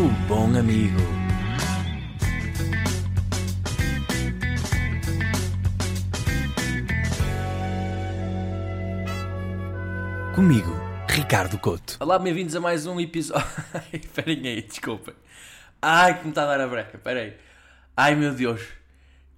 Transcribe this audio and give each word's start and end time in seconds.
O 0.00 0.08
bom 0.26 0.46
amigo. 0.58 0.96
Comigo, 10.34 10.70
Ricardo 11.06 11.58
Couto. 11.58 11.98
Olá, 12.00 12.18
bem-vindos 12.18 12.56
a 12.56 12.60
mais 12.60 12.86
um 12.86 12.98
episódio. 12.98 13.46
Esperem 13.92 14.48
aí, 14.48 14.62
desculpem. 14.62 15.12
Ai, 15.82 16.16
que 16.18 16.24
me 16.24 16.30
está 16.30 16.44
a 16.44 16.46
dar 16.46 16.62
a 16.62 16.66
breca, 16.66 16.96
esperem. 16.96 17.34
Ai, 17.94 18.14
meu 18.14 18.32
Deus. 18.32 18.62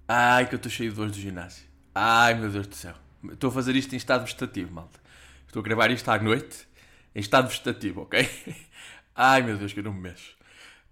Ai, 0.07 0.47
que 0.47 0.55
eu 0.55 0.57
estou 0.57 0.71
cheio 0.71 0.91
de 0.91 0.95
dores 0.95 1.11
do 1.11 1.19
ginásio. 1.19 1.65
Ai, 1.93 2.35
meu 2.35 2.49
Deus 2.49 2.67
do 2.67 2.75
céu. 2.75 2.93
Estou 3.33 3.49
a 3.49 3.53
fazer 3.53 3.75
isto 3.75 3.91
em 3.95 3.97
estado 3.97 4.23
vegetativo, 4.23 4.73
malta. 4.73 4.97
Estou 5.45 5.59
a 5.59 5.63
gravar 5.63 5.91
isto 5.91 6.07
à 6.09 6.17
noite, 6.17 6.65
em 7.13 7.19
estado 7.19 7.49
vegetativo, 7.49 8.03
ok? 8.03 8.29
Ai, 9.13 9.41
meu 9.41 9.57
Deus, 9.57 9.73
que 9.73 9.81
eu 9.81 9.83
não 9.83 9.91
me 9.91 9.99
mexo. 9.99 10.41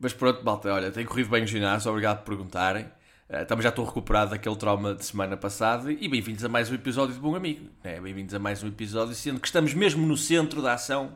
Mas 0.01 0.13
pronto, 0.13 0.43
malta, 0.43 0.73
olha, 0.73 0.91
tem 0.91 1.05
corrido 1.05 1.29
bem 1.29 1.43
o 1.43 1.47
ginásio, 1.47 1.91
obrigado 1.91 2.23
por 2.23 2.35
perguntarem. 2.35 2.85
Uh, 3.29 3.45
também 3.45 3.61
já 3.61 3.69
estou 3.69 3.85
recuperado 3.85 4.31
daquele 4.31 4.55
trauma 4.55 4.95
de 4.95 5.05
semana 5.05 5.37
passada 5.37 5.91
e 5.91 6.07
bem-vindos 6.07 6.43
a 6.43 6.49
mais 6.49 6.71
um 6.71 6.73
episódio 6.73 7.13
de 7.13 7.19
Bom 7.19 7.35
Amigo. 7.35 7.69
Né? 7.83 8.01
Bem-vindos 8.01 8.33
a 8.33 8.39
mais 8.39 8.63
um 8.63 8.67
episódio, 8.67 9.13
sendo 9.13 9.39
que 9.39 9.45
estamos 9.45 9.75
mesmo 9.75 10.03
no 10.07 10.17
centro 10.17 10.59
da 10.59 10.73
ação, 10.73 11.15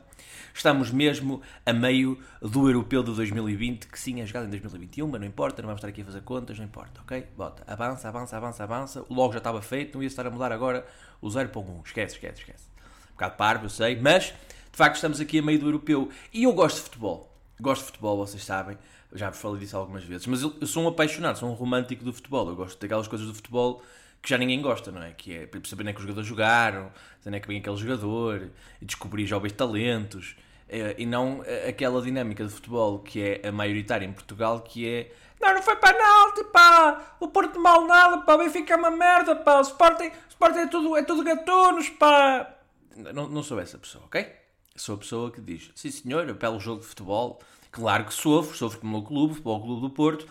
estamos 0.53 0.91
mesmo 0.91 1.41
a 1.65 1.73
meio 1.73 2.19
do 2.39 2.69
Europeu 2.69 3.01
de 3.01 3.11
2020, 3.15 3.87
que 3.87 3.99
sim 3.99 4.21
é 4.21 4.25
jogado 4.27 4.45
em 4.45 4.49
2021, 4.51 5.07
mas 5.07 5.19
não 5.19 5.27
importa, 5.27 5.63
não 5.63 5.67
vamos 5.67 5.79
estar 5.79 5.87
aqui 5.87 6.03
a 6.03 6.05
fazer 6.05 6.21
contas, 6.21 6.59
não 6.59 6.65
importa, 6.65 7.01
ok? 7.01 7.25
Bota, 7.35 7.63
avança, 7.65 8.07
avança, 8.07 8.37
avança, 8.37 8.63
avança. 8.63 9.05
O 9.09 9.15
logo 9.15 9.33
já 9.33 9.39
estava 9.39 9.63
feito, 9.63 9.95
não 9.95 10.03
ia 10.03 10.07
estar 10.07 10.27
a 10.27 10.29
mudar 10.29 10.51
agora 10.51 10.85
o 11.19 11.27
0 11.27 11.49
para 11.49 11.59
o 11.59 11.79
1. 11.79 11.81
Esquece, 11.85 12.13
esquece, 12.13 12.41
esquece. 12.41 12.67
Um 13.09 13.13
bocado 13.13 13.35
parvo, 13.35 13.65
eu 13.65 13.69
sei, 13.69 13.99
mas 13.99 14.25
de 14.25 14.77
facto 14.77 14.97
estamos 14.97 15.19
aqui 15.19 15.39
a 15.39 15.41
meio 15.41 15.57
do 15.57 15.65
Europeu 15.65 16.11
e 16.31 16.43
eu 16.43 16.53
gosto 16.53 16.75
de 16.75 16.83
futebol. 16.83 17.34
Gosto 17.59 17.81
de 17.81 17.87
futebol, 17.87 18.17
vocês 18.17 18.43
sabem 18.43 18.77
já 19.15 19.29
vos 19.29 19.39
falei 19.39 19.59
disso 19.59 19.77
algumas 19.77 20.03
vezes, 20.03 20.27
mas 20.27 20.41
eu, 20.41 20.53
sou 20.67 20.83
um 20.83 20.87
apaixonado, 20.87 21.39
sou 21.39 21.49
um 21.49 21.53
romântico 21.53 22.03
do 22.03 22.13
futebol. 22.13 22.47
Eu 22.49 22.55
gosto 22.55 22.79
daquelas 22.79 23.07
coisas 23.07 23.27
do 23.27 23.33
futebol 23.33 23.81
que 24.21 24.29
já 24.29 24.37
ninguém 24.37 24.61
gosta, 24.61 24.91
não 24.91 25.01
é? 25.01 25.11
Que 25.11 25.33
é 25.33 25.49
saber 25.65 25.83
nem 25.83 25.91
é 25.91 25.93
que 25.93 25.99
os 25.99 26.03
jogadores 26.03 26.27
jogaram, 26.27 26.91
saber 27.21 27.37
é 27.37 27.39
que 27.39 27.47
vem 27.47 27.59
aquele 27.59 27.77
jogador, 27.77 28.49
descobrir 28.81 29.25
jovens 29.25 29.53
talentos, 29.53 30.35
é, 30.67 30.95
e 30.97 31.05
não 31.05 31.43
aquela 31.67 32.01
dinâmica 32.01 32.43
de 32.43 32.49
futebol 32.49 32.99
que 32.99 33.21
é 33.21 33.47
a 33.47 33.51
maioritária 33.51 34.05
em 34.05 34.11
Portugal, 34.11 34.61
que 34.61 34.87
é 34.87 35.11
não, 35.39 35.53
não 35.53 35.61
foi 35.61 35.75
penalti, 35.75 36.43
pá! 36.51 37.15
O 37.19 37.27
Porto 37.27 37.59
mal 37.59 37.85
nada, 37.85 38.19
pá! 38.19 38.35
O 38.35 38.37
Benfica 38.39 38.73
é 38.73 38.77
uma 38.77 38.89
merda, 38.89 39.35
pá! 39.35 39.59
O 39.59 39.61
Sporting, 39.61 40.07
o 40.07 40.29
Sporting 40.29 40.59
é 40.59 40.67
tudo, 40.67 40.97
é 40.97 41.03
tudo 41.03 41.23
gatunos, 41.23 41.89
pá! 41.89 42.51
Não, 42.95 43.29
não 43.29 43.43
sou 43.43 43.59
essa 43.59 43.77
pessoa, 43.77 44.05
ok? 44.05 44.44
Sou 44.75 44.95
a 44.95 44.97
pessoa 44.97 45.31
que 45.31 45.39
diz, 45.39 45.71
sim 45.73 45.89
senhor, 45.89 46.33
pelo 46.35 46.59
jogo 46.59 46.81
de 46.81 46.87
futebol, 46.87 47.39
Claro 47.75 48.05
que 48.05 48.13
sofro, 48.13 48.55
sofro 48.55 48.79
pelo 48.79 48.91
meu 48.93 49.01
clube, 49.01 49.41
pelo 49.41 49.59
Clube 49.59 49.81
do 49.81 49.89
Porto, 49.89 50.25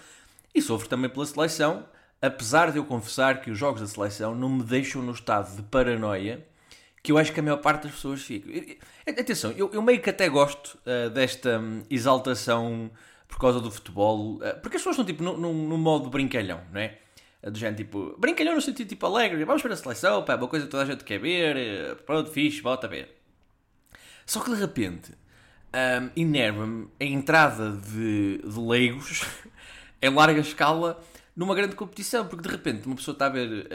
e 0.55 0.63
sofro 0.63 0.89
também 0.89 1.11
pela 1.11 1.27
seleção, 1.27 1.85
apesar 2.23 2.73
de 2.73 2.79
eu 2.79 2.87
confessar 2.87 3.43
que 3.43 3.51
os 3.51 3.59
jogos 3.59 3.83
da 3.83 3.87
seleção 3.87 4.35
não 4.35 4.49
me 4.49 4.63
deixam 4.63 5.03
no 5.03 5.13
estado 5.13 5.55
de 5.55 5.63
paranoia 5.65 6.43
que 7.03 7.13
eu 7.13 7.19
acho 7.19 7.35
que 7.35 7.41
a 7.41 7.43
maior 7.43 7.59
parte 7.59 7.83
das 7.83 7.93
pessoas 7.93 8.23
fica. 8.23 8.49
Atenção, 9.07 9.53
eu, 9.53 9.71
eu 9.75 9.83
meio 9.83 10.01
que 10.01 10.09
até 10.09 10.27
gosto 10.27 10.79
uh, 10.87 11.11
desta 11.11 11.59
um, 11.59 11.83
exaltação 11.91 12.91
por 13.29 13.39
causa 13.39 13.61
do 13.61 13.71
futebol, 13.71 14.37
uh, 14.37 14.41
porque 14.63 14.79
as 14.79 14.81
pessoas 14.81 14.95
estão 14.95 15.05
tipo 15.05 15.23
no, 15.23 15.37
no, 15.37 15.77
modo 15.77 16.09
brincalhão, 16.09 16.63
não 16.73 16.81
é? 16.81 16.97
Do 17.43 17.59
género 17.59 17.77
tipo, 17.77 18.17
brincalhão 18.19 18.55
no 18.55 18.63
sentido 18.63 18.89
tipo 18.89 19.05
alegre, 19.05 19.45
vamos 19.45 19.63
ver 19.63 19.73
a 19.73 19.77
seleção, 19.77 20.25
pá, 20.25 20.35
uma 20.37 20.49
coisa 20.49 20.65
que 20.65 20.71
toda 20.71 20.83
a 20.83 20.87
gente 20.87 21.05
quer 21.05 21.19
ver, 21.19 21.57
eh, 21.59 21.95
pronto, 22.07 22.31
fixe, 22.31 22.63
volta 22.63 22.87
a 22.87 22.91
ver. 22.91 23.24
Só 24.27 24.41
que 24.41 24.51
de 24.51 24.57
repente 24.57 25.13
um, 25.75 26.11
enerva-me 26.17 26.89
a 27.01 27.05
entrada 27.05 27.73
de, 27.73 28.39
de 28.39 28.61
leigos 28.61 29.23
em 30.01 30.11
larga 30.11 30.41
escala 30.41 31.03
numa 31.37 31.55
grande 31.55 31.75
competição, 31.75 32.27
porque 32.27 32.47
de 32.47 32.55
repente 32.55 32.87
uma 32.87 32.97
pessoa 32.97 33.13
está 33.13 33.27
a 33.27 33.29
ver 33.29 33.67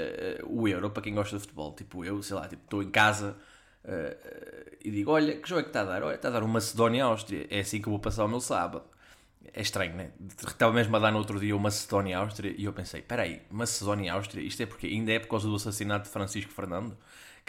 uh, 0.44 0.48
o 0.48 0.68
Euro, 0.68 0.90
para 0.90 1.04
quem 1.04 1.14
gosta 1.14 1.36
de 1.36 1.42
futebol, 1.42 1.74
tipo 1.74 2.06
eu, 2.06 2.22
sei 2.24 2.36
lá, 2.36 2.48
tipo, 2.48 2.64
estou 2.64 2.82
em 2.82 2.90
casa 2.90 3.36
uh, 3.84 4.78
e 4.84 4.90
digo, 4.90 5.12
olha, 5.12 5.36
que 5.36 5.48
jogo 5.48 5.60
é 5.60 5.64
que 5.64 5.70
está 5.70 5.82
a 5.82 5.86
dar? 5.86 6.04
Olha, 6.04 6.16
está 6.16 6.30
a 6.30 6.32
dar 6.32 6.44
uma 6.44 6.54
Macedónia-Áustria, 6.54 7.48
é 7.50 7.60
assim 7.60 7.82
que 7.82 7.88
eu 7.88 7.92
vou 7.92 8.00
passar 8.00 8.24
o 8.24 8.28
meu 8.28 8.40
sábado. 8.40 8.84
É 9.52 9.62
estranho, 9.62 9.96
né? 9.96 10.12
Estava 10.46 10.72
mesmo 10.72 10.96
a 10.96 11.00
dar 11.00 11.12
no 11.12 11.18
outro 11.18 11.40
dia 11.40 11.56
uma 11.56 11.64
Macedónia-Áustria 11.64 12.54
e 12.56 12.66
eu 12.66 12.74
pensei, 12.74 13.00
espera 13.00 13.24
aí, 13.24 13.42
Macedónia-Áustria, 13.50 14.44
isto 14.44 14.62
é 14.62 14.66
porque 14.66 14.88
ainda 14.88 15.12
é 15.12 15.20
por 15.20 15.28
causa 15.28 15.48
do 15.48 15.56
assassinato 15.56 16.06
de 16.06 16.12
Francisco 16.12 16.52
Fernando, 16.52 16.96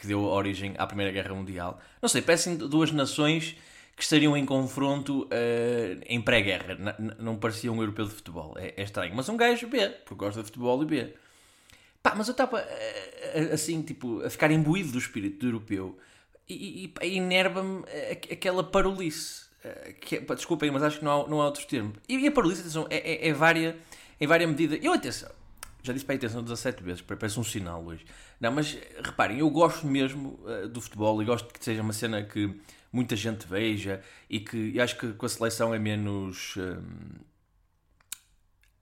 que 0.01 0.07
deu 0.07 0.23
origem 0.23 0.75
à 0.79 0.87
Primeira 0.87 1.13
Guerra 1.13 1.35
Mundial. 1.35 1.79
Não 2.01 2.09
sei, 2.09 2.23
parecem 2.23 2.57
duas 2.57 2.91
nações 2.91 3.57
que 3.95 4.03
estariam 4.03 4.35
em 4.35 4.47
confronto 4.47 5.25
uh, 5.25 6.03
em 6.07 6.21
pré-guerra. 6.23 6.77
Não 7.19 7.37
parecia 7.37 7.71
um 7.71 7.81
europeu 7.81 8.07
de 8.07 8.13
futebol. 8.13 8.55
É, 8.57 8.73
é, 8.77 8.83
estranho. 8.83 9.15
Mas 9.15 9.29
um 9.29 9.37
gajo 9.37 9.69
B, 9.69 9.89
porque 10.07 10.15
gosta 10.15 10.41
de 10.41 10.47
futebol 10.47 10.83
e 10.83 10.87
B. 10.87 11.15
Pá, 12.03 12.15
mas 12.17 12.29
eu 12.29 12.33
estava 12.33 12.63
uh, 12.63 13.53
assim, 13.53 13.83
tipo, 13.83 14.25
a 14.25 14.31
ficar 14.31 14.51
imbuído 14.51 14.93
do 14.93 14.99
espírito 14.99 15.45
europeu 15.45 15.99
e, 16.49 16.91
e, 17.03 17.07
e 17.07 17.19
enerva-me 17.19 17.85
aquela 18.33 18.65
parolice. 18.65 19.51
Que 20.01 20.17
é, 20.17 20.21
desculpem, 20.35 20.71
mas 20.71 20.83
acho 20.83 21.01
que 21.01 21.05
não 21.05 21.27
há, 21.27 21.29
não 21.29 21.43
há 21.43 21.45
outros 21.45 21.67
termos. 21.67 21.99
E, 22.09 22.27
a 22.27 22.33
parolice, 22.33 22.63
atenção, 22.63 22.87
é, 22.89 22.97
é, 22.97 23.29
é 23.29 23.33
varia, 23.35 23.77
em 24.19 24.27
várias 24.27 24.49
medida. 24.49 24.79
Eu, 24.83 24.95
atenção, 24.95 25.31
já 25.83 25.93
disse 25.93 26.05
para 26.05 26.15
a 26.15 26.19
atenção 26.19 26.43
17 26.43 26.83
vezes, 26.83 27.03
parece 27.03 27.39
um 27.39 27.45
sinal 27.45 27.85
hoje. 27.85 28.05
Não, 28.41 28.53
mas 28.53 28.77
reparem, 29.03 29.39
eu 29.39 29.51
gosto 29.51 29.87
mesmo 29.87 30.39
uh, 30.45 30.69
do 30.69 30.81
futebol 30.81 31.23
e 31.23 31.25
gosto 31.25 31.53
que 31.53 31.65
seja 31.65 31.83
uma 31.83 31.93
cena 31.93 32.23
que 32.23 32.55
muita 32.93 33.15
gente 33.17 33.47
veja 33.47 34.03
e 34.29 34.41
que 34.41 34.57
e 34.57 34.81
acho 34.81 34.97
que 34.99 35.13
com 35.13 35.27
a 35.27 35.29
seleção 35.29 35.75
é 35.75 35.79
menos. 35.79 36.57
Hum, 36.57 37.21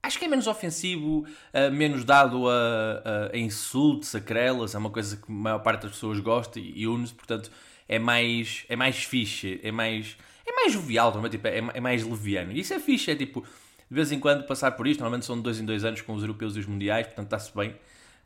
acho 0.03 0.19
que 0.19 0.25
é 0.25 0.29
menos 0.29 0.47
ofensivo, 0.47 1.27
uh, 1.53 1.73
menos 1.73 2.05
dado 2.05 2.49
a, 2.49 2.53
a, 2.53 3.35
a, 3.35 3.39
insultos, 3.39 4.15
a 4.15 4.21
crelas, 4.21 4.75
é 4.75 4.79
uma 4.79 4.91
coisa 4.91 5.17
que 5.17 5.31
a 5.31 5.35
maior 5.35 5.59
parte 5.59 5.83
das 5.83 5.93
pessoas 5.93 6.19
gosta 6.21 6.59
e, 6.59 6.81
e 6.81 6.87
une-se, 6.87 7.15
portanto 7.15 7.51
é 7.89 7.99
mais, 7.99 8.65
é 8.69 8.77
mais 8.77 9.03
fixe, 9.03 9.59
é 9.63 9.73
mais, 9.73 10.17
é 10.47 10.53
mais 10.53 10.73
jovial, 10.73 11.11
também, 11.11 11.31
tipo, 11.31 11.47
é, 11.47 11.59
é 11.59 11.81
mais 11.81 12.05
leviano. 12.05 12.53
E 12.53 12.61
isso 12.61 12.75
é 12.75 12.79
fixe, 12.79 13.11
é 13.11 13.17
tipo, 13.17 13.45
de 13.89 13.95
vez 13.95 14.13
em 14.13 14.21
quando 14.21 14.45
passar 14.47 14.73
por 14.73 14.87
isto, 14.87 15.01
normalmente 15.01 15.27
são 15.27 15.37
de 15.37 15.43
dois 15.43 15.59
em 15.61 15.65
dois 15.65 15.85
anos 15.85 16.01
com 16.01 16.15
os 16.15 16.23
europeus 16.23 16.57
e 16.57 16.61
os 16.61 16.67
mundiais, 16.67 17.07
portanto 17.07 17.27
está-se 17.27 17.57
bem. 17.57 17.77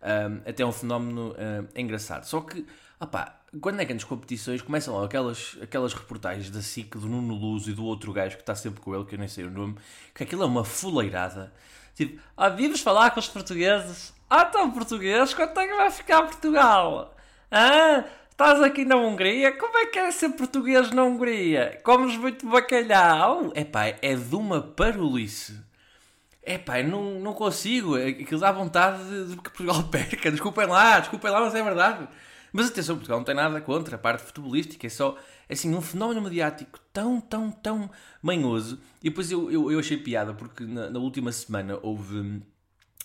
Um, 0.03 0.49
até 0.49 0.63
é 0.65 0.67
um 0.67 0.73
fenómeno 0.73 1.31
uh, 1.31 1.69
engraçado. 1.77 2.25
Só 2.25 2.41
que 2.41 2.67
Opá, 3.03 3.41
quando 3.61 3.81
é 3.81 3.85
que 3.85 3.93
nas 3.93 4.05
competições 4.05 4.63
começam 4.63 4.97
lá 4.97 5.05
aquelas, 5.05 5.59
aquelas 5.61 5.93
reportagens 5.93 6.49
da 6.51 6.63
SIC 6.63 6.97
do 6.97 7.09
Nuno 7.09 7.35
Luz 7.35 7.67
e 7.67 7.73
do 7.73 7.85
outro 7.85 8.13
gajo 8.13 8.37
que 8.37 8.43
está 8.43 8.55
sempre 8.55 8.81
com 8.81 8.95
ele, 8.95 9.05
que 9.05 9.17
eu 9.17 9.19
nem 9.19 9.27
sei 9.27 9.43
o 9.43 9.51
nome, 9.51 9.77
que 10.15 10.23
aquilo 10.23 10.45
é 10.45 10.47
uma 10.47 10.65
fuleirada. 10.65 11.53
Tipo, 11.97 12.23
ah, 12.37 12.49
vimos 12.49 12.81
falar 12.81 13.11
com 13.11 13.19
os 13.19 13.27
portugueses. 13.27 14.15
Ah, 14.31 14.47
então 14.49 14.71
português, 14.71 15.35
quanto 15.35 15.59
é 15.59 15.67
que 15.67 15.75
vai 15.75 15.91
ficar 15.91 16.23
Portugal? 16.23 17.13
Ah, 17.51 18.05
estás 18.33 18.63
aqui 18.63 18.85
na 18.85 18.97
Hungria? 18.97 19.53
Como 19.53 19.77
é 19.79 19.87
que 19.87 19.99
é 19.99 20.11
ser 20.11 20.31
português 20.31 20.91
na 20.91 21.05
Hungria? 21.05 21.81
Comes 21.85 22.17
muito 22.17 22.49
bacalhau? 22.49 23.53
Epá, 23.55 23.87
é 23.87 24.15
de 24.15 24.35
uma 24.35 24.61
parolice. 24.61 25.61
Epá, 26.45 26.83
não, 26.83 27.21
não 27.21 27.35
consigo. 27.35 27.95
Aquilo 27.95 28.41
dá 28.41 28.51
vontade 28.51 29.29
de 29.29 29.37
que 29.37 29.51
Portugal 29.51 29.85
perca. 29.89 30.31
Desculpem 30.31 30.67
lá, 30.67 30.99
desculpem 30.99 31.31
lá, 31.31 31.41
mas 31.41 31.55
é 31.55 31.63
verdade. 31.63 32.09
Mas 32.53 32.69
atenção, 32.69 32.97
Portugal 32.97 33.19
não 33.19 33.25
tem 33.25 33.35
nada 33.35 33.61
contra 33.61 33.97
a 33.97 33.99
parte 33.99 34.25
futebolística, 34.25 34.87
é 34.87 34.91
só 34.91 35.17
assim, 35.49 35.75
um 35.75 35.81
fenómeno 35.81 36.21
mediático 36.21 36.79
tão, 36.93 37.21
tão, 37.21 37.51
tão 37.51 37.91
manhoso. 38.21 38.79
E 39.03 39.09
depois 39.09 39.31
eu, 39.31 39.51
eu, 39.51 39.71
eu 39.71 39.79
achei 39.79 39.97
piada, 39.97 40.35
porque 40.35 40.65
na, 40.65 40.91
na, 40.91 40.99
última 40.99 41.33
semana 41.33 41.79
houve 41.83 42.43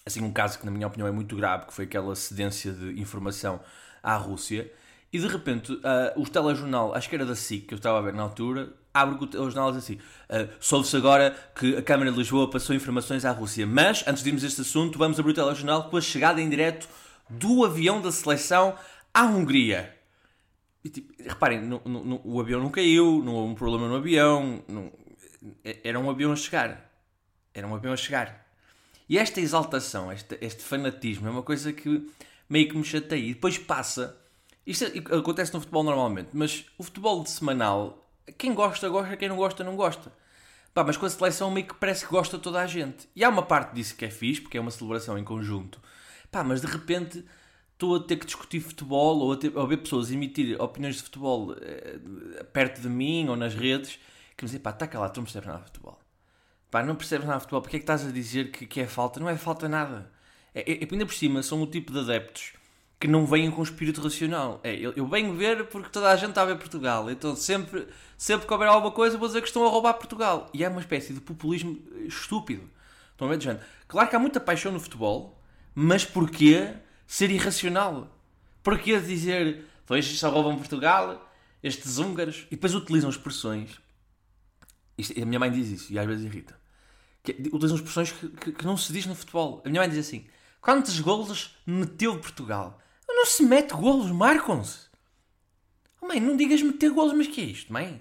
assim, 0.05 0.21
um 0.21 0.33
caso 0.33 0.59
que, 0.59 0.65
na 0.65 0.71
minha 0.71 0.87
opinião, 0.87 1.07
é 1.07 1.11
muito 1.11 1.35
grave, 1.35 1.67
que 1.67 1.73
foi 1.73 1.85
aquela 1.85 2.13
cedência 2.15 2.73
de 2.73 2.99
informação 2.99 3.61
à 4.03 4.15
Rússia. 4.17 4.69
E 5.11 5.19
de 5.19 5.27
repente, 5.27 5.71
uh, 5.71 5.81
o 6.15 6.27
telejornal, 6.27 6.93
acho 6.93 7.07
que 7.07 7.15
era 7.15 7.25
da 7.25 7.35
SIC, 7.35 7.67
que 7.67 7.73
eu 7.73 7.77
estava 7.77 7.97
a 7.97 8.01
ver 8.01 8.13
na 8.13 8.23
altura, 8.23 8.73
abre 8.93 9.23
o 9.23 9.27
telejornal 9.27 9.69
assim: 9.69 9.95
uh, 9.95 10.49
soube-se 10.59 10.95
agora 10.97 11.35
que 11.55 11.77
a 11.77 11.81
Câmara 11.81 12.11
de 12.11 12.17
Lisboa 12.17 12.49
passou 12.49 12.75
informações 12.75 13.23
à 13.23 13.31
Rússia. 13.31 13.65
Mas, 13.65 14.03
antes 14.07 14.21
de 14.21 14.29
irmos 14.29 14.43
a 14.43 14.47
este 14.47 14.61
assunto, 14.61 14.99
vamos 14.99 15.19
abrir 15.19 15.31
o 15.31 15.35
telejornal 15.35 15.89
com 15.89 15.97
a 15.97 16.01
chegada 16.01 16.41
em 16.41 16.49
direto 16.49 16.87
do 17.29 17.63
avião 17.63 18.01
da 18.01 18.11
seleção 18.11 18.75
à 19.13 19.23
Hungria. 19.23 19.95
E, 20.83 20.89
tipo, 20.89 21.13
reparem, 21.21 21.61
no, 21.61 21.81
no, 21.85 22.03
no, 22.03 22.21
o 22.23 22.39
avião 22.39 22.61
não 22.61 22.69
caiu, 22.69 23.21
não 23.23 23.33
houve 23.33 23.51
um 23.51 23.55
problema 23.55 23.87
no 23.87 23.95
avião. 23.95 24.63
Não, 24.67 24.91
era 25.83 25.99
um 25.99 26.09
avião 26.09 26.31
a 26.31 26.35
chegar. 26.35 26.91
Era 27.53 27.67
um 27.67 27.75
avião 27.75 27.93
a 27.93 27.97
chegar. 27.97 28.45
E 29.09 29.17
esta 29.17 29.39
exaltação, 29.39 30.11
este, 30.11 30.37
este 30.41 30.63
fanatismo, 30.63 31.27
é 31.27 31.31
uma 31.31 31.43
coisa 31.43 31.71
que 31.71 32.07
meio 32.49 32.67
que 32.69 32.77
me 32.77 32.83
chateia. 32.83 33.21
E 33.21 33.33
depois 33.33 33.57
passa. 33.57 34.17
Isto 34.67 34.83
é, 34.83 35.17
acontece 35.17 35.53
no 35.53 35.61
futebol 35.61 35.81
normalmente, 35.81 36.29
mas 36.33 36.65
o 36.77 36.83
futebol 36.83 37.23
de 37.23 37.29
semanal, 37.29 38.05
quem 38.37 38.53
gosta, 38.53 38.89
gosta, 38.89 39.15
quem 39.15 39.29
não 39.29 39.37
gosta, 39.37 39.63
não 39.63 39.77
gosta. 39.77 40.11
Pá, 40.73 40.83
mas 40.83 40.97
com 40.97 41.05
a 41.05 41.09
seleção 41.09 41.49
meio 41.49 41.65
que 41.65 41.73
parece 41.73 42.05
que 42.05 42.11
gosta 42.11 42.37
toda 42.37 42.59
a 42.61 42.67
gente. 42.67 43.07
E 43.15 43.23
há 43.23 43.29
uma 43.29 43.43
parte 43.43 43.73
disso 43.73 43.95
que 43.95 44.03
é 44.03 44.09
fixe, 44.09 44.41
porque 44.41 44.57
é 44.57 44.61
uma 44.61 44.69
celebração 44.69 45.17
em 45.17 45.23
conjunto. 45.23 45.81
Pá, 46.29 46.43
mas 46.43 46.59
de 46.59 46.67
repente 46.67 47.23
estou 47.73 47.95
a 47.95 47.99
ter 48.01 48.17
que 48.17 48.25
discutir 48.25 48.59
futebol 48.59 49.19
ou 49.19 49.31
a, 49.31 49.37
ter, 49.37 49.57
ou 49.57 49.65
ver 49.65 49.77
pessoas 49.77 50.11
emitir 50.11 50.61
opiniões 50.61 50.97
de 50.97 51.03
futebol 51.03 51.55
eh, 51.61 52.43
perto 52.51 52.81
de 52.81 52.89
mim 52.89 53.29
ou 53.29 53.37
nas 53.37 53.55
redes 53.55 53.99
que 54.35 54.43
me 54.43 54.47
dizem, 54.47 54.59
pá, 54.59 54.71
está 54.71 54.87
lá, 54.99 55.09
tu 55.09 55.17
não 55.17 55.23
percebes 55.23 55.47
nada 55.47 55.59
de 55.59 55.65
futebol. 55.67 55.97
Pá, 56.69 56.83
não 56.83 56.95
percebes 56.95 57.25
nada 57.25 57.37
de 57.37 57.43
futebol, 57.43 57.61
porque 57.61 57.77
é 57.77 57.79
que 57.79 57.83
estás 57.83 58.05
a 58.05 58.11
dizer 58.11 58.51
que, 58.51 58.67
que 58.67 58.81
é 58.81 58.85
falta? 58.87 59.19
Não 59.19 59.29
é 59.29 59.37
falta 59.37 59.69
nada. 59.69 60.11
É, 60.53 60.73
é, 60.73 60.87
ainda 60.91 61.05
por 61.05 61.13
cima, 61.13 61.41
são 61.41 61.61
o 61.61 61.67
tipo 61.67 61.93
de 61.93 61.99
adeptos 61.99 62.56
que 62.99 63.07
não 63.07 63.25
vêm 63.25 63.51
com 63.51 63.61
espírito 63.61 64.01
racional. 64.01 64.59
É, 64.63 64.73
eu, 64.75 64.93
eu 64.95 65.07
venho 65.07 65.33
ver 65.33 65.65
porque 65.67 65.89
toda 65.89 66.09
a 66.09 66.15
gente 66.15 66.29
está 66.29 66.41
a 66.41 66.45
ver 66.45 66.57
Portugal. 66.57 67.09
Então 67.11 67.35
sempre, 67.35 67.87
sempre 68.17 68.47
que 68.47 68.53
houver 68.53 68.67
alguma 68.67 68.91
coisa, 68.91 69.17
vou 69.17 69.27
dizer 69.27 69.41
que 69.41 69.47
estão 69.47 69.65
a 69.65 69.69
roubar 69.69 69.93
Portugal. 69.93 70.49
E 70.53 70.63
é 70.63 70.69
uma 70.69 70.81
espécie 70.81 71.13
de 71.13 71.21
populismo 71.21 71.79
estúpido. 72.05 72.69
Estão 73.11 73.27
a 73.27 73.31
ver, 73.31 73.41
gente? 73.41 73.61
Claro 73.87 74.09
que 74.09 74.15
há 74.15 74.19
muita 74.19 74.39
paixão 74.39 74.71
no 74.71 74.79
futebol, 74.79 75.41
mas 75.73 76.05
porquê 76.05 76.73
ser 77.05 77.31
irracional? 77.31 78.15
Porquê 78.63 78.99
dizer, 78.99 79.65
pois 79.85 80.05
só 80.19 80.29
roubam 80.29 80.57
Portugal, 80.57 81.31
estes 81.63 81.99
húngaros, 81.99 82.45
e 82.47 82.55
depois 82.55 82.75
utilizam 82.75 83.09
expressões. 83.09 83.79
Isto, 84.97 85.21
a 85.21 85.25
minha 85.25 85.39
mãe 85.39 85.51
diz 85.51 85.69
isso, 85.69 85.93
e 85.93 85.97
às 85.97 86.05
vezes 86.05 86.25
irrita. 86.25 86.59
Que, 87.23 87.31
utilizam 87.53 87.77
expressões 87.77 88.11
que, 88.11 88.27
que, 88.29 88.51
que, 88.51 88.65
não 88.65 88.75
se 88.75 88.91
diz 88.91 89.05
no 89.05 89.15
futebol. 89.15 89.61
A 89.65 89.69
minha 89.69 89.81
mãe 89.81 89.89
diz 89.89 89.99
assim: 89.99 90.25
quantos 90.59 90.99
golos 90.99 91.55
meteu 91.65 92.19
Portugal? 92.19 92.79
Não 93.17 93.25
se 93.25 93.41
mete 93.41 93.73
golos, 93.73 94.11
marcam-se. 94.11 94.85
Oh, 95.99 96.05
mãe, 96.05 96.19
não 96.19 96.37
digas 96.37 96.61
meter 96.61 96.91
golos, 96.91 97.13
mas 97.13 97.25
que 97.25 97.41
é 97.41 97.45
isto, 97.45 97.73
mãe? 97.73 97.99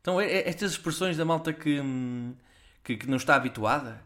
Então, 0.00 0.18
é, 0.18 0.24
é, 0.24 0.48
estas 0.48 0.72
expressões 0.72 1.14
da 1.18 1.26
malta 1.26 1.52
que, 1.52 1.78
hum, 1.78 2.34
que, 2.82 2.96
que 2.96 3.06
não 3.06 3.18
está 3.18 3.34
habituada 3.34 4.02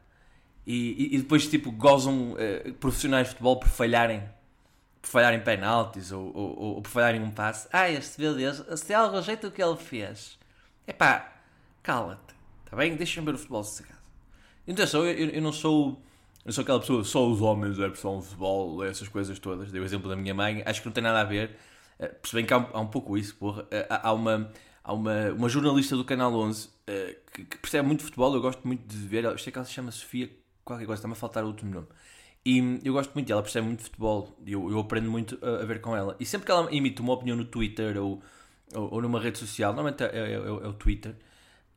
e, 0.67 1.15
e, 1.15 1.19
depois, 1.19 1.47
tipo, 1.47 1.71
gozam 1.71 2.33
uh, 2.33 2.73
profissionais 2.81 3.29
de 3.29 3.35
futebol 3.35 3.61
por 3.61 3.69
falharem 3.69 4.29
por 5.01 5.09
falharem 5.09 5.41
penaltis 5.41 6.11
ou, 6.11 6.37
ou, 6.37 6.59
ou, 6.59 6.83
por 6.83 6.91
falharem 6.91 7.23
um 7.23 7.31
passe. 7.31 7.69
Ah, 7.73 7.89
este 7.89 8.21
meu 8.21 8.35
Deus, 8.35 8.61
se 8.81 8.93
algo 8.93 9.23
jeito 9.23 9.47
o 9.47 9.53
que 9.53 9.63
ele 9.63 9.77
fez. 9.77 10.37
Epá, 10.85 11.33
cala-te, 11.81 12.35
está 12.65 12.77
bem? 12.77 12.97
Deixa-me 12.97 13.25
ver 13.25 13.37
o 13.37 13.39
futebol 13.39 13.63
sossegado. 13.63 14.01
Então, 14.67 14.85
eu, 15.07 15.13
eu, 15.13 15.31
eu 15.31 15.43
não 15.43 15.53
sou. 15.53 16.03
Eu 16.45 16.53
sou 16.53 16.63
aquela 16.63 16.81
pessoa, 16.81 17.05
só 17.05 17.29
os 17.29 17.43
homens 17.43 17.79
é 17.79 17.95
só 17.95 18.21
futebol, 18.21 18.85
essas 18.85 19.09
coisas 19.09 19.39
todas. 19.39 19.71
Dei 19.71 19.81
o 19.81 19.85
exemplo 19.85 20.09
da 20.09 20.17
minha 20.17 20.35
mãe, 20.35 20.63
acho 20.65 20.81
que 20.81 20.87
não 20.87 20.93
tem 20.93 21.03
nada 21.03 21.21
a 21.21 21.25
ver. 21.25 21.57
Uh, 21.99 22.45
que 22.45 22.55
há 22.55 22.59
um, 22.59 22.67
há 22.73 22.81
um 22.81 22.87
pouco 22.87 23.19
isso, 23.19 23.35
porra. 23.37 23.63
Uh, 23.65 23.87
há 23.89 24.13
uma, 24.13 24.51
há 24.83 24.93
uma, 24.93 25.31
uma 25.33 25.49
jornalista 25.49 25.97
do 25.97 26.05
Canal 26.05 26.33
11 26.35 26.67
uh, 26.67 26.71
que, 27.33 27.45
que, 27.45 27.59
percebe 27.59 27.87
muito 27.87 28.05
futebol, 28.05 28.35
eu 28.35 28.41
gosto 28.41 28.67
muito 28.67 28.87
de 28.87 28.97
ver. 28.97 29.25
Isto 29.35 29.49
é 29.49 29.53
que 29.53 29.59
ela 29.59 29.67
se 29.67 29.73
chama 29.73 29.91
Sofia, 29.91 30.31
qualquer 30.65 30.87
coisa, 30.87 31.01
está-me 31.01 31.13
a 31.13 31.17
faltar 31.17 31.45
o 31.45 31.49
último 31.49 31.73
nome. 31.73 31.89
E 32.47 32.81
eu 32.83 32.95
gosto 32.95 33.13
muito 33.13 33.27
dela, 33.27 33.43
percebe 33.43 33.67
muito 33.67 33.83
futebol, 33.83 34.35
eu, 34.47 34.71
eu 34.71 34.79
aprendo 34.79 35.11
muito 35.11 35.39
a, 35.43 35.63
a, 35.63 35.67
ver 35.67 35.81
com 35.81 35.95
ela. 35.95 36.17
E 36.19 36.25
sempre 36.25 36.47
que 36.47 36.53
ela 36.53 36.75
emite 36.75 37.03
uma 37.03 37.13
opinião 37.13 37.37
no 37.37 37.45
Twitter 37.45 37.99
ou, 37.99 38.23
ou, 38.75 38.95
ou 38.95 39.03
numa 39.03 39.21
rede 39.21 39.37
social, 39.37 39.75
normalmente 39.75 40.03
é, 40.03 40.07
é, 40.07 40.33
é, 40.33 40.37
é 40.37 40.69
o 40.69 40.73
Twitter, 40.73 41.15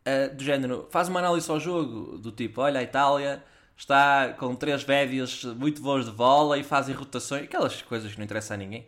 uh, 0.06 0.34
do 0.34 0.42
género, 0.42 0.88
faz 0.90 1.10
uma 1.10 1.20
análise 1.20 1.50
ao 1.52 1.60
jogo, 1.60 2.18
do 2.20 2.32
tipo, 2.32 2.62
olha, 2.62 2.80
a 2.80 2.84
Itália 2.84 3.44
está 3.82 4.34
com 4.38 4.56
três 4.56 4.86
médios 4.86 5.44
muito 5.44 5.82
bons 5.82 6.06
de 6.06 6.12
bola 6.12 6.58
e 6.58 6.64
fazem 6.64 6.96
rotações, 6.96 7.44
aquelas 7.44 7.82
coisas 7.82 8.12
que 8.12 8.18
não 8.18 8.26
interessam 8.26 8.56
a 8.56 8.58
ninguém. 8.58 8.88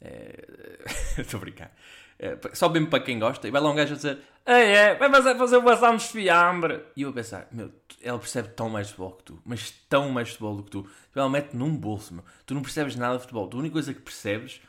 Estou 1.16 1.38
é... 1.38 1.42
a 1.42 1.44
brincar. 1.44 1.72
É, 2.18 2.38
só 2.52 2.68
mesmo 2.68 2.88
para 2.88 3.00
quem 3.02 3.18
gosta. 3.18 3.48
E 3.48 3.50
vai 3.50 3.60
lá 3.60 3.70
um 3.70 3.74
gajo 3.74 3.94
a 3.94 3.96
dizer: 3.96 4.18
Ei, 4.46 4.74
é, 4.74 4.94
vai 4.94 5.10
fazer, 5.10 5.36
fazer 5.36 5.58
um 5.58 5.68
assado 5.68 5.96
de 5.96 6.04
fiambre. 6.04 6.80
E 6.96 7.02
eu 7.02 7.10
a 7.10 7.12
pensar: 7.12 7.48
Meu, 7.50 7.72
ela 8.02 8.18
percebe 8.18 8.48
tão 8.48 8.68
mais 8.68 8.88
futebol 8.88 9.12
que 9.12 9.24
tu, 9.24 9.42
mas 9.44 9.70
tão 9.88 10.10
mais 10.10 10.28
futebol 10.28 10.56
do 10.56 10.62
que 10.62 10.70
tu. 10.70 10.88
Ela 11.14 11.28
mete 11.28 11.54
num 11.56 11.76
bolso, 11.76 12.14
meu. 12.14 12.24
Tu 12.46 12.54
não 12.54 12.62
percebes 12.62 12.96
nada 12.96 13.16
de 13.16 13.22
futebol. 13.22 13.48
Tu, 13.48 13.56
a 13.56 13.60
única 13.60 13.72
coisa 13.72 13.92
que 13.92 14.00
percebes 14.00 14.60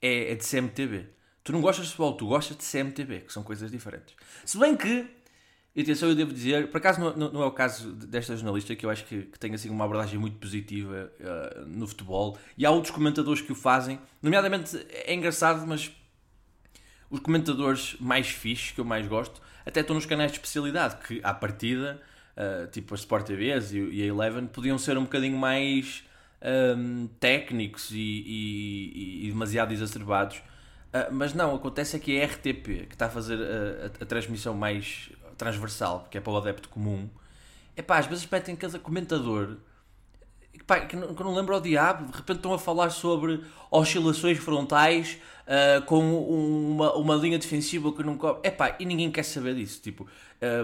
é, 0.00 0.32
é 0.32 0.34
de 0.34 0.44
CMTV. 0.44 1.06
Tu 1.42 1.52
não 1.52 1.60
gostas 1.60 1.86
de 1.86 1.92
futebol, 1.92 2.12
tu 2.14 2.26
gostas 2.26 2.56
de 2.56 2.64
CMTV, 2.64 3.20
que 3.20 3.32
são 3.32 3.42
coisas 3.42 3.70
diferentes. 3.70 4.14
Se 4.44 4.58
bem 4.58 4.76
que, 4.76 5.08
e 5.76 5.82
atenção, 5.82 6.08
eu 6.08 6.14
devo 6.14 6.32
dizer, 6.32 6.68
por 6.68 6.78
acaso 6.78 6.98
não, 6.98 7.30
não 7.30 7.42
é 7.42 7.44
o 7.44 7.50
caso 7.50 7.92
desta 7.92 8.34
jornalista, 8.34 8.74
que 8.74 8.86
eu 8.86 8.88
acho 8.88 9.04
que, 9.04 9.24
que 9.24 9.38
tem 9.38 9.54
assim 9.54 9.68
uma 9.68 9.84
abordagem 9.84 10.18
muito 10.18 10.38
positiva 10.38 11.12
uh, 11.20 11.66
no 11.66 11.86
futebol, 11.86 12.38
e 12.56 12.64
há 12.64 12.70
outros 12.70 12.94
comentadores 12.94 13.42
que 13.42 13.52
o 13.52 13.54
fazem, 13.54 14.00
nomeadamente 14.22 14.74
é 14.90 15.12
engraçado, 15.12 15.66
mas 15.66 15.92
os 17.10 17.20
comentadores 17.20 17.94
mais 18.00 18.26
fixes, 18.26 18.70
que 18.70 18.80
eu 18.80 18.86
mais 18.86 19.06
gosto, 19.06 19.42
até 19.66 19.80
estão 19.80 19.94
nos 19.94 20.06
canais 20.06 20.32
de 20.32 20.38
especialidade, 20.38 20.96
que 21.06 21.20
à 21.22 21.34
partida, 21.34 22.00
uh, 22.38 22.66
tipo 22.68 22.94
a 22.94 22.96
Sport 22.96 23.26
TVs 23.26 23.72
e, 23.72 23.78
e, 23.78 24.02
a 24.02 24.06
Eleven, 24.06 24.46
podiam 24.46 24.78
ser 24.78 24.96
um 24.96 25.02
bocadinho 25.02 25.36
mais 25.36 26.04
um, 26.74 27.06
técnicos 27.20 27.90
e, 27.90 27.98
e, 27.98 29.26
e, 29.26 29.28
demasiado 29.28 29.72
exacerbados. 29.72 30.38
Uh, 30.38 31.12
mas 31.12 31.34
não, 31.34 31.54
acontece 31.54 31.96
é 31.96 31.98
que 31.98 32.18
a 32.18 32.24
RTP, 32.24 32.86
que 32.88 32.94
está 32.94 33.06
a 33.06 33.10
fazer 33.10 33.38
a, 33.38 33.84
a, 33.84 34.04
a 34.04 34.06
transmissão 34.06 34.54
mais 34.54 35.10
transversal, 35.36 36.06
que 36.10 36.18
é 36.18 36.20
para 36.20 36.32
o 36.32 36.36
adepto 36.36 36.68
comum, 36.68 37.08
é 37.76 37.82
pá, 37.82 37.98
às 37.98 38.06
vezes 38.06 38.26
metem 38.30 38.56
cada 38.56 38.78
comentador 38.78 39.56
que, 40.88 40.96
não, 40.96 41.14
que 41.14 41.22
não 41.22 41.34
lembro 41.34 41.54
ao 41.54 41.60
diabo, 41.60 42.06
de 42.10 42.16
repente 42.16 42.38
estão 42.38 42.54
a 42.54 42.58
falar 42.58 42.90
sobre 42.90 43.44
oscilações 43.70 44.38
frontais 44.38 45.18
uh, 45.46 45.84
com 45.86 46.00
uma, 46.00 46.94
uma 46.94 47.14
linha 47.14 47.38
defensiva 47.38 47.92
que 47.92 48.02
não 48.02 48.16
cobre. 48.16 48.46
Epá, 48.48 48.76
e 48.78 48.84
ninguém 48.84 49.10
quer 49.10 49.22
saber 49.22 49.54
disso. 49.54 49.80
Tipo, 49.80 50.06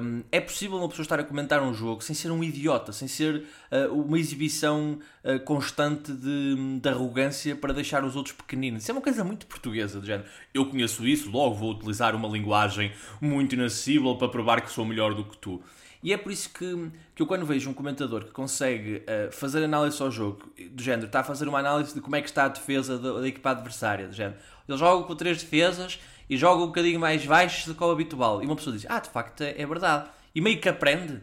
um, 0.02 0.22
é 0.30 0.40
possível 0.40 0.76
uma 0.76 0.88
pessoa 0.88 1.04
estar 1.04 1.18
a 1.18 1.24
comentar 1.24 1.62
um 1.62 1.72
jogo 1.72 2.02
sem 2.02 2.14
ser 2.14 2.30
um 2.30 2.44
idiota, 2.44 2.92
sem 2.92 3.08
ser 3.08 3.46
uh, 3.70 3.92
uma 3.94 4.18
exibição 4.18 4.98
uh, 5.24 5.40
constante 5.40 6.12
de, 6.12 6.78
de, 6.78 6.88
arrogância 6.88 7.56
para 7.56 7.72
deixar 7.72 8.04
os 8.04 8.14
outros 8.16 8.34
pequeninos. 8.34 8.82
Isso 8.82 8.90
é 8.90 8.94
uma 8.94 9.00
coisa 9.00 9.24
muito 9.24 9.46
portuguesa, 9.46 9.98
do 9.98 10.06
género. 10.06 10.28
Eu 10.52 10.66
conheço 10.66 11.06
isso, 11.06 11.30
logo 11.30 11.54
vou 11.54 11.70
utilizar 11.70 12.14
uma 12.14 12.28
linguagem 12.28 12.92
muito 13.20 13.54
inacessível 13.54 14.16
para 14.16 14.28
provar 14.28 14.60
que 14.60 14.70
sou 14.70 14.84
melhor 14.84 15.14
do 15.14 15.24
que 15.24 15.38
tu. 15.38 15.62
E 16.02 16.12
é 16.12 16.16
por 16.16 16.32
isso 16.32 16.50
que, 16.50 16.90
que 17.14 17.22
eu, 17.22 17.26
quando 17.26 17.46
vejo 17.46 17.70
um 17.70 17.74
comentador 17.74 18.24
que 18.24 18.32
consegue 18.32 18.96
uh, 18.96 19.30
fazer 19.30 19.62
análise 19.62 20.02
ao 20.02 20.10
jogo, 20.10 20.52
do 20.70 20.82
género, 20.82 21.06
está 21.06 21.20
a 21.20 21.24
fazer 21.24 21.46
uma 21.46 21.60
análise 21.60 21.94
de 21.94 22.00
como 22.00 22.16
é 22.16 22.20
que 22.20 22.28
está 22.28 22.44
a 22.44 22.48
defesa 22.48 22.98
da, 22.98 23.20
da 23.20 23.28
equipa 23.28 23.50
adversária, 23.50 24.08
do 24.08 24.12
género, 24.14 24.36
ele 24.68 24.78
joga 24.78 25.06
com 25.06 25.14
três 25.14 25.40
defesas 25.42 26.00
e 26.28 26.36
joga 26.36 26.62
um 26.62 26.66
bocadinho 26.66 26.98
mais 26.98 27.24
baixo 27.24 27.68
do 27.68 27.74
que 27.74 27.84
o 27.84 27.90
habitual. 27.90 28.42
E 28.42 28.46
uma 28.46 28.56
pessoa 28.56 28.74
diz, 28.74 28.86
ah, 28.88 28.98
de 28.98 29.10
facto 29.10 29.42
é, 29.42 29.54
é 29.60 29.66
verdade. 29.66 30.10
E 30.34 30.40
meio 30.40 30.60
que 30.60 30.68
aprende. 30.68 31.20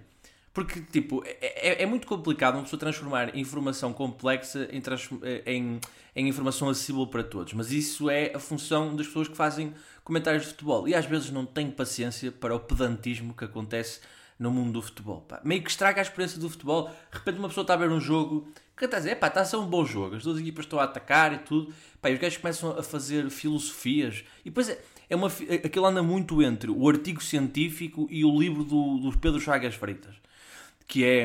Porque, 0.53 0.81
tipo, 0.81 1.23
é, 1.25 1.69
é, 1.69 1.83
é, 1.83 1.85
muito 1.85 2.07
complicado 2.07 2.55
uma 2.55 2.63
pessoa 2.63 2.79
transformar 2.79 3.35
informação 3.37 3.93
complexa 3.93 4.67
em, 4.71 4.81
em, 5.45 5.79
em, 6.15 6.27
informação 6.27 6.69
acessível 6.69 7.05
para 7.07 7.23
todos. 7.23 7.53
Mas 7.53 7.71
isso 7.71 8.09
é 8.09 8.31
a 8.35 8.39
função 8.39 8.95
das 8.95 9.07
pessoas 9.07 9.27
que 9.27 9.37
fazem 9.37 9.73
comentários 10.03 10.43
de 10.43 10.49
futebol. 10.49 10.87
E 10.87 10.95
às 10.95 11.05
vezes 11.05 11.31
não 11.31 11.45
têm 11.45 11.69
paciência 11.69 12.31
para 12.31 12.55
o 12.55 12.59
pedantismo 12.59 13.33
que 13.33 13.45
acontece 13.45 14.01
no 14.39 14.49
mundo 14.49 14.71
do 14.71 14.81
futebol. 14.81 15.21
Pá. 15.21 15.41
Meio 15.43 15.61
que 15.61 15.69
estraga 15.69 15.99
a 15.99 16.01
experiência 16.01 16.39
do 16.39 16.49
futebol. 16.49 16.89
De 17.11 17.17
repente 17.17 17.37
uma 17.37 17.49
pessoa 17.49 17.63
está 17.63 17.73
a 17.73 17.77
ver 17.77 17.89
um 17.89 17.99
jogo 17.99 18.47
que 18.77 18.85
está 18.85 18.95
a 18.95 18.99
dizer, 19.01 19.15
pá, 19.17 19.27
está 19.27 19.41
a 19.41 19.45
ser 19.45 19.57
um 19.57 19.65
bom 19.65 19.83
jogo, 19.83 20.15
as 20.15 20.23
duas 20.23 20.39
equipas 20.39 20.63
estão 20.63 20.79
a 20.79 20.85
atacar 20.85 21.33
e 21.33 21.39
tudo. 21.39 21.73
Pá, 22.01 22.09
e 22.09 22.13
os 22.13 22.19
gajos 22.19 22.37
começam 22.37 22.79
a 22.79 22.81
fazer 22.81 23.29
filosofias. 23.29 24.23
E 24.39 24.49
depois 24.49 24.69
é, 24.69 24.81
é 25.09 25.15
uma, 25.15 25.27
aquilo 25.27 25.85
anda 25.85 26.01
muito 26.01 26.41
entre 26.41 26.71
o 26.71 26.87
artigo 26.87 27.21
científico 27.21 28.07
e 28.09 28.23
o 28.23 28.39
livro 28.39 28.63
do, 28.63 28.99
do 28.99 29.17
Pedro 29.17 29.41
Chagas 29.41 29.75
Freitas. 29.75 30.15
Que 30.87 31.03
é, 31.03 31.23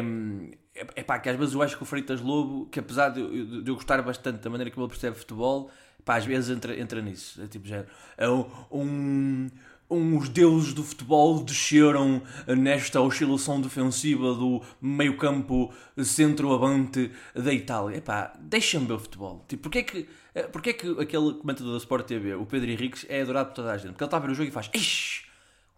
é, 0.74 0.86
é 0.96 1.02
pá, 1.04 1.20
que 1.20 1.28
às 1.28 1.38
vezes 1.38 1.54
eu 1.54 1.62
acho 1.62 1.76
que 1.76 1.82
o 1.84 1.86
Freitas 1.86 2.20
Lobo, 2.20 2.66
que 2.66 2.80
apesar 2.80 3.10
de 3.10 3.20
eu, 3.20 3.62
de 3.62 3.70
eu 3.70 3.76
gostar 3.76 4.02
bastante 4.02 4.40
da 4.40 4.50
maneira 4.50 4.70
como 4.72 4.84
ele 4.84 4.90
percebe 4.90 5.16
futebol, 5.16 5.70
pá, 6.04 6.16
às 6.16 6.26
vezes 6.26 6.54
entra, 6.54 6.78
entra 6.78 7.00
nisso. 7.00 7.40
É 7.40 7.46
tipo, 7.46 7.68
já, 7.68 7.84
é 8.18 8.28
um 8.28 9.48
os 9.88 10.28
deuses 10.28 10.72
do 10.72 10.82
futebol 10.82 11.42
desceram 11.42 12.22
nesta 12.46 13.00
oscilação 13.00 13.60
defensiva 13.60 14.34
do 14.34 14.62
meio-campo 14.80 15.72
centroavante 16.02 17.12
da 17.34 17.52
Itália. 17.52 17.98
Epá, 17.98 18.32
deixa-me 18.40 18.86
ver 18.86 18.94
o 18.94 18.98
futebol. 18.98 19.44
Tipo, 19.46 19.64
porquê 19.64 19.82
que, 19.82 20.08
porquê 20.52 20.72
que 20.72 20.88
aquele 21.00 21.34
comentador 21.34 21.72
da 21.72 21.78
Sport 21.78 22.06
TV, 22.06 22.34
o 22.34 22.46
Pedro 22.46 22.70
Henriques, 22.70 23.06
é 23.08 23.22
adorado 23.22 23.50
por 23.50 23.56
toda 23.56 23.72
a 23.72 23.76
gente? 23.76 23.90
Porque 23.90 24.04
ele 24.04 24.08
está 24.08 24.16
a 24.16 24.20
ver 24.20 24.30
o 24.30 24.34
jogo 24.34 24.48
e 24.48 24.52
faz 24.52 24.70
Ixi, 24.72 25.24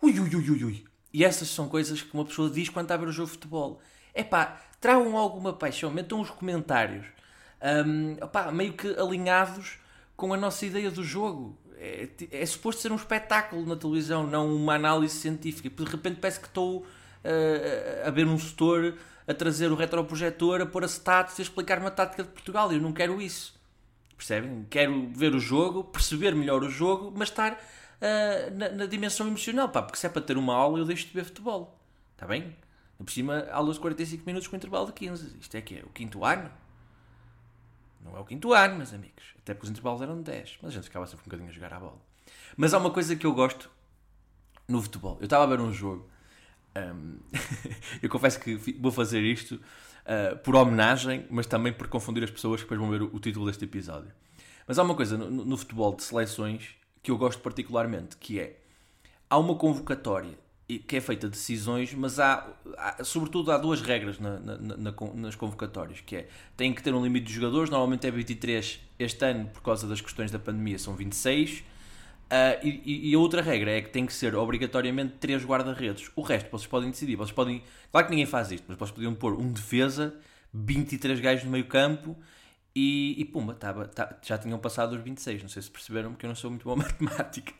ui, 0.03 0.19
ui, 0.19 0.35
ui, 0.35 0.65
ui. 0.65 0.85
E 1.13 1.25
essas 1.25 1.49
são 1.49 1.69
coisas 1.69 2.03
que 2.03 2.15
uma 2.15 2.25
pessoa 2.25 2.49
diz 2.49 2.69
quando 2.69 2.85
está 2.85 2.95
a 2.95 2.99
ver 2.99 3.09
o 3.09 3.13
jogo 3.13 3.27
de 3.27 3.33
futebol. 3.33 3.81
Epá, 4.15 4.61
tragam 4.81 5.17
alguma 5.17 5.53
paixão, 5.53 5.91
metam 5.91 6.21
os 6.21 6.31
comentários 6.31 7.07
um, 7.63 8.53
meio 8.53 8.73
que 8.73 8.89
alinhados 8.99 9.79
com 10.17 10.33
a 10.33 10.37
nossa 10.37 10.65
ideia 10.67 10.91
do 10.91 11.03
jogo 11.03 11.59
é, 11.79 12.09
é, 12.31 12.47
suposto 12.47 12.83
ser 12.83 12.93
um 12.93 12.97
espetáculo 12.97 13.65
na 13.67 13.77
televisão, 13.77 14.27
não 14.27 14.55
uma 14.55 14.75
análise 14.75 15.15
científica. 15.15 15.69
De 15.69 15.91
repente 15.91 16.19
parece 16.21 16.41
que 16.41 16.47
estou 16.47 16.81
uh, 16.81 16.87
a 18.07 18.11
ver 18.11 18.27
um 18.27 18.39
setor 18.39 18.95
a 19.27 19.35
trazer 19.35 19.71
o 19.71 19.75
retroprojetor, 19.75 20.61
a 20.61 20.67
pôr 20.67 20.85
a 20.85 20.87
stats 20.87 21.39
e 21.39 21.43
a 21.43 21.45
explicar 21.45 21.79
uma 21.79 21.91
tática 21.91 22.23
de 22.23 22.31
Portugal. 22.31 22.73
Eu 22.73 22.81
não 22.81 22.93
quero 22.93 23.21
isso. 23.21 23.55
Percebem? 24.17 24.67
Quero 24.71 25.11
ver 25.15 25.35
o 25.35 25.41
jogo, 25.41 25.85
perceber 25.85 26.35
melhor 26.35 26.63
o 26.63 26.71
jogo, 26.71 27.13
mas 27.15 27.29
estar 27.29 27.53
uh, 27.53 28.57
na, 28.57 28.71
na, 28.71 28.87
dimensão 28.87 29.27
emocional. 29.27 29.69
Pá, 29.69 29.83
porque 29.83 29.99
se 29.99 30.07
é 30.07 30.09
para 30.09 30.23
ter 30.23 30.39
uma 30.39 30.55
aula, 30.55 30.79
eu 30.79 30.85
deixo 30.85 31.07
de 31.07 31.13
ver 31.13 31.25
futebol. 31.25 31.79
Está 32.15 32.27
bem? 32.27 32.57
Por 32.97 33.11
cima, 33.11 33.47
aulas 33.51 33.77
de 33.77 33.83
45 33.83 34.23
minutos 34.25 34.49
com 34.49 34.57
intervalo 34.57 34.87
de 34.87 34.93
15. 34.95 35.37
Isto 35.39 35.57
é 35.57 35.61
que 35.61 35.77
é 35.77 35.83
o 35.83 35.89
quinto 35.89 36.25
ano. 36.25 36.51
Não 38.07 38.17
é 38.17 38.21
o 38.21 38.25
quinto 38.25 38.53
ano, 38.53 38.77
meus 38.77 38.95
amigos. 38.95 39.35
Até 39.39 39.53
porque 39.53 39.67
os 39.67 39.71
intervalos 39.71 40.01
eram 40.01 40.17
de 40.17 40.23
10. 40.23 40.59
Mas 40.63 40.73
a 40.73 40.75
gente 40.75 40.85
ficava 40.85 41.07
sempre 41.07 41.23
um 41.23 41.25
bocadinho 41.25 41.49
a 41.49 41.53
jogar 41.53 41.73
à 41.75 41.81
bola. 41.81 42.01
Mas 42.57 42.73
há 42.73 42.79
uma 42.79 42.91
coisa 42.91 43.15
que 43.15 43.27
eu 43.27 43.35
gosto 43.35 43.71
no 44.67 44.81
futebol. 44.81 45.17
Eu 45.21 45.25
estava 45.25 45.45
a 45.45 45.47
ver 45.47 45.61
um 45.61 45.73
jogo 45.73 46.09
Um, 46.77 47.19
eu 48.03 48.09
confesso 48.09 48.39
que 48.39 48.57
vou 48.79 48.93
fazer 48.93 49.23
isto 49.23 49.55
uh, 49.55 50.37
por 50.39 50.55
homenagem, 50.55 51.27
mas 51.31 51.47
também 51.47 51.73
por 51.73 51.89
confundir 51.89 52.23
as 52.23 52.31
pessoas 52.31 52.61
que 52.61 52.65
depois 52.65 52.81
vão 52.81 52.91
ver 52.91 53.03
o, 53.03 53.17
o 53.17 53.19
título 53.19 53.47
deste 53.47 53.65
episódio. 53.65 54.13
Mas 54.67 54.79
há 54.79 54.83
uma 54.83 54.95
coisa 54.95 55.17
no, 55.17 55.31
no, 55.31 55.57
futebol 55.57 55.95
de 55.95 56.03
seleções 56.03 56.75
que 57.03 57.11
eu 57.11 57.17
gosto 57.17 57.41
particularmente, 57.41 58.17
que 58.17 58.39
é 58.39 58.59
há 59.31 59.39
uma 59.39 59.55
convocatória 59.55 60.39
que 60.67 60.97
é 60.97 61.01
feita 61.01 61.29
de 61.29 61.33
decisões, 61.33 61.95
mas 61.95 62.19
há, 62.19 62.47
há 62.77 63.05
sobretudo 63.05 63.53
há 63.53 63.59
duas 63.59 63.81
regras 63.81 64.19
na, 64.19 64.39
na, 64.41 64.57
na, 64.59 64.95
nas 65.15 65.35
convocatórias, 65.37 66.01
que 66.01 66.17
é 66.17 66.29
tem 66.57 66.75
que 66.75 66.83
ter 66.83 66.93
um 66.93 67.03
limite 67.03 67.27
de 67.27 67.35
jogadores, 67.35 67.71
normalmente 67.71 68.07
é 68.07 68.11
23 68.11 68.81
este 68.99 69.25
ano 69.25 69.47
por 69.47 69.63
causa 69.63 69.87
das 69.87 70.01
questões 70.01 70.31
da 70.31 70.39
pandemia 70.39 70.79
são 70.79 70.95
26 70.95 71.63
Uh, 72.27 72.59
e, 72.67 73.11
e, 73.11 73.15
a 73.15 73.19
outra 73.21 73.41
regra 73.41 73.71
é 73.71 73.81
que 73.81 73.89
tem 73.89 74.05
que 74.05 74.13
ser 74.13 74.35
obrigatoriamente 74.35 75.15
três 75.21 75.45
guarda-redes. 75.45 76.11
O 76.17 76.23
resto 76.23 76.51
vocês 76.51 76.67
podem 76.67 76.91
decidir. 76.91 77.15
Vocês 77.15 77.31
podem. 77.31 77.63
Claro 77.93 78.07
que 78.09 78.11
ninguém 78.11 78.27
faz 78.27 78.51
isto, 78.51 78.65
mas 78.67 78.77
vocês 78.77 78.91
podiam 78.91 79.15
pôr 79.15 79.35
um 79.35 79.53
defesa, 79.53 80.13
23 80.53 81.21
gajos 81.21 81.45
no 81.45 81.53
meio 81.53 81.67
campo 81.67 82.17
e, 82.75 83.15
e 83.17 83.25
pumba, 83.25 83.55
tava, 83.55 83.87
tá, 83.87 84.19
já 84.23 84.37
tinham 84.37 84.59
passado 84.59 84.97
os 84.97 85.03
26. 85.03 85.43
Não 85.43 85.49
sei 85.49 85.63
se 85.63 85.71
perceberam, 85.71 86.11
porque 86.11 86.27
eu 86.27 86.29
não 86.29 86.35
sou 86.35 86.51
muito 86.51 86.65
bom 86.65 86.73
a 86.75 86.77
matemática. 86.77 87.53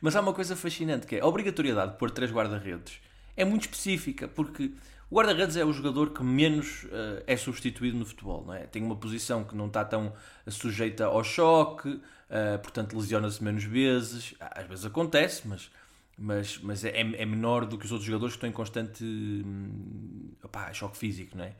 Mas 0.00 0.14
há 0.16 0.20
uma 0.20 0.32
coisa 0.32 0.54
fascinante 0.54 1.06
que 1.06 1.16
é 1.16 1.20
a 1.20 1.26
obrigatoriedade 1.26 1.92
de 1.92 1.98
pôr 1.98 2.10
três 2.10 2.30
guarda-redes 2.30 3.00
é 3.36 3.44
muito 3.44 3.62
específica, 3.62 4.26
porque 4.26 4.72
o 5.10 5.14
guarda-redes 5.14 5.56
é 5.56 5.64
o 5.64 5.72
jogador 5.72 6.10
que 6.10 6.22
menos 6.22 6.84
uh, 6.84 7.22
é 7.26 7.36
substituído 7.36 7.96
no 7.96 8.06
futebol, 8.06 8.44
não 8.44 8.54
é? 8.54 8.66
Tem 8.66 8.82
uma 8.82 8.96
posição 8.96 9.44
que 9.44 9.54
não 9.54 9.66
está 9.66 9.84
tão 9.84 10.12
sujeita 10.48 11.04
ao 11.04 11.22
choque, 11.22 11.88
uh, 11.90 12.58
portanto 12.62 12.96
lesiona-se 12.96 13.42
menos 13.44 13.62
vezes. 13.62 14.34
Às 14.40 14.66
vezes 14.66 14.86
acontece, 14.86 15.46
mas, 15.46 15.70
mas, 16.18 16.58
mas 16.58 16.84
é, 16.84 16.98
é 16.98 17.26
menor 17.26 17.66
do 17.66 17.78
que 17.78 17.84
os 17.84 17.92
outros 17.92 18.06
jogadores 18.06 18.34
que 18.34 18.38
estão 18.38 18.48
em 18.48 18.52
constante 18.52 19.04
hum, 19.04 20.32
opá, 20.42 20.72
choque 20.72 20.96
físico, 20.96 21.36
não 21.36 21.44
é? 21.44 21.54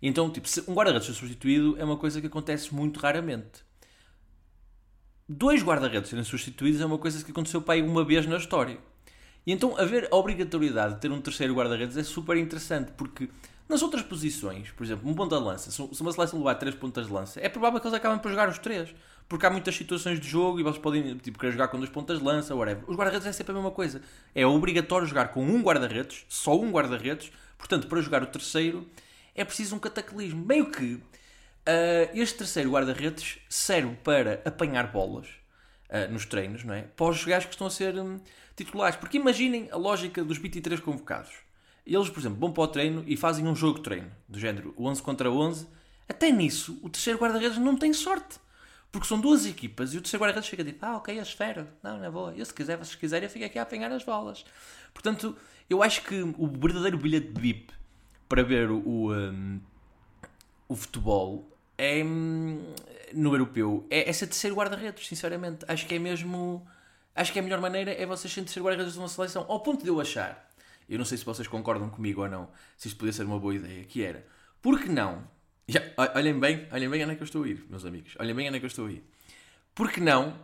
Então, 0.00 0.30
tipo, 0.30 0.48
um 0.68 0.74
guarda-redes 0.74 1.14
substituído 1.14 1.76
é 1.78 1.84
uma 1.84 1.96
coisa 1.96 2.20
que 2.20 2.26
acontece 2.26 2.74
muito 2.74 2.98
raramente. 3.00 3.67
Dois 5.30 5.62
guarda-redes 5.62 6.08
serem 6.08 6.24
substituídos 6.24 6.80
é 6.80 6.86
uma 6.86 6.96
coisa 6.96 7.22
que 7.22 7.30
aconteceu 7.30 7.60
para 7.60 7.74
aí 7.74 7.82
uma 7.82 8.02
vez 8.02 8.24
na 8.24 8.38
história. 8.38 8.78
E 9.46 9.52
então 9.52 9.76
haver 9.76 10.08
a 10.10 10.16
obrigatoriedade 10.16 10.94
de 10.94 11.00
ter 11.00 11.12
um 11.12 11.20
terceiro 11.20 11.52
guarda-redes 11.54 11.98
é 11.98 12.02
super 12.02 12.34
interessante, 12.38 12.92
porque 12.92 13.28
nas 13.68 13.82
outras 13.82 14.02
posições, 14.02 14.70
por 14.70 14.84
exemplo, 14.84 15.06
um 15.06 15.14
ponta 15.14 15.36
de 15.36 15.44
lança, 15.44 15.70
se 15.70 16.00
uma 16.00 16.12
seleção 16.12 16.38
levar 16.38 16.54
três 16.54 16.74
pontas 16.74 17.08
de 17.08 17.12
lança, 17.12 17.38
é 17.42 17.48
provável 17.50 17.78
que 17.78 17.86
eles 17.86 17.94
acabem 17.94 18.18
por 18.18 18.30
jogar 18.30 18.48
os 18.48 18.58
três, 18.58 18.94
porque 19.28 19.44
há 19.44 19.50
muitas 19.50 19.76
situações 19.76 20.18
de 20.18 20.26
jogo 20.26 20.60
e 20.60 20.62
eles 20.62 20.78
podem 20.78 21.18
tipo, 21.18 21.38
querer 21.38 21.52
jogar 21.52 21.68
com 21.68 21.76
duas 21.76 21.90
pontas 21.90 22.20
de 22.20 22.24
lança, 22.24 22.54
whatever. 22.54 22.84
Os 22.88 22.96
guarda-redes 22.96 23.26
é 23.26 23.32
sempre 23.32 23.52
a 23.52 23.56
mesma 23.56 23.70
coisa. 23.70 24.00
É 24.34 24.46
obrigatório 24.46 25.06
jogar 25.06 25.28
com 25.28 25.44
um 25.44 25.60
guarda-redes, 25.60 26.24
só 26.26 26.58
um 26.58 26.70
guarda-redes, 26.70 27.30
portanto, 27.58 27.86
para 27.86 28.00
jogar 28.00 28.22
o 28.22 28.26
terceiro 28.26 28.88
é 29.34 29.44
preciso 29.44 29.76
um 29.76 29.78
cataclismo. 29.78 30.42
Meio 30.42 30.70
que 30.70 30.98
uh, 31.68 32.10
este 32.14 32.38
terceiro 32.38 32.70
guarda-redes 32.70 33.38
serve 33.48 33.94
para 33.96 34.40
apanhar 34.44 34.90
bolas 34.90 35.26
uh, 35.90 36.10
nos 36.10 36.24
treinos, 36.24 36.64
não 36.64 36.74
é? 36.74 36.82
Para 36.82 37.10
os 37.10 37.18
jogadores 37.18 37.46
que 37.46 37.54
estão 37.54 37.66
a 37.66 37.70
ser 37.70 37.94
um, 37.98 38.18
titulares. 38.56 38.96
Porque 38.96 39.18
imaginem 39.18 39.68
a 39.70 39.76
lógica 39.76 40.24
dos 40.24 40.38
23 40.38 40.80
convocados. 40.80 41.32
Eles, 41.86 42.10
por 42.10 42.20
exemplo, 42.20 42.38
vão 42.38 42.52
para 42.52 42.64
o 42.64 42.68
treino 42.68 43.04
e 43.06 43.16
fazem 43.16 43.46
um 43.46 43.54
jogo 43.54 43.78
de 43.78 43.84
treino, 43.84 44.10
do 44.28 44.38
género 44.38 44.74
11 44.78 45.02
contra 45.02 45.30
11. 45.30 45.66
Até 46.08 46.30
nisso, 46.30 46.78
o 46.82 46.88
terceiro 46.88 47.18
guarda-redes 47.18 47.58
não 47.58 47.76
tem 47.76 47.92
sorte. 47.92 48.38
Porque 48.90 49.06
são 49.06 49.20
duas 49.20 49.44
equipas 49.44 49.92
e 49.92 49.98
o 49.98 50.00
terceiro 50.00 50.22
guarda-redes 50.22 50.48
chega 50.48 50.62
a 50.62 50.64
dizer: 50.64 50.78
Ah, 50.80 50.96
ok, 50.96 51.18
a 51.18 51.22
esfera. 51.22 51.68
Não, 51.82 51.98
não 51.98 52.04
é 52.04 52.10
boa. 52.10 52.34
Eu, 52.34 52.44
se 52.44 52.54
quiser, 52.54 52.76
vocês 52.78 52.94
quiserem, 52.94 53.26
eu 53.26 53.30
fico 53.30 53.44
aqui 53.44 53.58
a 53.58 53.62
apanhar 53.62 53.92
as 53.92 54.02
bolas. 54.02 54.44
Portanto, 54.94 55.36
eu 55.68 55.82
acho 55.82 56.02
que 56.02 56.22
o 56.22 56.46
verdadeiro 56.46 56.96
bilhete 56.96 57.28
de 57.28 57.40
VIP 57.40 57.72
para 58.26 58.42
ver 58.42 58.70
o, 58.70 59.12
um, 59.12 59.60
o 60.66 60.74
futebol 60.74 61.57
é, 61.78 62.02
no 63.14 63.32
europeu 63.32 63.86
é, 63.88 64.10
é 64.10 64.12
ser 64.12 64.26
terceiro 64.26 64.56
guarda-redes, 64.56 65.06
sinceramente. 65.06 65.64
Acho 65.68 65.86
que 65.86 65.94
é 65.94 65.98
mesmo 65.98 66.66
Acho 67.18 67.32
que 67.32 67.40
a 67.40 67.42
melhor 67.42 67.60
maneira 67.60 67.90
é 67.90 68.06
vocês 68.06 68.32
serem 68.32 68.44
terceiro 68.44 68.64
guarda-redes 68.64 68.92
de 68.92 69.00
uma 69.00 69.08
seleção. 69.08 69.44
Ao 69.48 69.58
ponto 69.58 69.82
de 69.82 69.88
eu 69.88 70.00
achar, 70.00 70.48
eu 70.88 70.96
não 70.96 71.04
sei 71.04 71.18
se 71.18 71.24
vocês 71.24 71.48
concordam 71.48 71.90
comigo 71.90 72.22
ou 72.22 72.28
não, 72.28 72.48
se 72.76 72.86
isto 72.86 72.96
podia 72.96 73.12
ser 73.12 73.24
uma 73.24 73.40
boa 73.40 73.56
ideia, 73.56 73.82
que 73.82 74.04
era, 74.04 74.24
por 74.62 74.80
que 74.80 74.88
não? 74.88 75.28
Já, 75.66 75.82
olhem 76.14 76.38
bem, 76.38 76.68
olhem 76.70 76.88
bem 76.88 77.02
onde 77.02 77.14
é 77.14 77.16
que 77.16 77.22
eu 77.22 77.24
estou 77.24 77.42
a 77.42 77.48
ir, 77.48 77.66
meus 77.68 77.84
amigos. 77.84 78.14
Olhem 78.20 78.36
bem 78.36 78.46
onde 78.46 78.58
é 78.58 78.60
que 78.60 78.66
eu 78.66 78.68
estou 78.68 78.86
a 78.86 78.92
ir. 78.92 79.04
Por 79.74 79.90
que 79.90 80.00
não 80.00 80.38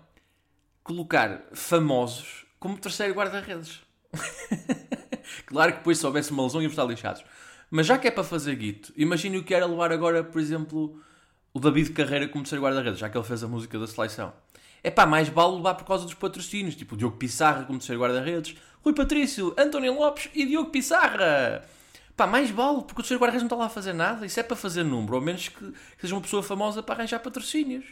colocar 0.83 1.45
famosos 1.53 2.45
como 2.59 2.77
terceiro 2.77 3.15
guarda-redes? 3.15 3.81
claro 5.47 5.75
que 5.75 5.79
depois 5.79 5.97
se 5.97 6.05
houvesse 6.05 6.33
uma 6.33 6.43
lesão 6.43 6.61
íamos 6.61 6.73
estar 6.73 6.87
lixados. 6.87 7.25
Mas 7.71 7.87
já 7.87 7.97
que 7.99 8.09
é 8.09 8.11
para 8.11 8.25
fazer 8.25 8.57
guito, 8.57 8.93
imagine 8.97 9.39
o 9.39 9.45
que 9.45 9.55
era 9.55 9.65
levar 9.65 9.93
agora, 9.93 10.25
por 10.25 10.41
exemplo, 10.41 11.01
o 11.55 11.61
David 11.61 11.93
Carreira 11.93 12.29
como 12.29 12.45
terceiro 12.45 12.63
guarda-redes, 12.63 12.99
já 12.99 13.09
que 13.09 13.17
ele 13.17 13.25
fez 13.25 13.43
a 13.43 13.49
música 13.49 13.79
da 13.79 13.87
seleção 13.87 14.35
é 14.85 14.91
pá, 14.91 15.07
mais 15.07 15.31
vale 15.31 15.57
levar 15.57 15.75
por 15.75 15.87
causa 15.87 16.05
dos 16.05 16.13
patrocínios, 16.13 16.77
tipo 16.77 16.95
o 16.95 16.99
Diogo 16.99 17.17
Pissarra 17.17 17.65
como 17.65 17.79
terceiro 17.79 18.03
guarda-redes, 18.03 18.55
Rui 18.83 18.93
Patrício, 18.93 19.55
António 19.57 19.95
Lopes 19.95 20.29
e 20.35 20.45
Diogo 20.45 20.69
Pissarra. 20.69 21.65
Pá, 22.15 22.27
mais 22.27 22.51
vale, 22.51 22.83
porque 22.83 22.93
o 22.93 22.97
terceiro 22.97 23.19
guarda-redes 23.19 23.43
não 23.43 23.47
está 23.47 23.57
lá 23.57 23.65
a 23.65 23.71
fazer 23.71 23.95
nada, 23.95 24.27
isso 24.27 24.39
é 24.39 24.43
para 24.43 24.55
fazer 24.55 24.85
número, 24.85 25.17
ao 25.17 25.23
menos 25.23 25.49
que 25.49 25.73
seja 25.99 26.15
uma 26.15 26.21
pessoa 26.21 26.43
famosa 26.43 26.83
para 26.83 26.97
arranjar 26.97 27.19
patrocínios. 27.21 27.87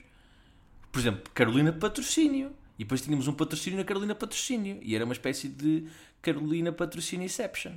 Por 0.92 0.98
exemplo, 1.00 1.22
Carolina 1.32 1.72
Patrocínio. 1.72 2.52
E 2.78 2.84
depois 2.84 3.00
tínhamos 3.00 3.26
um 3.26 3.32
patrocínio 3.32 3.78
na 3.78 3.84
Carolina 3.84 4.14
Patrocínio. 4.14 4.78
E 4.82 4.94
era 4.94 5.04
uma 5.04 5.14
espécie 5.14 5.48
de 5.48 5.86
Carolina 6.20 6.72
Patrocínio 6.72 7.24
Inception. 7.24 7.72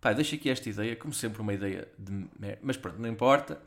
Pá, 0.00 0.12
deixo 0.12 0.34
aqui 0.34 0.48
esta 0.48 0.68
ideia, 0.68 0.96
como 0.96 1.12
sempre, 1.12 1.42
uma 1.42 1.52
ideia 1.52 1.88
de. 1.98 2.26
Mas 2.62 2.76
pronto, 2.76 2.98
não 2.98 3.08
importa. 3.08 3.60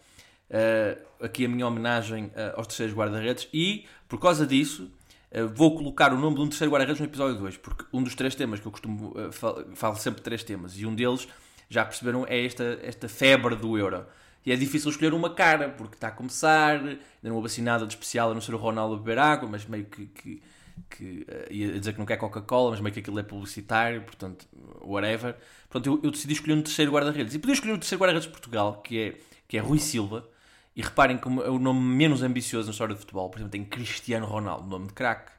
Uh, 0.49 1.25
aqui 1.25 1.45
a 1.45 1.49
minha 1.49 1.65
homenagem 1.65 2.25
uh, 2.25 2.55
aos 2.55 2.67
terceiros 2.67 2.95
guarda-redes 2.95 3.47
e, 3.53 3.85
por 4.07 4.19
causa 4.19 4.45
disso, 4.45 4.91
uh, 5.31 5.47
vou 5.47 5.75
colocar 5.75 6.13
o 6.13 6.17
nome 6.17 6.35
de 6.35 6.41
um 6.41 6.47
terceiro 6.47 6.71
guarda-redes 6.71 6.99
no 6.99 7.07
episódio 7.07 7.39
2, 7.39 7.57
porque 7.57 7.85
um 7.91 8.03
dos 8.03 8.15
três 8.15 8.35
temas 8.35 8.59
que 8.59 8.67
eu 8.67 8.71
costumo, 8.71 9.13
uh, 9.17 9.31
falo, 9.31 9.65
falo 9.75 9.95
sempre 9.95 10.21
três 10.21 10.43
temas, 10.43 10.77
e 10.77 10.85
um 10.85 10.93
deles, 10.93 11.27
já 11.69 11.83
perceberam, 11.83 12.25
é 12.27 12.45
esta, 12.45 12.79
esta 12.83 13.09
febre 13.09 13.55
do 13.55 13.77
Euro. 13.77 14.05
E 14.45 14.51
é 14.51 14.55
difícil 14.55 14.91
escolher 14.91 15.13
uma 15.15 15.31
cara, 15.31 15.69
porque 15.69 15.95
está 15.95 16.09
a 16.09 16.11
começar, 16.11 16.79
ainda 16.79 16.99
não 17.23 17.35
houve 17.35 17.47
assim 17.47 17.63
nada 17.63 17.87
de 17.87 17.93
especial 17.93 18.29
a 18.29 18.33
não 18.35 18.41
ser 18.41 18.53
o 18.53 18.57
Ronaldo 18.57 18.97
beber 18.97 19.17
água, 19.17 19.49
mas 19.49 19.65
meio 19.65 19.85
que, 19.85 20.05
que, 20.05 20.43
que 20.87 21.25
ia 21.49 21.79
dizer 21.79 21.93
que 21.93 21.99
não 21.99 22.05
quer 22.05 22.17
Coca-Cola, 22.17 22.69
mas 22.69 22.79
meio 22.79 22.93
que 22.93 22.99
aquilo 22.99 23.17
é 23.17 23.23
publicitário, 23.23 24.03
portanto, 24.03 24.45
whatever. 24.81 25.35
Portanto, 25.67 25.87
eu, 25.87 25.99
eu 26.03 26.11
decidi 26.11 26.33
escolher 26.33 26.53
um 26.53 26.61
terceiro 26.61 26.91
guarda-redes. 26.91 27.33
E 27.33 27.39
podia 27.39 27.53
escolher 27.53 27.73
um 27.73 27.79
terceiro 27.79 27.99
guarda-redes 27.99 28.27
de 28.27 28.31
Portugal, 28.31 28.83
que 28.83 28.99
é, 28.99 29.15
que 29.47 29.57
é 29.57 29.59
Rui 29.59 29.79
Silva, 29.79 30.29
e 30.75 30.81
reparem 30.81 31.17
como 31.17 31.41
é 31.41 31.49
o 31.49 31.57
nome 31.57 31.79
menos 31.79 32.21
ambicioso 32.21 32.67
na 32.67 32.71
história 32.71 32.93
do 32.93 32.99
futebol. 32.99 33.29
Por 33.29 33.37
exemplo, 33.37 33.51
tem 33.51 33.63
Cristiano 33.63 34.25
Ronaldo, 34.25 34.67
nome 34.67 34.87
de 34.87 34.93
craque. 34.93 35.31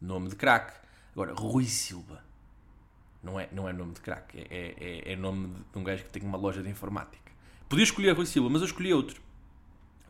Nome 0.00 0.30
de 0.30 0.36
craque. 0.36 0.72
Agora, 1.12 1.34
Rui 1.34 1.64
Silva. 1.64 2.24
Não 3.22 3.38
é, 3.38 3.48
não 3.52 3.68
é 3.68 3.72
nome 3.72 3.92
de 3.92 4.00
craque. 4.00 4.46
É, 4.50 4.74
é, 4.78 5.12
é 5.12 5.16
nome 5.16 5.52
de 5.72 5.78
um 5.78 5.84
gajo 5.84 6.04
que 6.04 6.10
tem 6.10 6.22
uma 6.22 6.38
loja 6.38 6.62
de 6.62 6.70
informática. 6.70 7.30
Podia 7.68 7.84
escolher 7.84 8.16
Rui 8.16 8.24
Silva, 8.24 8.48
mas 8.48 8.62
eu 8.62 8.66
escolhi 8.66 8.94
outro. 8.94 9.20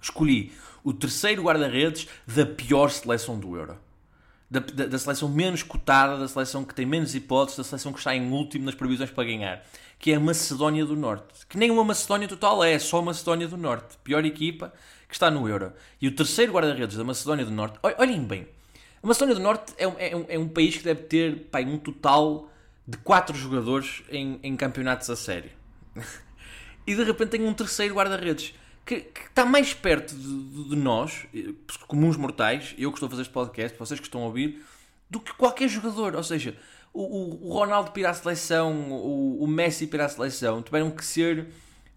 Escolhi 0.00 0.52
o 0.84 0.92
terceiro 0.92 1.42
guarda-redes 1.42 2.06
da 2.24 2.46
pior 2.46 2.88
seleção 2.90 3.38
do 3.38 3.56
Euro. 3.56 3.76
Da, 4.48 4.60
da, 4.60 4.86
da, 4.86 4.98
seleção 4.98 5.28
menos 5.28 5.62
cotada, 5.62 6.16
da 6.16 6.28
seleção 6.28 6.64
que 6.64 6.74
tem 6.74 6.86
menos 6.86 7.14
hipóteses, 7.14 7.58
da 7.58 7.64
seleção 7.64 7.92
que 7.92 7.98
está 7.98 8.14
em 8.14 8.30
último 8.30 8.64
nas 8.64 8.74
previsões 8.74 9.10
para 9.10 9.24
ganhar 9.24 9.62
que 9.98 10.12
é 10.12 10.16
a 10.16 10.20
Macedónia 10.20 10.84
do 10.84 10.94
Norte. 10.94 11.46
Que 11.48 11.58
nem 11.58 11.70
uma 11.70 11.84
Macedónia 11.84 12.28
total 12.28 12.62
é, 12.62 12.72
é 12.72 12.78
só 12.78 12.98
a 12.98 13.02
Macedónia 13.02 13.48
do 13.48 13.56
Norte. 13.56 13.98
Pior 14.04 14.24
equipa 14.24 14.72
que 15.08 15.14
está 15.14 15.30
no 15.30 15.48
Euro. 15.48 15.72
E 16.00 16.06
o 16.06 16.14
terceiro 16.14 16.52
guarda-redes 16.52 16.96
da 16.96 17.04
Macedónia 17.04 17.44
do 17.44 17.50
Norte, 17.50 17.78
olhem 17.82 18.22
bem, 18.22 18.46
a 19.02 19.06
Macedónia 19.06 19.34
do 19.34 19.40
Norte 19.40 19.72
é 19.78 19.88
um, 19.88 19.94
é 19.98 20.16
um, 20.16 20.24
é 20.28 20.38
um 20.38 20.48
país 20.48 20.76
que 20.76 20.84
deve 20.84 21.02
ter 21.02 21.46
pá, 21.50 21.60
um 21.60 21.78
total 21.78 22.50
de 22.86 22.98
4 22.98 23.36
jogadores 23.36 24.02
em, 24.10 24.38
em 24.42 24.56
campeonatos 24.56 25.08
a 25.08 25.16
sério. 25.16 25.50
e 26.86 26.94
de 26.94 27.02
repente 27.04 27.30
tem 27.30 27.42
um 27.42 27.54
terceiro 27.54 27.94
guarda-redes 27.94 28.54
que, 28.84 29.00
que, 29.00 29.20
está 29.20 29.44
mais 29.44 29.74
perto 29.74 30.14
de, 30.14 30.68
de, 30.70 30.76
nós, 30.76 31.26
comuns 31.86 32.16
mortais, 32.16 32.74
eu 32.78 32.90
que 32.90 32.96
estou 32.96 33.06
a 33.06 33.10
fazer 33.10 33.22
este 33.22 33.32
podcast, 33.32 33.78
vocês 33.78 34.00
que 34.00 34.06
estão 34.06 34.22
a 34.22 34.24
ouvir, 34.24 34.64
do 35.10 35.20
que 35.20 35.32
qualquer 35.34 35.68
jogador. 35.68 36.16
Ou 36.16 36.22
seja, 36.22 36.56
o, 36.92 37.48
o, 37.48 37.52
Ronaldo 37.52 37.90
para 37.90 38.00
ir 38.00 38.06
à 38.06 38.14
seleção, 38.14 38.90
o, 38.90 39.42
o 39.42 39.46
Messi 39.46 39.86
para 39.86 40.02
ir 40.02 40.06
à 40.06 40.08
seleção, 40.08 40.62
tiveram 40.62 40.90
que 40.90 41.04
ser 41.04 41.48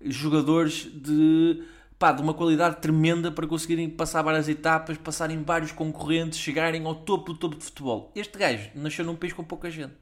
jogadores 0.04 0.90
de, 0.94 1.64
pá, 1.98 2.12
de 2.12 2.22
uma 2.22 2.34
qualidade 2.34 2.78
tremenda 2.78 3.32
para 3.32 3.48
conseguirem 3.48 3.90
passar 3.90 4.22
várias 4.22 4.50
etapas, 4.50 4.98
passarem 4.98 5.44
vários 5.44 5.72
concorrentes, 5.72 6.40
chegarem 6.40 6.86
ao 6.86 6.96
topo 6.96 7.34
do 7.34 7.40
topo 7.40 7.58
de 7.58 7.64
futebol. 7.64 8.12
Este 8.16 8.38
gajo 8.38 8.70
nasceu 8.76 9.06
num 9.06 9.16
país 9.16 9.34
com 9.34 9.44
pouca 9.44 9.70
gente. 9.70 9.94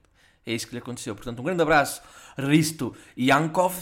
É 0.46 0.54
isso 0.54 0.68
que 0.68 0.74
lhe 0.74 0.80
aconteceu. 0.80 1.16
Portanto, 1.16 1.40
um 1.40 1.44
grande 1.44 1.62
abraço, 1.62 2.02
Risto 2.38 2.96
Yankov, 3.18 3.76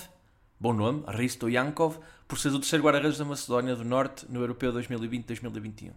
bom 0.60 0.74
nome, 0.74 1.04
Risto 1.08 1.50
Yankov, 1.50 1.98
por 2.28 2.38
ser 2.40 2.50
o 2.50 2.60
terceiro 2.60 2.84
guarda-redes 2.84 3.18
da 3.18 3.26
Macedónia 3.26 3.76
do 3.76 3.86
Norte 3.86 4.26
no 4.30 4.42
Europeu 4.42 4.74
2020-2021. 4.74 5.92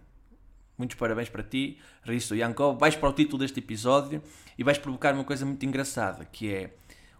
Muitos 0.81 0.97
parabéns 0.97 1.29
para 1.29 1.43
ti, 1.43 1.77
Risto 2.03 2.33
Yankov. 2.33 2.79
Vais 2.79 2.95
para 2.95 3.07
o 3.07 3.13
título 3.13 3.37
deste 3.37 3.59
episódio 3.59 4.19
e 4.57 4.63
vais 4.63 4.79
provocar 4.79 5.13
uma 5.13 5.23
coisa 5.23 5.45
muito 5.45 5.63
engraçada, 5.63 6.25
que 6.25 6.51
é 6.51 6.73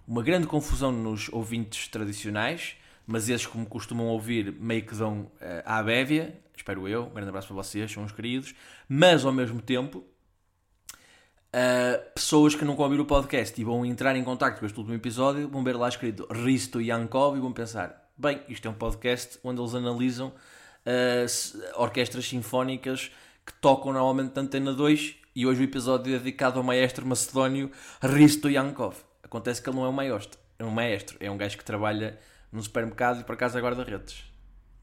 uma 0.08 0.24
grande 0.24 0.48
confusão 0.48 0.92
nos 0.92 1.30
ouvintes 1.32 1.88
tradicionais, 1.88 2.76
mas 3.06 3.30
esses, 3.30 3.46
como 3.46 3.68
costumam 3.68 4.08
ouvir, 4.08 4.52
meio 4.52 4.84
que 4.84 4.96
dão 4.96 5.20
uh, 5.20 5.30
à 5.64 5.84
bévia, 5.84 6.42
espero 6.58 6.88
eu. 6.88 7.04
Um 7.04 7.12
grande 7.12 7.30
abraço 7.30 7.50
para 7.50 7.58
vocês, 7.58 7.92
são 7.92 8.04
os 8.04 8.12
queridos. 8.12 8.56
Mas 8.90 9.24
ao 9.24 9.32
mesmo 9.32 9.62
tempo, 9.62 10.00
uh, 10.00 12.14
pessoas 12.16 12.56
que 12.56 12.66
nunca 12.66 12.82
ouviram 12.82 13.04
o 13.04 13.08
podcast 13.08 13.62
e 13.62 13.64
vão 13.64 13.86
entrar 13.86 14.16
em 14.16 14.24
contato 14.24 14.60
com 14.60 14.66
este 14.66 14.80
último 14.80 14.96
episódio 14.96 15.48
vão 15.48 15.64
ver 15.64 15.78
lá 15.78 15.88
escrito 15.88 16.28
Risto 16.32 16.82
Yankov 16.82 17.38
e 17.38 17.40
vão 17.40 17.54
pensar: 17.54 18.10
bem, 18.18 18.42
isto 18.50 18.68
é 18.68 18.72
um 18.72 18.74
podcast 18.74 19.38
onde 19.44 19.62
eles 19.62 19.76
analisam 19.76 20.30
uh, 20.30 21.80
orquestras 21.80 22.28
sinfónicas 22.28 23.12
que 23.52 23.62
tocam 23.62 23.92
normalmente 23.92 24.36
na 24.36 24.42
Antena 24.44 24.74
2 24.74 25.16
e 25.36 25.46
hoje 25.46 25.62
o 25.62 25.64
episódio 25.64 26.16
é 26.16 26.18
dedicado 26.18 26.58
ao 26.58 26.64
maestro 26.64 27.06
macedónio 27.06 27.72
Risto 28.02 28.50
Yankov. 28.50 28.96
Acontece 29.24 29.62
que 29.62 29.70
ele 29.70 29.78
não 29.78 29.86
é 29.86 29.90
um 29.90 29.94
maestro, 29.94 30.40
é 30.58 30.66
um 30.66 30.72
maestro, 30.72 31.18
é 31.20 31.30
um 31.30 31.38
gajo 31.38 31.58
que 31.58 31.64
trabalha 31.64 32.20
num 32.52 32.62
supermercado 32.62 33.22
e 33.22 33.24
por 33.24 33.34
acaso 33.34 33.58
é 33.58 33.62
guarda-redes. 33.62 34.24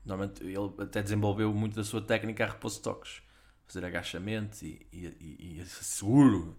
Normalmente 0.04 0.42
ele 0.42 0.72
até 0.78 1.02
desenvolveu 1.02 1.52
muito 1.52 1.76
da 1.76 1.84
sua 1.84 2.00
técnica 2.00 2.44
a 2.44 2.48
repouso 2.48 2.80
toques. 2.82 3.22
Fazer 3.66 3.84
agachamentos 3.84 4.62
e, 4.62 4.86
e, 4.90 5.06
e, 5.20 5.60
e 5.60 5.66
seguro. 5.66 6.56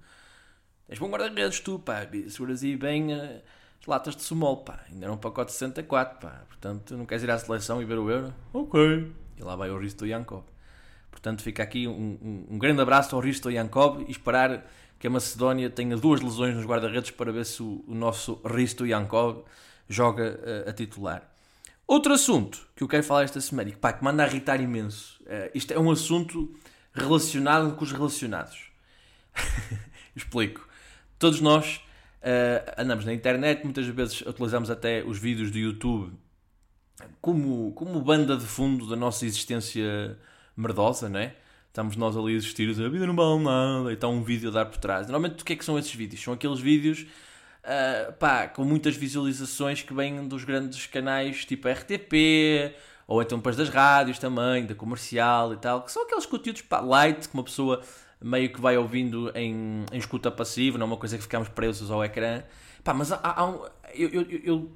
És 0.87 0.99
bom 0.99 1.09
guarda-redes 1.09 1.59
tu, 1.59 1.79
pá. 1.79 2.07
Seguras 2.27 2.63
aí 2.63 2.75
bem 2.75 3.13
uh, 3.13 3.41
as 3.81 3.87
latas 3.87 4.15
de 4.15 4.21
sumol, 4.21 4.57
pá. 4.57 4.85
Ainda 4.89 5.05
era 5.05 5.13
um 5.13 5.17
pacote 5.17 5.51
de 5.51 5.57
64, 5.57 6.19
pá. 6.19 6.43
Portanto, 6.47 6.95
não 6.95 7.05
queres 7.05 7.23
ir 7.23 7.31
à 7.31 7.37
seleção 7.39 7.81
e 7.81 7.85
ver 7.85 7.97
o 7.97 8.09
euro? 8.11 8.33
Ok. 8.53 9.11
E 9.37 9.43
lá 9.43 9.55
vai 9.55 9.71
o 9.71 9.79
Risto 9.79 10.05
Yankov. 10.05 10.43
Portanto, 11.11 11.41
fica 11.41 11.63
aqui 11.63 11.87
um, 11.87 12.17
um, 12.21 12.47
um 12.51 12.59
grande 12.59 12.81
abraço 12.81 13.15
ao 13.15 13.21
Risto 13.21 13.49
Yankov 13.49 14.05
e 14.07 14.11
esperar 14.11 14.65
que 14.97 15.07
a 15.07 15.09
Macedónia 15.09 15.69
tenha 15.69 15.95
duas 15.97 16.21
lesões 16.21 16.55
nos 16.55 16.65
guarda-redes 16.65 17.11
para 17.11 17.31
ver 17.31 17.45
se 17.45 17.63
o, 17.63 17.83
o 17.87 17.95
nosso 17.95 18.41
Risto 18.45 18.85
Yankov 18.85 19.43
joga 19.87 20.39
uh, 20.65 20.69
a 20.69 20.73
titular. 20.73 21.29
Outro 21.87 22.13
assunto 22.13 22.67
que 22.75 22.83
eu 22.83 22.87
quero 22.87 23.03
falar 23.03 23.23
esta 23.23 23.41
semana 23.41 23.69
e 23.69 23.71
que, 23.71 23.79
pá, 23.79 23.91
que 23.91 24.03
manda 24.03 24.23
a 24.23 24.27
irritar 24.27 24.61
imenso. 24.61 25.19
Uh, 25.23 25.49
isto 25.55 25.73
é 25.73 25.79
um 25.79 25.89
assunto 25.89 26.53
relacionado 26.93 27.75
com 27.75 27.83
os 27.83 27.91
relacionados. 27.91 28.71
Explico. 30.15 30.67
Todos 31.17 31.41
nós 31.41 31.77
uh, 32.21 32.73
andamos 32.77 33.05
na 33.05 33.13
internet, 33.13 33.63
muitas 33.63 33.85
vezes 33.87 34.21
utilizamos 34.21 34.69
até 34.69 35.03
os 35.03 35.17
vídeos 35.17 35.49
do 35.49 35.57
YouTube 35.57 36.13
como, 37.21 37.71
como 37.73 38.01
banda 38.01 38.35
de 38.35 38.45
fundo 38.45 38.87
da 38.87 38.95
nossa 38.95 39.25
existência 39.25 40.17
merdosa, 40.55 41.09
não 41.09 41.19
é? 41.19 41.35
Estamos 41.67 41.95
nós 41.95 42.17
ali 42.17 42.33
a 42.33 42.35
existir, 42.35 42.69
a 42.69 42.89
vida 42.89 43.05
não 43.05 43.15
vale 43.15 43.43
nada, 43.43 43.91
e 43.91 43.93
está 43.93 44.07
um 44.07 44.23
vídeo 44.23 44.49
a 44.49 44.53
dar 44.53 44.65
por 44.65 44.77
trás. 44.77 45.07
Normalmente, 45.07 45.41
o 45.41 45.45
que 45.45 45.53
é 45.53 45.55
que 45.55 45.63
são 45.63 45.77
esses 45.77 45.93
vídeos? 45.93 46.21
São 46.21 46.33
aqueles 46.33 46.59
vídeos 46.59 47.05
uh, 47.63 48.13
pá, 48.13 48.47
com 48.47 48.63
muitas 48.63 48.95
visualizações 48.95 49.81
que 49.81 49.93
vêm 49.93 50.27
dos 50.27 50.43
grandes 50.43 50.87
canais 50.87 51.45
tipo 51.45 51.67
RTP, 51.67 52.73
ou 53.07 53.21
então 53.21 53.37
depois 53.37 53.55
das 53.55 53.69
rádios 53.69 54.19
também, 54.19 54.65
da 54.65 54.75
comercial 54.75 55.53
e 55.53 55.57
tal, 55.57 55.83
que 55.83 55.91
são 55.91 56.03
aqueles 56.03 56.25
conteúdos 56.25 56.61
pá, 56.63 56.79
light 56.79 57.27
que 57.27 57.33
uma 57.33 57.43
pessoa 57.43 57.81
meio 58.21 58.51
que 58.51 58.59
vai 58.59 58.77
ouvindo 58.77 59.31
em, 59.35 59.85
em 59.91 59.97
escuta 59.97 60.29
passiva, 60.29 60.77
não 60.77 60.85
é 60.85 60.87
uma 60.87 60.97
coisa 60.97 61.17
que 61.17 61.23
ficamos 61.23 61.47
presos 61.49 61.89
ao 61.89 62.03
ecrã. 62.03 62.43
Pá, 62.83 62.93
mas 62.93 63.11
há, 63.11 63.19
há 63.23 63.45
um, 63.45 63.65
eu, 63.93 64.09
eu, 64.09 64.39
eu, 64.43 64.71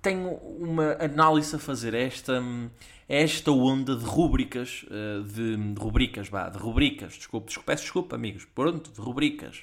tenho 0.00 0.30
uma 0.30 0.96
análise 1.00 1.56
a 1.56 1.58
fazer 1.58 1.92
esta 1.92 2.40
esta 3.08 3.50
onda 3.52 3.94
de 3.94 4.04
rubricas 4.04 4.84
eh, 4.90 5.22
de, 5.22 5.56
de 5.56 5.80
rubricas, 5.80 6.28
vá, 6.28 6.48
de 6.48 6.58
rubricas, 6.58 7.14
desculpe, 7.14 7.46
desculpe, 7.46 7.66
peço 7.66 7.82
desculpa 7.84 8.16
amigos, 8.16 8.44
pronto, 8.44 8.90
de 8.90 9.00
rubricas 9.00 9.62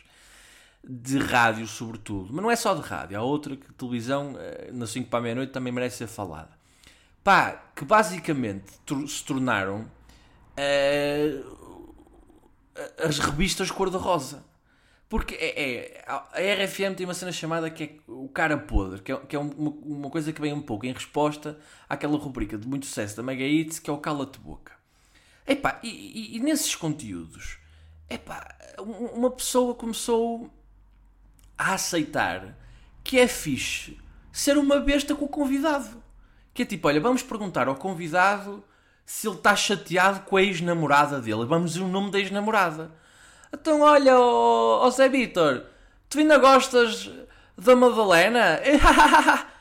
de 0.83 1.17
rádio, 1.17 1.65
sobretudo. 1.65 2.33
Mas 2.33 2.43
não 2.43 2.51
é 2.51 2.55
só 2.55 2.73
de 2.73 2.81
rádio, 2.81 3.17
há 3.17 3.21
outra 3.21 3.55
que 3.55 3.71
televisão, 3.73 4.35
eh, 4.37 4.69
na 4.73 4.85
5 4.85 5.09
para 5.09 5.19
a 5.19 5.21
meia-noite, 5.21 5.51
também 5.51 5.71
merece 5.71 5.97
ser 5.97 6.07
falada. 6.07 6.51
Pá, 7.23 7.51
que 7.73 7.85
basicamente 7.85 8.73
se 9.07 9.23
tornaram 9.23 9.89
uh, 10.57 11.83
as 13.01 13.17
revistas 13.17 13.71
cor-de-rosa. 13.71 14.43
Porque 15.13 15.35
é, 15.35 15.99
é, 15.99 16.05
a 16.07 16.65
RFM 16.65 16.95
tem 16.97 17.05
uma 17.05 17.13
cena 17.13 17.31
chamada 17.31 17.69
que 17.69 17.83
é 17.83 17.89
o 18.07 18.27
cara 18.27 18.57
podre, 18.57 18.99
que 18.99 19.11
é, 19.11 19.15
que 19.17 19.35
é 19.35 19.39
uma, 19.39 19.69
uma, 19.69 20.09
coisa 20.09 20.33
que 20.33 20.41
vem 20.41 20.51
um 20.51 20.59
pouco 20.59 20.87
em 20.87 20.91
resposta 20.91 21.59
àquela 21.87 22.17
rubrica 22.17 22.57
de 22.57 22.67
muito 22.67 22.87
sucesso 22.87 23.15
da 23.15 23.21
Mega 23.21 23.43
Hits, 23.43 23.77
que 23.77 23.91
é 23.91 23.93
o 23.93 23.99
Cala-te 23.99 24.39
Boca. 24.39 24.71
Epá, 25.45 25.79
e, 25.83 25.87
e, 25.87 26.37
e 26.37 26.39
nesses 26.39 26.73
conteúdos, 26.73 27.59
epá, 28.09 28.57
uma 28.79 29.29
pessoa 29.29 29.75
começou 29.75 30.49
a 31.59 31.75
aceitar 31.75 32.57
que 33.03 33.19
é 33.19 33.27
fixe 33.27 33.99
ser 34.31 34.57
uma 34.57 34.79
besta 34.79 35.13
com 35.13 35.25
o 35.25 35.29
convidado. 35.29 36.03
Que 36.55 36.63
é 36.63 36.65
tipo, 36.65 36.87
olha, 36.87 36.99
vamos 36.99 37.21
perguntar 37.21 37.67
ao 37.67 37.75
convidado 37.75 38.63
se 39.05 39.27
ele 39.27 39.35
está 39.35 39.55
chateado 39.55 40.21
com 40.21 40.37
a 40.37 40.41
ex-namorada 40.41 41.21
dele. 41.21 41.45
Vamos 41.45 41.73
dizer 41.73 41.85
o 41.85 41.87
nome 41.87 42.09
da 42.09 42.17
ex-namorada. 42.17 43.02
Então, 43.53 43.81
olha, 43.81 44.17
ó, 44.17 44.89
Zé 44.89 45.07
Vitor, 45.07 45.63
tu 46.09 46.17
ainda 46.17 46.39
gostas 46.39 47.09
da 47.55 47.75
Madalena? 47.75 48.59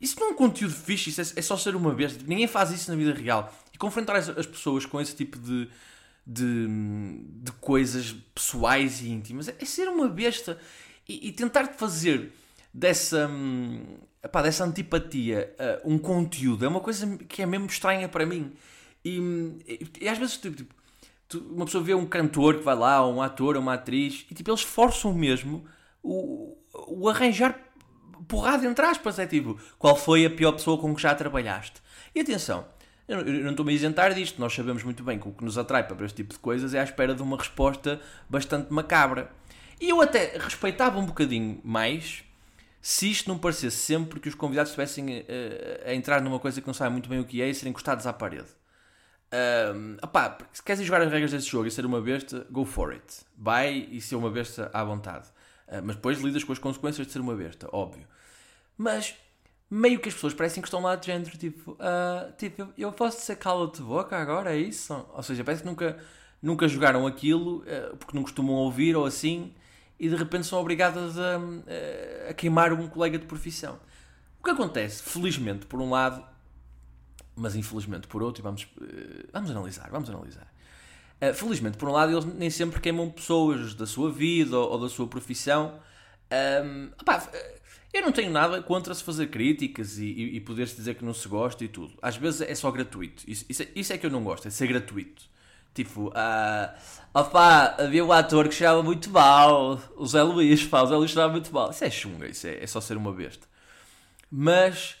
Isso 0.00 0.18
não 0.18 0.28
é 0.28 0.30
um 0.30 0.34
conteúdo 0.34 0.72
fixe, 0.72 1.10
isso 1.10 1.20
é, 1.20 1.24
é, 1.36 1.42
só 1.42 1.58
ser 1.58 1.76
uma 1.76 1.92
besta. 1.92 2.24
Ninguém 2.26 2.46
faz 2.46 2.70
isso 2.70 2.90
na 2.90 2.96
vida 2.96 3.12
real. 3.12 3.54
E 3.74 3.76
confrontar 3.76 4.16
as, 4.16 4.30
as 4.30 4.46
pessoas 4.46 4.86
com 4.86 4.98
esse 4.98 5.14
tipo 5.14 5.38
de, 5.38 5.68
de, 6.26 6.66
de 7.42 7.52
coisas 7.60 8.16
pessoais 8.34 9.02
e 9.02 9.10
íntimas 9.10 9.48
é, 9.48 9.56
é 9.60 9.64
ser 9.66 9.88
uma 9.88 10.08
besta 10.08 10.58
e, 11.06 11.28
e 11.28 11.32
tentar 11.32 11.66
fazer 11.74 12.32
dessa, 12.72 13.28
hum, 13.28 13.84
epá, 14.24 14.40
dessa 14.40 14.64
antipatia 14.64 15.54
uh, 15.84 15.92
um 15.92 15.98
conteúdo 15.98 16.64
é 16.64 16.68
uma 16.68 16.80
coisa 16.80 17.18
que 17.18 17.42
é 17.42 17.46
mesmo 17.46 17.66
estranha 17.66 18.08
para 18.08 18.24
mim. 18.24 18.52
E, 19.04 19.18
e, 19.66 19.90
e 20.00 20.08
às 20.08 20.16
vezes, 20.16 20.38
tipo, 20.38 20.56
tipo, 20.56 20.74
uma 21.38 21.64
pessoa 21.64 21.82
vê 21.82 21.94
um 21.94 22.06
cantor 22.06 22.58
que 22.58 22.64
vai 22.64 22.74
lá, 22.74 23.02
ou 23.02 23.14
um 23.14 23.22
ator, 23.22 23.56
ou 23.56 23.62
uma 23.62 23.74
atriz, 23.74 24.26
e 24.30 24.34
tipo, 24.34 24.50
eles 24.50 24.62
forçam 24.62 25.12
mesmo 25.12 25.64
o, 26.02 26.56
o 26.72 27.08
arranjar 27.08 27.58
porrada 28.26 28.66
entre 28.66 28.84
aspas. 28.84 29.18
É 29.18 29.26
tipo, 29.26 29.58
qual 29.78 29.96
foi 29.96 30.24
a 30.24 30.30
pior 30.30 30.52
pessoa 30.52 30.78
com 30.78 30.94
que 30.94 31.02
já 31.02 31.14
trabalhaste? 31.14 31.80
E 32.14 32.20
atenção, 32.20 32.66
eu 33.08 33.24
não 33.42 33.50
estou-me 33.50 33.72
a 33.72 33.74
isentar 33.74 34.14
disto, 34.14 34.40
nós 34.40 34.54
sabemos 34.54 34.84
muito 34.84 35.02
bem 35.02 35.18
que 35.18 35.28
o 35.28 35.32
que 35.32 35.44
nos 35.44 35.58
atrai 35.58 35.86
para 35.86 36.04
este 36.06 36.16
tipo 36.16 36.32
de 36.32 36.38
coisas 36.38 36.74
é 36.74 36.80
à 36.80 36.84
espera 36.84 37.14
de 37.14 37.22
uma 37.22 37.36
resposta 37.36 38.00
bastante 38.28 38.72
macabra. 38.72 39.30
E 39.80 39.88
eu 39.88 40.00
até 40.00 40.36
respeitava 40.38 40.98
um 40.98 41.06
bocadinho 41.06 41.60
mais 41.64 42.22
se 42.80 43.10
isto 43.10 43.28
não 43.28 43.38
parecesse 43.38 43.76
sempre 43.76 44.20
que 44.20 44.28
os 44.28 44.34
convidados 44.34 44.70
estivessem 44.70 45.18
a, 45.18 45.24
eh, 45.28 45.84
a, 45.86 45.94
entrar 45.94 46.20
numa 46.22 46.38
coisa 46.38 46.60
que 46.60 46.66
não 46.66 46.74
sabem 46.74 46.92
muito 46.92 47.08
bem 47.08 47.18
o 47.18 47.24
que 47.24 47.42
é 47.42 47.48
e 47.48 47.54
serem 47.54 47.70
encostados 47.70 48.06
à 48.06 48.12
parede. 48.12 48.48
Um, 49.32 49.96
opá, 50.02 50.38
se 50.52 50.62
queres 50.62 50.84
jogar 50.84 51.02
as 51.02 51.12
regras 51.12 51.30
desse 51.30 51.46
jogo 51.46 51.66
e 51.66 51.70
ser 51.70 51.86
uma 51.86 52.00
besta, 52.00 52.46
go 52.50 52.64
for 52.64 52.92
it. 52.92 53.20
Vai 53.36 53.88
e 53.90 54.00
ser 54.00 54.16
uma 54.16 54.30
besta 54.30 54.70
à 54.72 54.82
vontade. 54.82 55.28
Uh, 55.68 55.80
mas 55.84 55.96
depois 55.96 56.20
lidas 56.20 56.42
com 56.42 56.52
as 56.52 56.58
consequências 56.58 57.06
de 57.06 57.12
ser 57.12 57.20
uma 57.20 57.34
besta, 57.34 57.68
óbvio. 57.72 58.06
Mas 58.76 59.14
meio 59.70 60.00
que 60.00 60.08
as 60.08 60.14
pessoas 60.14 60.34
parecem 60.34 60.60
que 60.60 60.66
estão 60.66 60.82
lá 60.82 60.96
de 60.96 61.06
género, 61.06 61.38
tipo, 61.38 61.72
uh, 61.72 62.32
tipo 62.36 62.68
eu 62.76 62.90
posso 62.90 63.20
ser 63.20 63.36
cala-te 63.36 63.80
boca 63.80 64.16
agora, 64.16 64.52
é 64.52 64.58
isso? 64.58 64.92
Ou 65.14 65.22
seja, 65.22 65.44
parece 65.44 65.62
que 65.62 65.68
nunca, 65.68 65.96
nunca 66.42 66.66
jogaram 66.66 67.06
aquilo 67.06 67.58
uh, 67.58 67.96
porque 67.96 68.16
não 68.16 68.24
costumam 68.24 68.56
ouvir 68.56 68.96
ou 68.96 69.06
assim 69.06 69.54
e 69.98 70.08
de 70.08 70.16
repente 70.16 70.46
são 70.46 70.58
obrigadas 70.58 71.16
a, 71.18 71.38
a 72.30 72.34
queimar 72.34 72.72
um 72.72 72.88
colega 72.88 73.18
de 73.18 73.26
profissão. 73.26 73.78
O 74.40 74.42
que 74.42 74.50
acontece, 74.50 75.02
felizmente, 75.02 75.66
por 75.66 75.78
um 75.78 75.90
lado, 75.90 76.24
mas 77.36 77.56
infelizmente 77.56 78.06
por 78.06 78.22
outro, 78.22 78.40
e 78.40 78.44
vamos, 78.44 78.62
uh, 78.62 79.28
vamos 79.32 79.50
analisar, 79.50 79.88
vamos 79.90 80.08
analisar. 80.10 80.52
Uh, 81.20 81.34
felizmente, 81.34 81.76
por 81.76 81.88
um 81.88 81.92
lado, 81.92 82.12
eles 82.12 82.24
nem 82.24 82.50
sempre 82.50 82.80
queimam 82.80 83.10
pessoas 83.10 83.74
da 83.74 83.86
sua 83.86 84.10
vida 84.10 84.58
ou, 84.58 84.78
da 84.78 84.88
sua 84.88 85.06
profissão. 85.06 85.78
Um, 86.32 86.90
opá, 87.00 87.28
eu 87.92 88.02
não 88.02 88.12
tenho 88.12 88.30
nada 88.30 88.62
contra 88.62 88.94
se 88.94 89.02
fazer 89.02 89.26
críticas 89.28 89.98
e, 89.98 90.04
e, 90.04 90.40
poder-se 90.40 90.76
dizer 90.76 90.94
que 90.94 91.04
não 91.04 91.12
se 91.12 91.26
gosta 91.28 91.64
e 91.64 91.68
tudo. 91.68 91.92
Às 92.00 92.16
vezes 92.16 92.40
é 92.42 92.54
só 92.54 92.70
gratuito. 92.70 93.24
Isso, 93.26 93.44
isso, 93.48 93.62
é, 93.62 93.68
isso 93.74 93.92
é 93.92 93.98
que 93.98 94.06
eu 94.06 94.10
não 94.10 94.22
gosto, 94.22 94.46
é 94.46 94.50
ser 94.50 94.68
gratuito. 94.68 95.28
Tipo, 95.74 96.08
uh, 96.08 96.74
opá, 97.14 97.76
havia 97.78 98.04
um 98.04 98.12
ator 98.12 98.48
que 98.48 98.54
cheirava 98.54 98.82
muito 98.82 99.10
mal, 99.10 99.80
o 99.96 100.06
Zé 100.06 100.22
Luís, 100.22 100.64
pá, 100.64 100.82
o 100.82 100.86
Zé 100.86 100.96
Luís 100.96 101.14
muito 101.14 101.52
mal. 101.52 101.70
Isso 101.70 101.84
é 101.84 101.90
chunga, 101.90 102.28
isso 102.28 102.46
é, 102.46 102.62
é 102.62 102.66
só 102.66 102.80
ser 102.80 102.96
uma 102.96 103.12
besta. 103.12 103.46
Mas, 104.30 104.96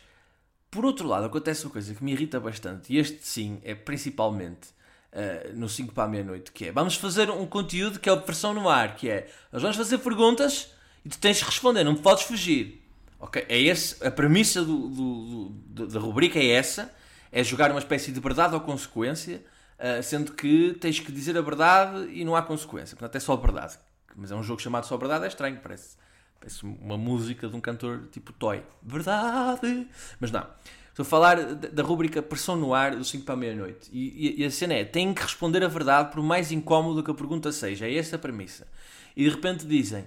por 0.70 0.84
outro 0.84 1.06
lado, 1.06 1.26
acontece 1.26 1.64
uma 1.64 1.72
coisa 1.72 1.94
que 1.94 2.02
me 2.02 2.12
irrita 2.12 2.38
bastante, 2.38 2.92
e 2.92 2.98
este 2.98 3.18
sim 3.26 3.60
é 3.64 3.74
principalmente 3.74 4.68
uh, 5.12 5.56
no 5.56 5.68
5 5.68 5.92
para 5.92 6.04
a 6.04 6.08
meia-noite, 6.08 6.52
que 6.52 6.66
é, 6.66 6.72
vamos 6.72 6.94
fazer 6.94 7.30
um 7.30 7.46
conteúdo 7.46 7.98
que 7.98 8.08
é 8.08 8.12
a 8.12 8.16
versão 8.16 8.54
no 8.54 8.68
ar, 8.68 8.96
que 8.96 9.08
é, 9.08 9.28
nós 9.52 9.62
vamos 9.62 9.76
fazer 9.76 9.98
perguntas 9.98 10.72
e 11.04 11.08
tu 11.08 11.18
tens 11.18 11.38
de 11.38 11.44
responder, 11.44 11.84
não 11.84 11.96
podes 11.96 12.24
fugir. 12.24 12.82
Ok? 13.18 13.44
É 13.48 13.58
esse, 13.58 14.06
a 14.06 14.10
premissa 14.10 14.64
do, 14.64 14.88
do, 14.88 15.48
do, 15.48 15.86
da 15.86 16.00
rubrica 16.00 16.38
é 16.38 16.50
essa, 16.50 16.92
é 17.32 17.44
jogar 17.44 17.70
uma 17.70 17.80
espécie 17.80 18.12
de 18.12 18.20
verdade 18.20 18.54
ou 18.54 18.60
consequência, 18.60 19.42
Uh, 19.80 20.02
sendo 20.02 20.32
que 20.32 20.76
tens 20.78 21.00
que 21.00 21.10
dizer 21.10 21.38
a 21.38 21.40
verdade 21.40 22.10
e 22.12 22.22
não 22.22 22.36
há 22.36 22.42
consequência. 22.42 22.94
Portanto, 22.94 23.16
é 23.16 23.18
só 23.18 23.32
a 23.32 23.36
verdade. 23.36 23.78
Mas 24.14 24.30
é 24.30 24.34
um 24.34 24.42
jogo 24.42 24.60
chamado 24.60 24.86
Só 24.86 24.94
a 24.94 24.98
Verdade, 24.98 25.24
é 25.24 25.28
estranho, 25.28 25.58
parece. 25.62 25.96
Parece 26.40 26.64
uma 26.64 26.96
música 26.96 27.48
de 27.48 27.54
um 27.54 27.60
cantor 27.60 28.08
tipo 28.10 28.32
Toy. 28.32 28.62
Verdade! 28.82 29.86
Mas 30.18 30.30
não. 30.30 30.46
Estou 30.88 31.02
a 31.02 31.06
falar 31.06 31.54
da, 31.54 31.82
rubrica 31.82 32.22
Pressão 32.22 32.56
no 32.56 32.74
Ar 32.74 32.96
do 32.96 33.04
5 33.04 33.24
para 33.24 33.34
a 33.34 33.36
meia-noite. 33.36 33.90
E, 33.92 34.38
e, 34.38 34.42
e, 34.42 34.44
a 34.44 34.50
cena 34.50 34.74
é: 34.74 34.84
têm 34.84 35.12
que 35.12 35.22
responder 35.22 35.62
a 35.62 35.68
verdade 35.68 36.10
por 36.10 36.22
mais 36.22 36.50
incómodo 36.50 37.02
que 37.02 37.10
a 37.10 37.14
pergunta 37.14 37.52
seja. 37.52 37.86
É 37.86 37.94
esta 37.94 38.16
a 38.16 38.18
premissa. 38.18 38.66
E 39.14 39.24
de 39.24 39.30
repente 39.30 39.66
dizem: 39.66 40.06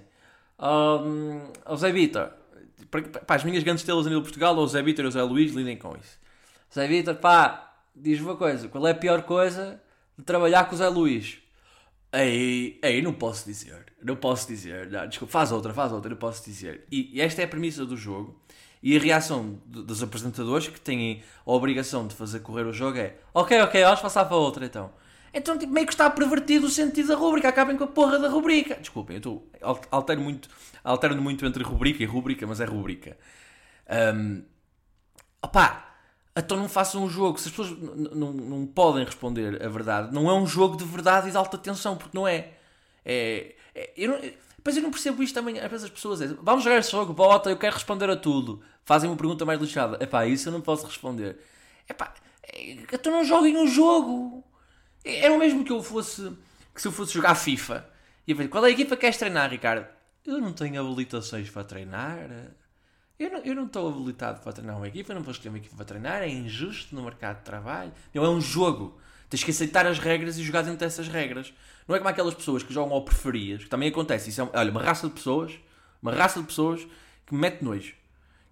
um, 0.58 1.52
ao 1.64 1.76
Zé 1.76 1.92
Vitor, 1.92 2.30
para, 2.90 3.34
as 3.36 3.44
minhas 3.44 3.62
grandes 3.62 3.82
estrelas 3.82 4.06
a 4.06 4.08
nível 4.08 4.20
de 4.20 4.26
Portugal, 4.26 4.56
ou 4.56 4.66
Zé 4.66 4.82
Vitor 4.82 5.04
ou 5.04 5.10
Zé 5.10 5.22
Luís, 5.22 5.52
lidem 5.52 5.76
com 5.76 5.96
isso. 5.96 6.18
Zé 6.72 6.86
Vitor, 6.88 7.14
pá, 7.14 7.76
diz-me 7.94 8.26
uma 8.26 8.36
coisa: 8.36 8.68
qual 8.68 8.86
é 8.86 8.90
a 8.90 8.94
pior 8.94 9.22
coisa 9.22 9.80
de 10.18 10.24
trabalhar 10.24 10.64
com 10.64 10.74
o 10.74 10.78
Zé 10.78 10.88
Luís? 10.88 11.38
Aí, 12.14 12.78
aí 12.80 13.02
não 13.02 13.12
posso 13.12 13.44
dizer, 13.44 13.86
não 14.00 14.14
posso 14.14 14.46
dizer, 14.46 14.88
não, 14.88 15.04
desculpa, 15.08 15.32
faz 15.32 15.50
outra, 15.50 15.74
faz 15.74 15.90
outra, 15.90 16.08
não 16.08 16.16
posso 16.16 16.44
dizer. 16.44 16.86
E, 16.88 17.10
e 17.12 17.20
esta 17.20 17.42
é 17.42 17.44
a 17.44 17.48
premissa 17.48 17.84
do 17.84 17.96
jogo. 17.96 18.40
E 18.80 18.96
a 18.96 19.00
reação 19.00 19.60
dos 19.66 20.00
apresentadores 20.00 20.68
que 20.68 20.80
têm 20.80 21.24
a 21.44 21.50
obrigação 21.50 22.06
de 22.06 22.14
fazer 22.14 22.38
correr 22.38 22.66
o 22.66 22.72
jogo 22.72 22.98
é 22.98 23.16
ok, 23.32 23.60
ok, 23.62 23.82
vamos 23.82 24.00
passar 24.00 24.26
para 24.26 24.36
outra 24.36 24.64
então. 24.64 24.92
Então 25.32 25.58
tipo, 25.58 25.72
meio 25.72 25.88
que 25.88 25.92
está 25.92 26.08
pervertido 26.08 26.68
o 26.68 26.70
sentido 26.70 27.08
da 27.08 27.16
rubrica, 27.16 27.48
acabem 27.48 27.76
com 27.76 27.82
a 27.82 27.88
porra 27.88 28.16
da 28.16 28.28
rubrica. 28.28 28.76
Desculpem, 28.76 29.16
eu 29.16 29.18
estou, 29.18 29.50
altero 29.90 30.20
muito, 30.20 30.48
altero 30.84 31.20
muito 31.20 31.44
entre 31.44 31.64
rubrica 31.64 32.00
e 32.00 32.06
rubrica, 32.06 32.46
mas 32.46 32.60
é 32.60 32.64
rubrica. 32.64 33.16
Um, 34.14 34.44
então 36.36 36.56
não 36.56 36.68
façam 36.68 37.04
um 37.04 37.08
jogo. 37.08 37.38
Se 37.38 37.48
as 37.48 37.54
pessoas 37.54 37.78
não 38.12 38.66
podem 38.66 39.04
responder 39.04 39.62
a 39.64 39.68
verdade, 39.68 40.12
não 40.12 40.28
é 40.28 40.34
um 40.34 40.46
jogo 40.46 40.76
de 40.76 40.84
verdade 40.84 41.28
e 41.28 41.30
de 41.30 41.36
alta 41.36 41.56
tensão, 41.56 41.96
porque 41.96 42.16
não 42.16 42.26
é. 42.26 42.52
É, 43.04 43.54
é 43.74 43.92
eu 43.96 44.10
não, 44.10 44.20
depois 44.64 44.76
eu 44.76 44.82
não 44.82 44.90
percebo 44.90 45.22
isto 45.22 45.34
também. 45.34 45.60
Às 45.60 45.70
vezes 45.70 45.84
as 45.84 45.90
pessoas 45.90 46.18
dizem, 46.20 46.38
vamos 46.40 46.64
jogar 46.64 46.78
este 46.78 46.92
jogo, 46.92 47.12
bota, 47.12 47.50
eu 47.50 47.58
quero 47.58 47.74
responder 47.74 48.10
a 48.10 48.16
tudo. 48.16 48.62
Fazem 48.84 49.08
uma 49.08 49.16
pergunta 49.16 49.44
mais 49.44 49.60
lixada. 49.60 50.02
Epá, 50.02 50.26
isso 50.26 50.48
eu 50.48 50.52
não 50.52 50.60
posso 50.60 50.86
responder. 50.86 51.38
Epá, 51.88 52.14
então 52.92 53.12
não 53.12 53.24
joguem 53.24 53.56
um 53.56 53.66
jogo. 53.66 54.42
Era 55.04 55.32
o 55.32 55.38
mesmo 55.38 55.64
que 55.64 55.72
eu 55.72 55.82
fosse, 55.82 56.32
que 56.74 56.80
se 56.80 56.88
eu 56.88 56.92
fosse 56.92 57.12
jogar 57.12 57.34
FIFA. 57.34 57.88
E 58.26 58.30
eu 58.30 58.36
falei, 58.36 58.48
qual 58.48 58.64
é 58.64 58.68
a 58.68 58.70
equipa 58.70 58.96
que 58.96 59.02
queres 59.02 59.18
treinar, 59.18 59.50
Ricardo? 59.50 59.86
Eu 60.26 60.40
não 60.40 60.52
tenho 60.52 60.80
habilitações 60.80 61.50
para 61.50 61.64
treinar. 61.64 62.26
Eu 63.18 63.30
não, 63.30 63.38
eu 63.40 63.54
não 63.54 63.66
estou 63.66 63.88
habilitado 63.88 64.40
para 64.40 64.52
treinar 64.52 64.76
uma 64.76 64.88
equipa, 64.88 65.14
não 65.14 65.22
posso 65.22 65.38
escolher 65.38 65.50
uma 65.50 65.58
equipa 65.58 65.76
para 65.76 65.84
treinar, 65.84 66.22
é 66.22 66.28
injusto 66.28 66.94
no 66.94 67.02
mercado 67.02 67.38
de 67.38 67.44
trabalho. 67.44 67.92
Não, 68.12 68.24
é 68.24 68.28
um 68.28 68.40
jogo. 68.40 68.98
Tens 69.30 69.44
que 69.44 69.52
aceitar 69.52 69.86
as 69.86 69.98
regras 69.98 70.36
e 70.36 70.42
jogar 70.42 70.62
dentro 70.62 70.78
dessas 70.78 71.06
regras. 71.06 71.52
Não 71.86 71.94
é 71.94 71.98
como 71.98 72.10
aquelas 72.10 72.34
pessoas 72.34 72.62
que 72.62 72.74
jogam 72.74 72.92
ao 72.92 73.04
preferias, 73.04 73.64
que 73.64 73.70
também 73.70 73.88
acontece. 73.88 74.30
Isso 74.30 74.42
é, 74.42 74.48
olha, 74.52 74.70
uma 74.70 74.82
raça 74.82 75.06
de 75.06 75.14
pessoas, 75.14 75.52
uma 76.02 76.12
raça 76.12 76.40
de 76.40 76.46
pessoas 76.46 76.84
que 77.24 77.34
me 77.34 77.40
mete 77.40 77.62
nojo. 77.62 77.94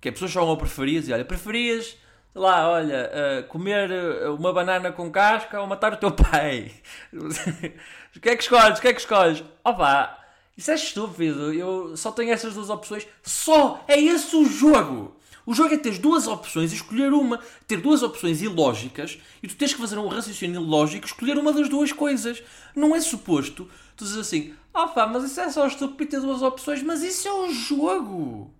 Que 0.00 0.08
é 0.08 0.12
pessoas 0.12 0.30
que 0.30 0.34
jogam 0.34 0.50
ao 0.50 0.56
preferias 0.56 1.08
e 1.08 1.12
olha, 1.12 1.24
preferias, 1.24 1.96
lá, 2.34 2.68
olha, 2.70 3.10
uh, 3.10 3.48
comer 3.48 3.90
eh, 3.90 4.28
uma 4.28 4.52
banana 4.52 4.90
com 4.90 5.10
casca 5.10 5.60
ou 5.60 5.66
matar 5.66 5.92
o 5.92 5.96
teu 5.96 6.10
pai. 6.14 6.72
o 7.12 8.20
que 8.20 8.28
é 8.28 8.36
que 8.36 8.42
escolhes? 8.42 8.78
O 8.78 8.82
que 8.82 8.88
é 8.88 8.92
que 8.94 9.00
escolhes? 9.00 9.44
Opa, 9.64 10.21
isso 10.56 10.70
é 10.70 10.74
estúpido. 10.74 11.52
Eu 11.52 11.96
só 11.96 12.12
tenho 12.12 12.32
essas 12.32 12.54
duas 12.54 12.70
opções. 12.70 13.06
Só! 13.22 13.84
É 13.88 14.00
esse 14.00 14.34
o 14.36 14.44
jogo! 14.44 15.16
O 15.44 15.54
jogo 15.54 15.74
é 15.74 15.78
ter 15.78 15.98
duas 15.98 16.28
opções 16.28 16.70
e 16.70 16.76
escolher 16.76 17.12
uma. 17.12 17.40
Ter 17.66 17.80
duas 17.80 18.02
opções 18.02 18.40
ilógicas 18.42 19.18
e 19.42 19.48
tu 19.48 19.56
tens 19.56 19.74
que 19.74 19.80
fazer 19.80 19.98
um 19.98 20.06
raciocínio 20.06 20.60
lógico 20.60 21.06
escolher 21.06 21.36
uma 21.36 21.52
das 21.52 21.68
duas 21.68 21.90
coisas. 21.90 22.42
Não 22.76 22.94
é 22.94 23.00
suposto 23.00 23.68
tu 23.96 24.04
dizes 24.04 24.18
assim: 24.18 24.54
ah 24.74 25.06
mas 25.06 25.24
isso 25.24 25.40
é 25.40 25.50
só 25.50 25.66
estúpido 25.66 26.10
ter 26.10 26.20
duas 26.20 26.42
opções, 26.42 26.82
mas 26.82 27.02
isso 27.02 27.28
é 27.28 27.34
um 27.34 27.52
jogo. 27.52 28.52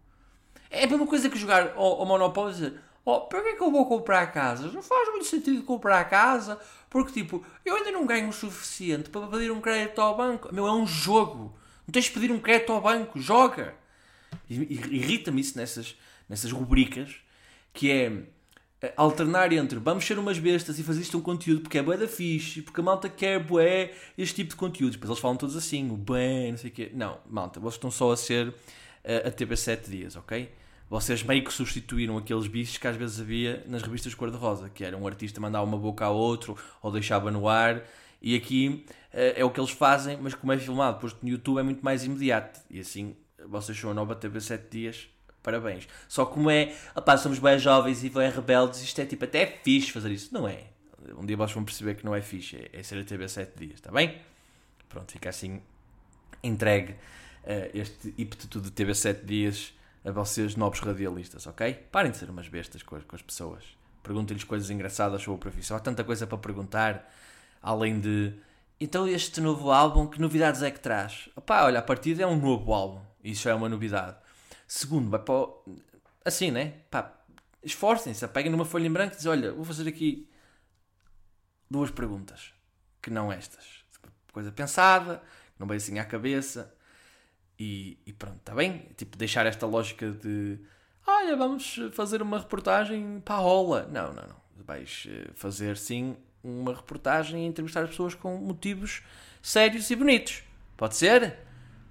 É 0.71 0.85
a 0.85 0.87
mesma 0.87 1.07
coisa 1.07 1.29
que 1.29 1.39
jogar 1.39 1.73
ao, 1.77 2.01
ao 2.01 2.07
Monopólio 2.07 2.51
e 2.51 2.55
dizer: 2.55 2.75
oh, 3.05 3.21
para 3.23 3.43
que 3.43 3.49
é 3.49 3.53
que 3.57 3.63
eu 3.63 3.71
vou 3.71 3.87
comprar 3.87 4.27
casas? 4.33 4.73
Não 4.73 4.83
faz 4.83 5.09
muito 5.11 5.27
sentido 5.27 5.63
comprar 5.63 6.05
casa 6.09 6.59
porque, 6.89 7.13
tipo, 7.13 7.45
eu 7.65 7.77
ainda 7.77 7.91
não 7.91 8.07
ganho 8.07 8.29
o 8.29 8.33
suficiente 8.33 9.11
para 9.11 9.27
pedir 9.27 9.51
um 9.51 9.61
crédito 9.61 10.01
ao 10.01 10.17
banco. 10.17 10.55
Meu, 10.55 10.67
é 10.67 10.73
um 10.73 10.87
jogo. 10.87 11.55
Não 11.87 11.93
tens 11.93 12.05
de 12.07 12.11
pedir 12.13 12.31
um 12.31 12.39
crédito 12.39 12.73
ao 12.73 12.81
banco, 12.81 13.21
joga. 13.21 13.75
Irrita-me 14.49 15.41
isso 15.41 15.57
nessas, 15.57 15.97
nessas 16.29 16.53
rubricas, 16.53 17.17
que 17.73 17.91
é 17.91 18.23
eh, 18.83 18.93
alternar 18.97 19.53
entre 19.53 19.79
vamos 19.79 20.05
ser 20.05 20.19
umas 20.19 20.39
bestas 20.39 20.79
e 20.79 20.83
fazer 20.83 21.03
isto 21.03 21.17
um 21.17 21.21
conteúdo 21.21 21.61
porque 21.61 21.79
é 21.79 21.83
bué 21.83 21.97
da 21.97 22.09
fixe, 22.09 22.63
porque 22.63 22.81
a 22.81 22.85
malta 22.85 23.09
quer 23.09 23.39
bué 23.39 23.93
este 24.19 24.37
tipo 24.37 24.51
de 24.51 24.57
conteúdo. 24.57 24.93
Depois 24.93 25.09
eles 25.11 25.21
falam 25.21 25.37
todos 25.37 25.57
assim, 25.57 25.91
o 25.91 25.97
bem, 25.97 26.51
não 26.51 26.59
sei 26.59 26.71
o 26.71 26.73
quê. 26.73 26.91
Não, 26.93 27.19
malta, 27.29 27.61
vocês 27.61 27.75
estão 27.75 27.91
só 27.91 28.11
a 28.11 28.17
ser 28.17 28.49
uh, 28.49 29.29
a 29.29 29.31
TV 29.31 29.57
7 29.57 29.89
dias, 29.89 30.17
ok? 30.17 30.51
Vocês 30.91 31.23
meio 31.23 31.43
que 31.45 31.53
substituíram 31.53 32.19
aqueles 32.19 32.47
bichos 32.47 32.77
que 32.77 32.87
às 32.87 32.97
vezes 32.97 33.21
havia 33.21 33.65
nas 33.67 33.83
revistas 33.83 34.15
cor-de-rosa, 34.15 34.69
que 34.69 34.85
era 34.85 34.97
um 34.97 35.07
artista 35.07 35.41
mandar 35.41 35.63
uma 35.63 35.79
boca 35.79 36.05
ao 36.05 36.15
outro 36.15 36.57
ou 36.83 36.91
deixava 36.91 37.31
no 37.31 37.49
ar. 37.49 37.83
E 38.23 38.37
aqui 38.37 38.87
uh, 39.13 39.35
é 39.37 39.45
o 39.45 39.51
que 39.51 39.61
eles 39.61 39.71
fazem, 39.71 40.17
mas 40.17 40.35
como 40.35 40.53
é 40.53 40.59
filmado, 40.59 41.01
posto 41.01 41.19
no 41.23 41.29
YouTube 41.29 41.59
é 41.59 41.63
muito 41.63 41.85
mais 41.85 42.05
imediato. 42.05 42.61
E 42.71 42.81
assim 42.81 43.17
vocês 43.47 43.79
são 43.79 43.91
a 43.91 43.95
nova 43.95 44.15
TV 44.15 44.41
7 44.41 44.71
dias 44.71 45.09
parabéns. 45.43 45.89
Só 46.09 46.25
como 46.25 46.49
é, 46.51 46.75
opá, 46.95 47.17
somos 47.17 47.39
bem 47.39 47.59
jovens 47.59 48.05
e 48.05 48.09
bem 48.09 48.31
rebeldes, 48.31 48.81
isto 48.81 49.01
é 49.01 49.05
tipo 49.05 49.25
até 49.25 49.45
fixe 49.45 49.91
fazer 49.91 50.11
isso. 50.11 50.33
Não 50.33 50.47
é. 50.47 50.65
Um 51.17 51.27
dia 51.27 51.37
vocês 51.37 51.53
vão 51.53 51.65
perceber 51.65 51.97
que 51.97 52.05
não 52.05 52.15
é 52.15 52.23
fixe, 52.23 52.57
é, 52.57 52.79
é 52.79 52.83
ser 52.83 52.99
a 52.99 53.05
TV 53.05 53.29
7 53.29 53.59
dias, 53.59 53.75
está 53.75 53.91
bem? 53.91 54.21
Pronto, 54.89 55.11
fica 55.11 55.29
assim 55.29 55.61
entregue 56.43 56.93
uh, 56.93 57.71
este 57.75 58.15
ímpeto 58.17 58.61
de 58.61 58.71
TV 58.71 58.95
7 58.95 59.25
dias 59.25 59.75
a 60.05 60.11
vocês, 60.11 60.57
novos 60.57 60.81
radialistas, 60.81 61.47
ok? 61.47 61.75
Parem 61.91 62.11
de 62.11 62.19
ser 62.19 62.31
umas 62.31 62.49
bestas 62.49 62.83
com 62.83 62.97
as, 62.97 63.05
com 63.05 63.17
as 63.17 63.23
pessoas. 63.23 63.65
Perguntem-lhes 64.03 64.45
coisas 64.45 64.69
engraçadas 64.71 65.23
sobre 65.23 65.37
a 65.37 65.39
profissão. 65.39 65.77
Há 65.77 65.81
tanta 65.81 66.03
coisa 66.03 66.27
para 66.27 66.39
perguntar, 66.39 67.09
além 67.63 68.01
de. 68.01 68.35
Então, 68.81 69.07
este 69.07 69.41
novo 69.41 69.71
álbum, 69.71 70.07
que 70.07 70.21
novidades 70.21 70.63
é 70.63 70.71
que 70.71 70.81
traz? 70.81 71.29
Opá, 71.37 71.65
olha, 71.65 71.79
a 71.79 71.83
partida 71.83 72.25
é 72.25 72.27
um 72.27 72.37
novo 72.37 72.73
álbum. 72.73 73.01
Isso 73.23 73.49
é 73.49 73.55
uma 73.55 73.69
novidade. 73.69 74.17
Segundo, 74.67 75.09
vai 75.09 75.21
para 75.21 75.35
o... 75.35 75.65
Assim, 76.25 76.51
né? 76.51 76.81
Pá, 76.91 77.13
esforcem-se, 77.63 78.27
peguem 78.29 78.51
numa 78.51 78.65
folha 78.65 78.87
em 78.87 78.93
branco 78.93 79.15
e 79.15 79.17
dizem, 79.17 79.31
olha, 79.31 79.53
vou 79.53 79.65
fazer 79.65 79.89
aqui 79.89 80.29
duas 81.71 81.91
perguntas, 81.91 82.53
que 83.01 83.11
não 83.11 83.33
estas. 83.33 83.85
Coisa 84.33 84.51
pensada, 84.51 85.23
não 85.59 85.67
veio 85.67 85.77
assim 85.77 85.99
à 85.99 86.05
cabeça. 86.05 86.75
E, 87.59 87.99
e 88.05 88.13
pronto, 88.13 88.39
está 88.39 88.55
bem? 88.55 88.89
Tipo, 88.97 89.17
deixar 89.17 89.47
esta 89.47 89.67
lógica 89.67 90.11
de 90.11 90.59
olha, 91.07 91.37
vamos 91.37 91.79
fazer 91.93 92.23
uma 92.23 92.39
reportagem 92.39 93.21
para 93.21 93.37
a 93.37 93.39
rola. 93.39 93.89
Não, 93.91 94.13
não, 94.13 94.27
não. 94.27 94.43
Vais 94.65 95.07
eh, 95.09 95.31
fazer 95.35 95.77
sim 95.77 96.17
uma 96.43 96.75
reportagem 96.75 97.45
e 97.45 97.47
entrevistar 97.47 97.83
as 97.83 97.91
pessoas 97.91 98.15
com 98.15 98.37
motivos 98.37 99.03
sérios 99.43 99.91
e 99.91 99.97
bonitos. 99.97 100.43
Pode 100.77 100.97
ser? 100.97 101.37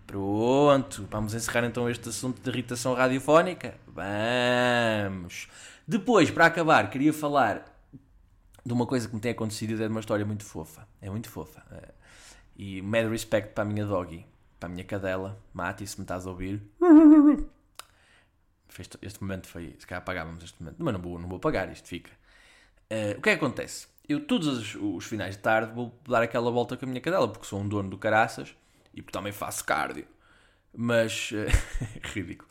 Pronto, 0.06 1.08
vamos 1.10 1.34
encerrar 1.34 1.66
então 1.66 1.90
este 1.90 2.10
assunto 2.10 2.42
de 2.42 2.50
irritação 2.50 2.94
radiofónica? 2.94 3.76
Vamos! 3.88 5.48
Depois, 5.88 6.30
para 6.30 6.46
acabar, 6.46 6.90
queria 6.90 7.14
falar 7.14 7.66
de 8.66 8.74
uma 8.74 8.86
coisa 8.86 9.08
que 9.08 9.16
me 9.16 9.22
tem 9.22 9.32
acontecido 9.32 9.74
é 9.74 9.78
de 9.78 9.88
uma 9.88 10.00
história 10.00 10.26
muito 10.26 10.44
fofa. 10.44 10.88
É 11.02 11.10
muito 11.10 11.30
fofa. 11.30 11.64
Eh, 11.72 11.94
e 12.56 12.82
mad 12.82 13.10
respect 13.10 13.54
para 13.54 13.64
a 13.64 13.66
minha 13.66 13.86
doggy, 13.86 14.26
para 14.60 14.68
a 14.70 14.72
minha 14.72 14.84
cadela. 14.84 15.42
Mati, 15.54 15.86
se 15.88 15.98
me 15.98 16.04
estás 16.04 16.28
a 16.28 16.30
ouvir. 16.30 16.62
Este 19.02 19.22
momento 19.22 19.48
foi. 19.48 19.76
Se 19.80 19.86
calhar 19.86 20.02
apagávamos 20.02 20.44
este 20.44 20.62
momento. 20.62 20.78
Mas 20.80 20.94
não 20.94 21.02
vou, 21.02 21.20
não 21.20 21.28
vou 21.28 21.38
apagar, 21.38 21.72
isto 21.72 21.88
fica. 21.88 22.12
Uh, 22.90 23.18
o 23.18 23.22
que 23.22 23.30
é 23.30 23.38
que 23.38 23.44
acontece? 23.44 23.88
Eu, 24.08 24.26
todos 24.26 24.48
os, 24.48 24.76
os, 24.76 25.06
finais 25.06 25.36
de 25.36 25.42
tarde, 25.42 25.74
vou 25.74 25.98
dar 26.08 26.22
aquela 26.22 26.52
volta 26.52 26.76
com 26.76 26.86
a 26.86 26.88
minha 26.88 27.02
cadela, 27.02 27.28
porque 27.28 27.46
sou 27.46 27.60
um 27.60 27.68
dono 27.68 27.90
do 27.90 27.98
caraças 27.98 28.56
e 28.94 29.02
também 29.02 29.32
faço 29.32 29.64
cardio. 29.64 30.06
Mas. 30.74 31.32
ridículo. 32.14 32.50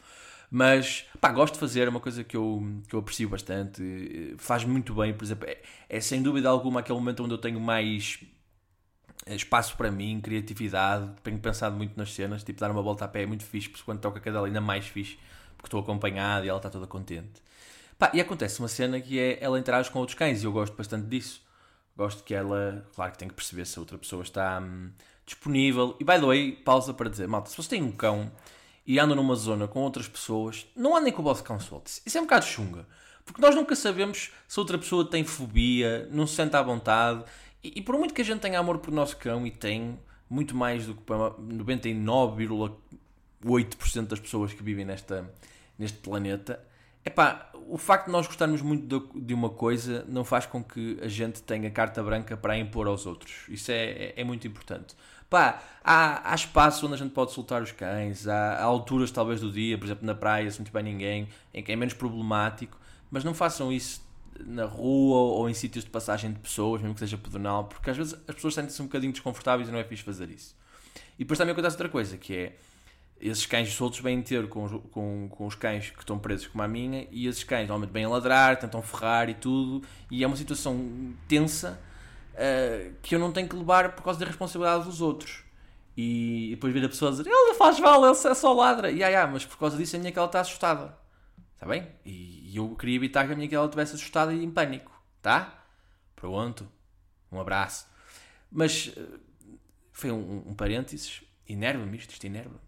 Mas, 0.51 1.07
pá, 1.21 1.31
gosto 1.31 1.55
de 1.55 1.61
fazer, 1.61 1.87
é 1.87 1.89
uma 1.89 2.01
coisa 2.01 2.25
que 2.25 2.37
eu, 2.37 2.61
que 2.89 2.95
eu 2.95 3.01
aprecio 3.01 3.29
bastante. 3.29 4.35
Faz 4.39 4.65
muito 4.65 4.93
bem, 4.95 5.15
por 5.15 5.25
exemplo, 5.25 5.49
é, 5.49 5.59
é 5.89 6.01
sem 6.01 6.23
dúvida 6.23 6.49
alguma 6.49 6.81
aquele 6.81 6.99
momento 6.99 7.23
onde 7.23 7.35
eu 7.35 7.39
tenho 7.39 7.61
mais 7.61 8.19
espaço 9.27 9.77
para 9.77 9.91
mim, 9.91 10.21
criatividade. 10.21 11.11
Tenho 11.23 11.39
pensado 11.39 11.77
muito 11.77 11.97
nas 11.97 12.13
cenas, 12.13 12.43
tipo, 12.43 12.59
dar 12.61 12.71
uma 12.71 12.83
volta 12.83 13.05
a 13.05 13.09
pé 13.09 13.23
é 13.23 13.27
muito 13.27 13.45
fixe, 13.45 13.69
porque 13.69 13.85
quando 13.85 14.01
toca 14.01 14.19
a 14.19 14.21
cadela 14.21 14.47
ainda 14.47 14.61
mais 14.61 14.87
fixe, 14.87 15.19
porque 15.57 15.69
estou 15.69 15.81
acompanhado 15.81 16.47
e 16.47 16.49
ela 16.49 16.59
está 16.59 16.71
toda 16.71 16.87
contente. 16.87 17.43
Pá, 18.01 18.11
e 18.15 18.21
acontece 18.21 18.59
uma 18.59 18.69
cena 18.69 19.01
que 19.01 19.19
é 19.21 19.39
ela 19.41 19.59
interage 19.59 19.91
com 19.91 20.01
outros 20.01 20.17
cães 20.19 20.43
e 20.43 20.47
eu 20.47 20.53
gosto 20.53 20.75
bastante 20.75 21.07
disso. 21.07 21.43
Gosto 21.97 22.25
que 22.25 22.35
ela, 22.35 22.85
claro 22.95 23.13
que 23.13 23.19
tem 23.19 23.29
que 23.29 23.35
perceber 23.35 23.67
se 23.67 23.79
a 23.79 23.83
outra 23.83 23.99
pessoa 23.99 24.23
está. 24.23 24.59
Hum, 24.61 24.91
disponível. 25.27 25.97
E 26.01 26.05
by 26.05 26.15
the 26.15 26.27
way, 26.27 26.53
pausa 26.53 26.93
para 26.93 27.09
dizer, 27.09 27.29
malta, 27.29 27.51
se 27.51 27.57
vocês 27.57 27.69
têm 27.69 27.83
um 27.83 27.93
cão 27.93 28.33
e 28.87 28.99
andam 28.99 29.15
numa 29.15 29.37
zona 29.37 29.69
com 29.69 29.81
outras 29.81 30.09
pessoas, 30.09 30.67
não 30.75 30.97
andem 30.97 31.13
com 31.13 31.21
o 31.21 31.25
vosso 31.25 31.45
cão 31.45 31.61
solto. 31.61 31.91
Isso 32.05 32.19
é 32.19 32.21
um 32.21 32.25
bocado 32.25 32.47
chunga. 32.47 32.87
Porque 33.25 33.41
nós 33.41 33.55
nunca 33.55 33.77
sabemos 33.77 34.33
se 34.49 34.59
outra 34.59 34.77
pessoa 34.79 35.09
tem 35.09 35.23
fobia, 35.23 36.09
não 36.11 36.27
se 36.27 36.35
sente 36.35 36.57
à 36.57 36.63
vontade. 36.63 37.23
E, 37.63 37.75
e 37.77 37.83
por 37.83 37.97
muito 37.97 38.13
que 38.15 38.23
a 38.23 38.25
gente 38.25 38.41
tenha 38.41 38.59
amor 38.59 38.79
por 38.79 38.91
nosso 38.91 39.17
cão, 39.17 39.47
e 39.47 39.51
tem, 39.51 39.99
muito 40.29 40.57
mais 40.57 40.87
do 40.87 40.95
que 40.95 41.03
99, 41.39 42.49
8% 43.45 44.07
das 44.07 44.19
pessoas 44.21 44.53
que 44.53 44.63
vivem 44.63 44.85
nesta, 44.85 45.31
neste 45.79 45.99
planeta. 45.99 46.65
Epá, 47.05 47.51
o 47.55 47.79
facto 47.79 48.07
de 48.07 48.13
nós 48.13 48.27
gostarmos 48.27 48.61
muito 48.61 49.11
de, 49.15 49.33
uma 49.33 49.49
coisa 49.49 50.05
não 50.09 50.25
faz 50.25 50.45
com 50.45 50.63
que 50.63 50.99
a 51.01 51.09
gente 51.09 51.41
tenha 51.43 51.71
carta 51.71 52.03
branca 52.03 52.37
para 52.37 52.59
impor 52.59 52.87
aos 52.87 53.07
outros. 53.07 53.45
Isso 53.49 53.71
é, 53.71 53.91
é, 53.91 54.15
é 54.17 54.25
muito 54.25 54.47
importante. 54.47 54.95
Pá, 55.31 55.63
há, 55.83 56.33
há 56.33 56.35
espaço 56.35 56.85
onde 56.85 56.97
a 56.97 56.99
gente 56.99 57.13
pode 57.13 57.33
soltar 57.33 57.63
os 57.63 57.71
cães, 57.71 58.27
há, 58.27 58.55
há 58.55 58.65
alturas 58.65 59.11
talvez 59.11 59.41
do 59.41 59.51
dia, 59.51 59.79
por 59.79 59.85
exemplo 59.85 60.05
na 60.05 60.15
praia, 60.15 60.51
se 60.51 60.59
não 60.59 60.65
tiver 60.65 60.83
ninguém, 60.83 61.29
em 61.55 61.63
que 61.63 61.71
é 61.71 61.77
menos 61.77 61.95
problemático, 61.95 62.77
mas 63.11 63.23
não 63.23 63.33
façam 63.33 63.73
isso 63.73 64.03
na 64.45 64.65
rua 64.65 65.17
ou 65.17 65.49
em 65.49 65.55
sítios 65.55 65.85
de 65.85 65.91
passagem 65.91 66.33
de 66.33 66.41
pessoas, 66.41 66.81
mesmo 66.81 66.95
que 66.95 67.01
seja 67.01 67.17
pedonal, 67.17 67.65
porque 67.65 67.91
às 67.91 67.97
vezes 67.97 68.15
as 68.27 68.35
pessoas 68.35 68.55
sentem-se 68.55 68.83
um 68.83 68.87
bocadinho 68.87 69.13
desconfortáveis 69.13 69.69
e 69.69 69.73
não 69.73 69.79
é 69.79 69.85
fixe 69.85 70.03
fazer 70.03 70.29
isso. 70.31 70.57
E 71.19 71.25
depois 71.25 71.39
também 71.39 71.53
acontece 71.53 71.75
outra 71.77 71.89
coisa, 71.89 72.17
que 72.17 72.35
é 72.35 72.57
esses 73.21 73.45
cães 73.47 73.73
soltos 73.75 74.01
vêm 74.01 74.23
ter 74.23 74.49
com, 74.49 74.65
os- 74.65 74.83
com, 74.91 75.29
com 75.31 75.47
os 75.47 75.55
cães 75.55 75.91
que 75.91 75.99
estão 76.01 76.19
presos 76.19 76.47
como 76.47 76.63
a 76.63 76.69
minha 76.69 77.07
e 77.11 77.27
esses 77.27 77.45
cães 77.45 77.69
normalmente 77.69 77.93
vêm 77.93 78.07
ladrar, 78.07 78.59
tentam 78.59 78.81
ferrar 78.83 79.29
e 79.29 79.35
tudo, 79.35 79.87
e 80.11 80.25
é 80.25 80.27
uma 80.27 80.37
situação 80.37 81.15
tensa 81.29 81.79
eh, 82.35 82.93
que 83.03 83.15
eu 83.15 83.19
não 83.19 83.31
tenho 83.33 83.49
que 83.49 83.57
levar 83.57 83.93
por 83.95 84.03
causa 84.03 84.19
da 84.21 84.27
responsabilidade 84.27 84.85
dos 84.85 85.01
outros. 85.01 85.45
E 85.97 86.49
depois 86.53 86.73
vir 86.73 86.85
a 86.85 86.89
pessoa 86.89 87.11
dizer, 87.11 87.27
ele 87.27 87.55
faz 87.55 87.79
mal, 87.79 88.03
ele 88.05 88.15
só- 88.15 88.35
só 88.35 88.53
ladra. 88.55 88.91
E 88.91 89.03
ah, 89.05 89.25
ah, 89.25 89.27
mas 89.27 89.45
por 89.45 89.59
causa 89.59 89.77
disso 89.77 89.97
a 89.97 89.99
minha 89.99 90.11
cadela 90.13 90.27
está 90.27 90.41
assustada. 90.41 90.97
Está 91.55 91.67
bem? 91.67 91.87
E 92.07 92.57
eu 92.57 92.75
queria 92.77 92.97
evitar 92.97 93.27
que 93.27 93.33
a 93.33 93.37
minha 93.37 93.49
cadela 93.49 93.67
estivesse 93.67 93.95
assustada 93.97 94.33
e 94.33 94.43
em 94.43 94.51
pânico. 94.51 94.91
Tá? 95.21 95.63
Pronto. 96.17 96.67
Um 97.31 97.39
abraço. 97.41 97.87
Mas 98.51 98.93
eh, 98.97 99.03
foi 99.93 100.11
um, 100.11 100.45
um 100.47 100.55
parênteses. 100.55 101.23
Enerva-me 101.47 101.99
isto, 101.99 102.13
isto 102.13 102.25
enerva 102.27 102.59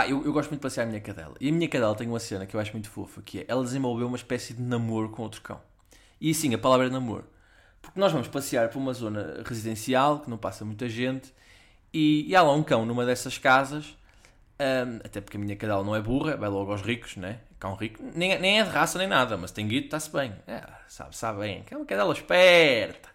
Pá, 0.00 0.08
eu, 0.08 0.24
eu 0.24 0.32
gosto 0.32 0.48
muito 0.48 0.60
de 0.60 0.62
passear 0.62 0.84
a 0.84 0.86
minha 0.86 1.00
cadela. 1.02 1.34
E 1.38 1.50
a 1.50 1.52
minha 1.52 1.68
cadela 1.68 1.94
tem 1.94 2.08
uma 2.08 2.18
cena 2.18 2.46
que 2.46 2.56
eu 2.56 2.60
acho 2.60 2.72
muito 2.72 2.88
fofa, 2.88 3.20
que 3.20 3.40
é 3.40 3.44
ela 3.46 3.62
desenvolveu 3.62 4.06
uma 4.06 4.16
espécie 4.16 4.54
de 4.54 4.62
namoro 4.62 5.10
com 5.10 5.22
outro 5.22 5.42
cão. 5.42 5.60
E 6.18 6.32
sim, 6.32 6.54
a 6.54 6.58
palavra 6.58 6.86
é 6.86 6.88
namoro. 6.88 7.26
Porque 7.82 8.00
nós 8.00 8.10
vamos 8.10 8.26
passear 8.26 8.70
por 8.70 8.78
uma 8.78 8.94
zona 8.94 9.42
residencial, 9.44 10.20
que 10.20 10.30
não 10.30 10.38
passa 10.38 10.64
muita 10.64 10.88
gente, 10.88 11.34
e, 11.92 12.24
e 12.26 12.34
há 12.34 12.40
lá 12.40 12.54
um 12.54 12.62
cão 12.62 12.86
numa 12.86 13.04
dessas 13.04 13.36
casas, 13.36 13.94
hum, 14.58 15.00
até 15.04 15.20
porque 15.20 15.36
a 15.36 15.40
minha 15.40 15.54
cadela 15.54 15.84
não 15.84 15.94
é 15.94 16.00
burra, 16.00 16.34
vai 16.34 16.48
logo 16.48 16.72
aos 16.72 16.80
ricos, 16.80 17.16
né? 17.18 17.40
Cão 17.58 17.74
rico, 17.74 18.02
nem, 18.14 18.38
nem 18.38 18.58
é 18.58 18.64
de 18.64 18.70
raça 18.70 18.96
nem 18.96 19.06
nada, 19.06 19.36
mas 19.36 19.50
tem 19.50 19.68
guito, 19.68 19.84
está-se 19.84 20.10
bem. 20.10 20.34
É, 20.46 20.62
sabe, 20.88 21.14
sabe 21.14 21.40
bem, 21.40 21.62
que 21.62 21.74
é 21.74 21.76
uma 21.76 21.84
cadela 21.84 22.14
esperta. 22.14 23.10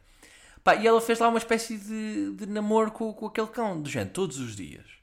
Pá, 0.64 0.76
e 0.76 0.86
ela 0.86 1.02
fez 1.02 1.18
lá 1.18 1.30
uma 1.30 1.40
espécie 1.40 1.80
de, 1.80 2.36
de 2.36 2.46
namoro 2.46 2.92
com, 2.92 3.12
com 3.12 3.26
aquele 3.26 3.48
cão, 3.48 3.82
do 3.82 3.90
género, 3.90 4.12
todos 4.12 4.38
os 4.38 4.56
dias. 4.56 4.95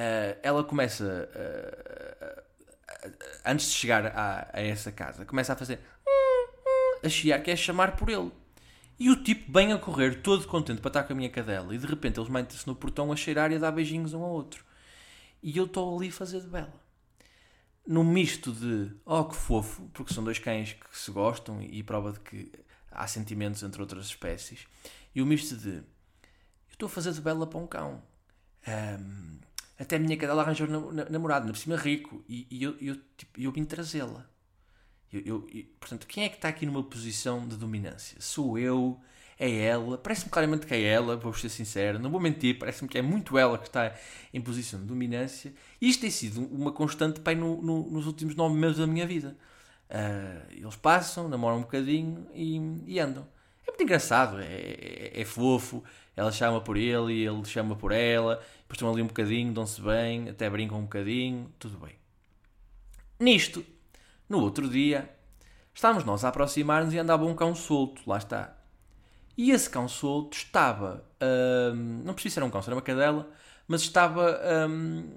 Ah, 0.00 0.38
ela 0.42 0.64
começa, 0.64 1.28
ah, 1.34 2.42
antes 3.44 3.66
de 3.66 3.72
chegar 3.72 4.06
a, 4.06 4.50
a 4.50 4.60
essa 4.62 4.90
casa, 4.90 5.26
começa 5.26 5.52
a 5.52 5.56
fazer 5.56 5.78
a 7.04 7.08
chiar, 7.08 7.42
que 7.42 7.50
é 7.50 7.56
chamar 7.56 7.96
por 7.96 8.08
ele. 8.08 8.32
E 8.98 9.10
o 9.10 9.22
tipo 9.22 9.52
bem 9.52 9.72
a 9.74 9.78
correr, 9.78 10.22
todo 10.22 10.46
contente 10.46 10.80
para 10.80 10.88
estar 10.88 11.02
com 11.04 11.12
a 11.12 11.16
minha 11.16 11.28
cadela, 11.28 11.74
e 11.74 11.78
de 11.78 11.86
repente 11.86 12.18
eles 12.18 12.30
metem-se 12.30 12.66
no 12.66 12.74
portão 12.74 13.12
a 13.12 13.16
cheirar 13.16 13.52
e 13.52 13.56
a 13.56 13.58
dar 13.58 13.72
beijinhos 13.72 14.14
um 14.14 14.22
ao 14.22 14.30
outro. 14.30 14.64
E 15.42 15.56
eu 15.56 15.66
estou 15.66 15.98
ali 15.98 16.08
a 16.08 16.12
fazer 16.12 16.40
de 16.40 16.48
bela. 16.48 16.72
Num 17.86 18.04
misto 18.04 18.52
de, 18.52 18.94
oh 19.04 19.24
que 19.24 19.36
fofo, 19.36 19.82
porque 19.92 20.14
são 20.14 20.24
dois 20.24 20.38
cães 20.38 20.72
que 20.72 20.98
se 20.98 21.10
gostam 21.10 21.60
e, 21.62 21.82
prova 21.82 22.12
de 22.12 22.20
que 22.20 22.50
há 22.90 23.06
sentimentos 23.06 23.62
entre 23.62 23.82
outras 23.82 24.06
espécies, 24.06 24.66
e 25.14 25.20
o 25.20 25.26
misto 25.26 25.56
de, 25.56 25.76
eu 25.76 25.84
estou 26.72 26.86
a 26.86 26.90
fazer 26.90 27.12
de 27.12 27.20
bela 27.20 27.46
para 27.46 27.58
um 27.58 27.66
cão. 27.66 28.02
Ahm, 28.66 29.40
até 29.80 29.96
a 29.96 30.00
minha 30.00 30.16
cadela 30.16 30.42
arranjou 30.42 30.68
nam- 30.68 30.92
nam- 30.92 31.06
namorado, 31.10 31.48
na 31.48 31.54
cima 31.54 31.76
rico, 31.76 32.24
e, 32.28 32.46
e 32.50 32.62
eu, 32.62 32.76
eu, 32.80 32.96
tipo, 33.16 33.40
eu 33.40 33.52
vim 33.52 33.64
trazê-la. 33.64 34.26
Eu, 35.12 35.20
eu- 35.22 35.48
e, 35.52 35.64
portanto, 35.64 36.06
quem 36.06 36.24
é 36.24 36.28
que 36.28 36.36
está 36.36 36.48
aqui 36.48 36.64
numa 36.66 36.82
posição 36.84 37.46
de 37.48 37.56
dominância? 37.56 38.16
Sou 38.20 38.58
eu? 38.58 39.00
É 39.38 39.50
ela? 39.64 39.96
Parece-me 39.98 40.30
claramente 40.30 40.66
que 40.66 40.74
é 40.74 40.82
ela, 40.82 41.16
vou 41.16 41.32
ser 41.32 41.48
sincero, 41.48 41.98
não 41.98 42.10
vou 42.10 42.20
mentir, 42.20 42.58
parece-me 42.58 42.88
que 42.88 42.98
é 42.98 43.02
muito 43.02 43.38
ela 43.38 43.56
que 43.58 43.68
está 43.68 43.94
em 44.34 44.40
posição 44.40 44.78
de 44.80 44.86
dominância. 44.86 45.52
E 45.80 45.88
isto 45.88 46.02
tem 46.02 46.10
sido 46.10 46.44
uma 46.54 46.72
constante 46.72 47.20
pai, 47.20 47.34
no- 47.34 47.60
no- 47.62 47.90
nos 47.90 48.06
últimos 48.06 48.34
nove 48.36 48.54
meses 48.56 48.76
da 48.78 48.86
minha 48.86 49.06
vida. 49.06 49.36
Ah, 49.88 50.42
eles 50.50 50.76
passam, 50.76 51.28
namoram 51.28 51.58
um 51.58 51.62
bocadinho 51.62 52.26
e, 52.34 52.58
e 52.86 53.00
andam. 53.00 53.26
Muito 53.80 53.88
engraçado, 53.88 54.38
é, 54.40 54.44
é- 54.44 55.20
é 55.22 55.24
fofo. 55.24 55.82
Ela 56.14 56.30
chama 56.30 56.60
por 56.60 56.76
ele 56.76 57.14
e 57.14 57.26
ele 57.26 57.42
chama 57.46 57.74
por 57.74 57.92
ela. 57.92 58.36
Depois 58.36 58.76
estão 58.76 58.90
ali 58.92 59.00
um 59.00 59.06
bocadinho, 59.06 59.54
dão-se 59.54 59.80
bem, 59.80 60.28
até 60.28 60.50
brincam 60.50 60.80
um 60.80 60.82
bocadinho, 60.82 61.50
tudo 61.58 61.78
bem. 61.78 61.94
Nisto, 63.18 63.64
no 64.28 64.40
outro 64.40 64.68
dia, 64.68 65.10
estávamos 65.74 66.04
nós 66.04 66.24
a 66.24 66.28
aproximar-nos 66.28 66.92
e 66.92 66.98
andava 66.98 67.24
um 67.24 67.34
cão 67.34 67.54
solto, 67.54 68.02
lá 68.06 68.18
está. 68.18 68.54
E 69.36 69.50
esse 69.50 69.70
cão 69.70 69.88
solto 69.88 70.36
estava, 70.36 71.04
hum, 71.74 72.02
não 72.04 72.12
precisa 72.14 72.34
ser 72.36 72.42
um 72.42 72.50
cão, 72.50 72.60
era 72.60 72.74
uma 72.74 72.82
cadela, 72.82 73.30
mas 73.66 73.80
estava 73.82 74.40
hum, 74.68 75.08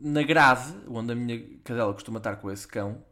na 0.00 0.22
grade, 0.24 0.74
onde 0.88 1.12
a 1.12 1.14
minha 1.14 1.40
cadela 1.62 1.92
costuma 1.94 2.18
estar 2.18 2.36
com 2.36 2.50
esse 2.50 2.66
cão, 2.66 3.04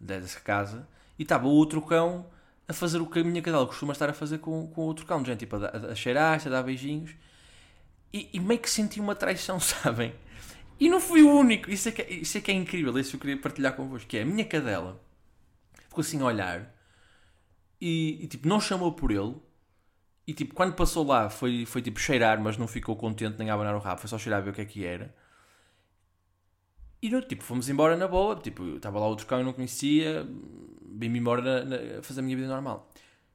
dessa 0.00 0.40
casa, 0.40 0.88
e 1.18 1.24
estava 1.24 1.46
outro 1.46 1.82
cão 1.82 2.26
a 2.70 2.74
fazer 2.74 3.00
o 3.00 3.06
que 3.06 3.20
a 3.20 3.24
minha 3.24 3.42
cadela 3.42 3.66
costuma 3.66 3.92
estar 3.94 4.10
a 4.10 4.14
fazer 4.14 4.38
com, 4.38 4.68
com 4.68 4.82
outro 4.82 5.06
cão, 5.06 5.24
gente, 5.24 5.40
tipo, 5.40 5.56
a, 5.56 5.68
a, 5.68 5.92
a 5.92 5.96
cheirar-se, 5.96 6.48
a 6.48 6.52
dar 6.52 6.64
beijinhos, 6.64 7.12
e, 8.12 8.28
e 8.32 8.40
meio 8.40 8.60
que 8.60 8.70
senti 8.70 9.00
uma 9.00 9.14
traição, 9.14 9.58
sabem? 9.60 10.14
E 10.80 10.88
não 10.90 11.00
fui 11.00 11.22
o 11.22 11.30
único, 11.30 11.70
isso 11.70 11.88
é 11.88 11.92
que, 11.92 12.02
é- 12.02 12.12
isso 12.12 12.38
é, 12.38 12.40
que 12.40 12.50
é 12.50 12.54
incrível, 12.54 12.98
isso 12.98 13.16
eu 13.16 13.20
queria 13.20 13.38
partilhar 13.40 13.74
convosco, 13.76 14.08
que 14.08 14.18
é 14.18 14.22
a 14.22 14.26
minha 14.26 14.44
cadela 14.44 15.00
ficou 15.88 16.02
assim 16.02 16.20
a 16.22 16.26
olhar 16.26 16.74
e, 17.80 18.24
e, 18.24 18.26
tipo, 18.28 18.46
não 18.48 18.60
chamou 18.60 18.92
por 18.92 19.10
ele, 19.10 19.34
e 20.26 20.34
tipo, 20.34 20.54
quando 20.54 20.74
passou 20.76 21.06
lá 21.06 21.30
foi, 21.30 21.66
foi 21.66 21.82
tipo 21.82 22.00
cheirar, 22.00 22.40
mas 22.40 22.56
não 22.56 22.68
ficou 22.68 22.96
contente 22.96 23.38
nem 23.38 23.50
a 23.50 23.54
abanar 23.54 23.76
o 23.76 23.80
rabo, 23.80 24.00
foi 24.00 24.08
só 24.10 24.18
cheirar 24.18 24.40
a 24.40 24.44
ver 24.44 24.50
o 24.50 24.54
que 24.54 24.62
é 24.62 24.64
que 24.66 24.84
era. 24.86 25.14
E 27.02 27.08
no, 27.08 27.22
tipo, 27.22 27.42
fomos 27.42 27.68
embora 27.68 27.96
na 27.96 28.06
boa, 28.06 28.36
tipo, 28.36 28.62
eu 28.62 28.76
estava 28.76 28.98
lá 28.98 29.06
outro 29.06 29.26
cão 29.26 29.38
eu 29.38 29.44
não 29.44 29.52
conhecia, 29.52 30.26
vim-me 30.92 31.18
embora 31.18 31.40
na- 31.42 31.64
na- 31.64 31.98
a 31.98 32.02
fazer 32.02 32.20
a 32.20 32.22
minha 32.22 32.36
vida 32.36 32.48
normal. 32.48 32.90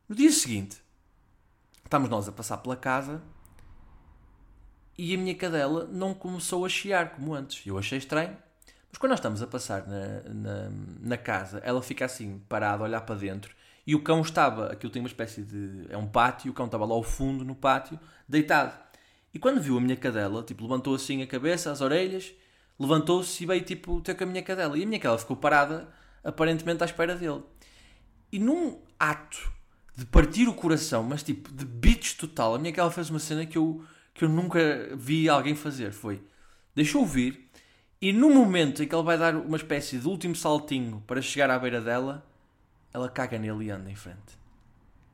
No 0.08 0.15
dia 0.15 0.32
seguinte, 0.32 0.78
estamos 1.84 2.10
nós 2.10 2.28
a 2.28 2.32
passar 2.32 2.58
pela 2.58 2.75
casa 2.75 3.21
e 4.97 5.13
a 5.13 5.17
minha 5.17 5.36
cadela 5.36 5.88
não 5.91 6.13
começou 6.13 6.65
a 6.65 6.69
chiar 6.69 7.12
como 7.15 7.34
antes. 7.34 7.65
Eu 7.65 7.78
achei 7.78 7.97
estranho, 7.97 8.38
mas 8.91 8.97
quando 8.99 9.10
nós 9.12 9.19
estamos 9.19 9.41
a 9.41 9.47
passar 9.47 9.86
na, 9.88 10.21
na, 10.32 10.69
na 11.01 11.17
casa, 11.17 11.60
ela 11.63 11.82
fica 11.82 12.06
assim, 12.06 12.39
parada, 12.47 12.84
a 12.84 12.86
olhar 12.86 13.01
para 13.01 13.15
dentro, 13.15 13.54
e 13.88 13.93
o 13.95 14.01
cão 14.01 14.21
estava, 14.21 14.71
aquilo 14.71 14.91
tem 14.91 15.01
uma 15.01 15.08
espécie 15.08 15.43
de. 15.43 15.86
é 15.89 15.97
um 15.97 16.08
pátio, 16.08 16.51
o 16.51 16.54
cão 16.54 16.65
estava 16.65 16.86
lá 16.86 16.93
ao 16.93 17.04
fundo 17.04 17.43
no 17.43 17.54
pátio, 17.56 17.99
deitado. 18.28 18.75
E 19.34 19.38
quando 19.38 19.62
viu 19.62 19.78
a 19.78 19.82
minha 19.82 19.95
cadela, 19.95 20.41
tipo, 20.43 20.63
levantou 20.63 20.95
assim 20.95 21.21
a 21.21 21.28
cabeça, 21.28 21.71
as 21.71 21.82
orelhas, 21.82 22.34
levantou-se 22.79 23.43
e 23.43 23.47
veio 23.47 23.61
tipo 23.61 24.01
ter 24.01 24.15
com 24.15 24.23
a 24.23 24.27
minha 24.27 24.43
cadela. 24.43 24.77
E 24.77 24.83
a 24.83 24.85
minha 24.85 24.99
cadela 24.99 25.17
ficou 25.17 25.35
parada, 25.35 25.88
aparentemente 26.23 26.83
à 26.83 26.85
espera 26.85 27.15
dele. 27.15 27.43
E 28.31 28.39
num 28.39 28.79
ato 28.99 29.51
de 29.95 30.05
partir 30.05 30.47
o 30.47 30.53
coração, 30.53 31.03
mas 31.03 31.23
tipo 31.23 31.51
de 31.51 31.65
bitch 31.65 32.17
total, 32.17 32.55
a 32.55 32.59
minha 32.59 32.73
cadela 32.73 32.91
fez 32.91 33.09
uma 33.09 33.19
cena 33.19 33.45
que 33.45 33.57
eu, 33.57 33.83
que 34.13 34.25
eu 34.25 34.29
nunca 34.29 34.89
vi 34.95 35.29
alguém 35.29 35.55
fazer. 35.55 35.91
Foi, 35.91 36.21
deixou 36.75 37.05
vir 37.05 37.45
e 38.01 38.11
no 38.11 38.29
momento 38.29 38.83
em 38.83 38.88
que 38.88 38.93
ele 38.93 39.03
vai 39.03 39.17
dar 39.17 39.35
uma 39.35 39.57
espécie 39.57 39.97
de 39.97 40.07
último 40.07 40.35
saltinho 40.35 41.01
para 41.07 41.21
chegar 41.21 41.49
à 41.49 41.57
beira 41.57 41.81
dela, 41.81 42.25
ela 42.93 43.09
caga 43.09 43.39
nele 43.39 43.65
e 43.65 43.71
anda 43.71 43.89
em 43.89 43.95
frente. 43.95 44.38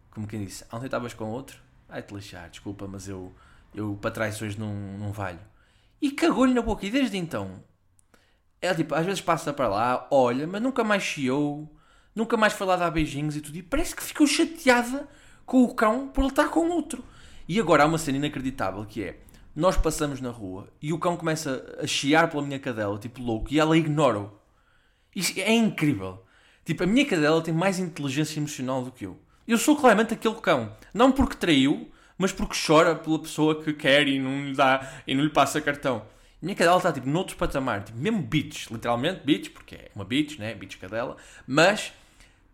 Como 0.10 0.28
quem 0.28 0.44
disse, 0.44 0.66
ontem 0.72 0.86
estavas 0.86 1.14
com 1.14 1.26
outro? 1.26 1.58
Ai-te 1.88 2.14
lixar, 2.14 2.50
desculpa, 2.50 2.88
mas 2.88 3.08
eu, 3.08 3.34
eu 3.74 3.98
para 4.02 4.12
traições 4.12 4.58
não, 4.58 4.74
não 4.98 5.12
valho. 5.12 5.40
E 6.02 6.12
cagou-lhe 6.12 6.54
na 6.54 6.62
boca. 6.62 6.86
E 6.86 6.90
desde 6.90 7.18
então, 7.18 7.64
ela 8.62 8.76
tipo, 8.76 8.96
às 8.96 9.06
vezes 9.06 9.22
passa 9.22 9.54
para 9.54 9.68
lá, 9.68 10.08
olha, 10.12 10.48
mas 10.48 10.62
nunca 10.62 10.84
mais 10.84 11.04
chiou, 11.04 11.70
nunca 12.16 12.36
mais 12.38 12.54
foi 12.54 12.68
lá 12.68 12.76
dar 12.76 12.92
beijinhos 12.92 13.36
e 13.36 13.42
tudo. 13.42 13.58
E 13.58 13.64
parece 13.64 13.96
que 13.96 14.04
ficou 14.04 14.26
chateada 14.26 15.08
com 15.46 15.64
o 15.64 15.74
cão 15.74 16.08
por 16.08 16.22
ele 16.22 16.32
estar 16.32 16.50
com 16.50 16.70
outro. 16.70 17.04
E 17.48 17.60
agora 17.60 17.84
há 17.84 17.86
uma 17.86 17.98
cena 17.98 18.18
inacreditável 18.18 18.86
que 18.86 19.04
é: 19.04 19.20
nós 19.56 19.78
passamos 19.78 20.22
na 20.22 20.30
rua 20.30 20.70
e 20.82 20.94
o 20.94 21.00
cão 21.00 21.18
começa 21.18 21.78
a 21.82 21.88
chiar 21.88 22.30
pela 22.30 22.44
minha 22.44 22.60
cadela, 22.60 22.98
tipo 22.98 23.22
louco, 23.22 23.52
e 23.52 23.60
ela 23.60 23.78
ignora-o. 23.78 24.32
Isto 25.16 25.40
é 25.40 25.54
incrível. 25.54 26.24
Tipo, 26.64 26.84
a 26.84 26.88
minha 26.88 27.06
cadela 27.06 27.42
tem 27.42 27.54
mais 27.54 27.80
inteligência 27.80 28.40
emocional 28.40 28.84
do 28.84 28.92
que 28.92 29.06
eu. 29.06 29.20
Eu 29.48 29.58
sou 29.58 29.76
claramente 29.76 30.14
aquele 30.14 30.36
cão. 30.36 30.74
Não 30.94 31.12
porque 31.12 31.36
traiu, 31.36 31.92
mas 32.22 32.32
porque 32.32 32.56
chora 32.66 32.96
pela 32.96 33.20
pessoa 33.20 33.62
que 33.62 33.74
quer 33.74 34.08
e 34.08 34.20
não 34.20 34.46
lhe 34.46 34.56
dá 34.56 34.90
e 35.08 35.14
não 35.16 35.24
lhe 35.24 35.30
passa 35.30 35.60
cartão. 35.60 36.04
Minha 36.42 36.56
cadela 36.56 36.78
está 36.78 36.92
tipo 36.92 37.08
noutro 37.08 37.36
patamar, 37.36 37.84
tipo, 37.84 37.98
mesmo 37.98 38.22
bitch, 38.22 38.70
literalmente 38.72 39.22
bitch, 39.24 39.50
porque 39.52 39.76
é 39.76 39.92
uma 39.96 40.06
bitch, 40.06 40.40
né? 40.40 40.54
Bitch 40.56 40.78
cadela, 40.78 41.18
mas 41.46 41.94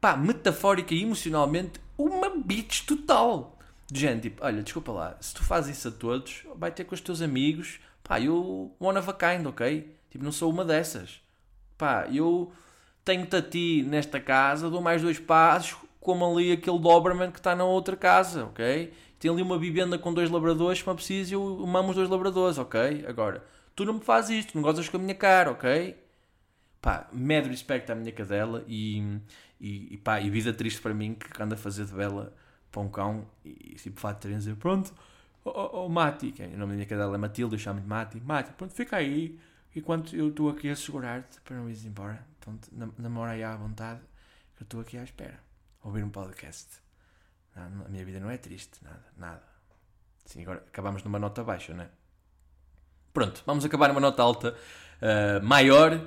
pá, 0.01 0.17
metafórica 0.17 0.93
e 0.93 1.03
emocionalmente, 1.03 1.79
uma 1.97 2.29
bitch 2.29 2.85
total. 2.85 3.57
De 3.89 4.01
gente, 4.01 4.23
tipo, 4.23 4.43
olha, 4.43 4.61
desculpa 4.61 4.91
lá, 4.91 5.17
se 5.21 5.33
tu 5.33 5.43
fazes 5.43 5.77
isso 5.77 5.87
a 5.87 5.91
todos, 5.91 6.43
vai 6.55 6.71
ter 6.71 6.83
com 6.83 6.93
os 6.93 6.99
teus 6.99 7.21
amigos, 7.21 7.79
Pá, 8.07 8.21
eu 8.21 8.73
one 8.79 8.97
of 8.97 9.09
a 9.09 9.13
kind, 9.13 9.45
ok? 9.45 9.93
Tipo, 10.09 10.23
não 10.23 10.31
sou 10.31 10.49
uma 10.49 10.63
dessas. 10.63 11.19
Pá, 11.77 12.07
eu 12.09 12.51
tenho-te 13.03 13.35
a 13.35 13.41
ti 13.41 13.83
nesta 13.85 14.19
casa, 14.19 14.69
dou 14.69 14.81
mais 14.81 15.01
dois 15.01 15.19
passos, 15.19 15.75
como 15.99 16.25
ali 16.25 16.53
aquele 16.53 16.79
Doberman 16.79 17.31
que 17.31 17.39
está 17.39 17.53
na 17.53 17.65
outra 17.65 17.97
casa, 17.97 18.45
ok? 18.45 18.93
Tem 19.19 19.31
ali 19.31 19.41
uma 19.41 19.57
vivenda 19.57 19.97
com 19.97 20.13
dois 20.13 20.29
labradores, 20.29 20.79
se 20.79 20.87
me 20.87 20.93
preciso, 20.95 21.33
eu 21.33 21.67
mamo 21.67 21.89
os 21.89 21.95
dois 21.95 22.09
labradores, 22.09 22.57
ok? 22.57 23.05
Agora, 23.07 23.43
tu 23.75 23.83
não 23.83 23.95
me 23.95 24.01
fazes 24.01 24.45
isto, 24.45 24.55
não 24.55 24.61
gozas 24.61 24.87
com 24.89 24.97
a 24.97 24.99
minha 24.99 25.15
cara, 25.15 25.51
ok? 25.51 25.97
Pá, 26.81 27.07
mad 27.11 27.47
respeito 27.47 27.91
à 27.91 27.95
minha 27.95 28.11
cadela 28.11 28.63
e, 28.67 28.99
e, 29.59 29.93
e 29.95 29.97
pá, 29.97 30.21
e 30.21 30.29
vida 30.29 30.53
triste 30.53 30.81
para 30.81 30.93
mim 30.93 31.15
que 31.15 31.41
anda 31.41 31.55
a 31.55 31.57
fazer 31.57 31.85
de 31.85 31.93
bela 31.93 32.33
para 32.71 32.81
um 32.81 32.89
cão 32.89 33.27
e 33.43 33.75
tipo 33.75 33.99
fato 33.99 34.27
de 34.27 34.35
dizer, 34.35 34.55
pronto, 34.55 34.93
oh, 35.43 35.49
oh, 35.49 35.85
oh 35.85 35.89
Mati, 35.89 36.31
que 36.31 36.43
é, 36.43 36.47
o 36.47 36.51
nome 36.51 36.71
da 36.71 36.75
minha 36.75 36.85
cadela 36.85 37.15
é 37.15 37.17
Matilde, 37.17 37.55
eu 37.55 37.59
chamo-lhe 37.59 37.85
Mati, 37.85 38.19
Mati, 38.19 38.51
pronto, 38.53 38.73
fica 38.73 38.97
aí, 38.97 39.39
enquanto 39.75 40.15
eu 40.15 40.29
estou 40.29 40.49
aqui 40.49 40.69
a 40.69 40.75
segurar-te 40.75 41.41
para 41.41 41.55
não 41.55 41.67
ires 41.67 41.85
embora, 41.85 42.25
pronto, 42.39 42.69
namora 42.97 43.31
aí 43.31 43.43
à 43.43 43.55
vontade, 43.55 44.01
que 44.55 44.63
eu 44.63 44.65
estou 44.65 44.81
aqui 44.81 44.97
à 44.97 45.03
espera, 45.03 45.39
ouvir 45.83 46.03
um 46.03 46.09
podcast. 46.09 46.86
A 47.57 47.89
minha 47.89 48.05
vida 48.05 48.19
não 48.19 48.29
é 48.29 48.37
triste, 48.37 48.77
nada, 48.83 49.05
nada. 49.17 49.43
Sim, 50.25 50.41
agora 50.43 50.63
acabamos 50.67 51.03
numa 51.03 51.17
nota 51.17 51.43
baixa, 51.43 51.73
não 51.73 51.83
é? 51.83 51.89
Pronto, 53.13 53.41
vamos 53.45 53.65
acabar 53.65 53.87
numa 53.87 53.99
nota 53.99 54.21
alta, 54.21 54.55
uh, 55.01 55.43
maior, 55.43 55.99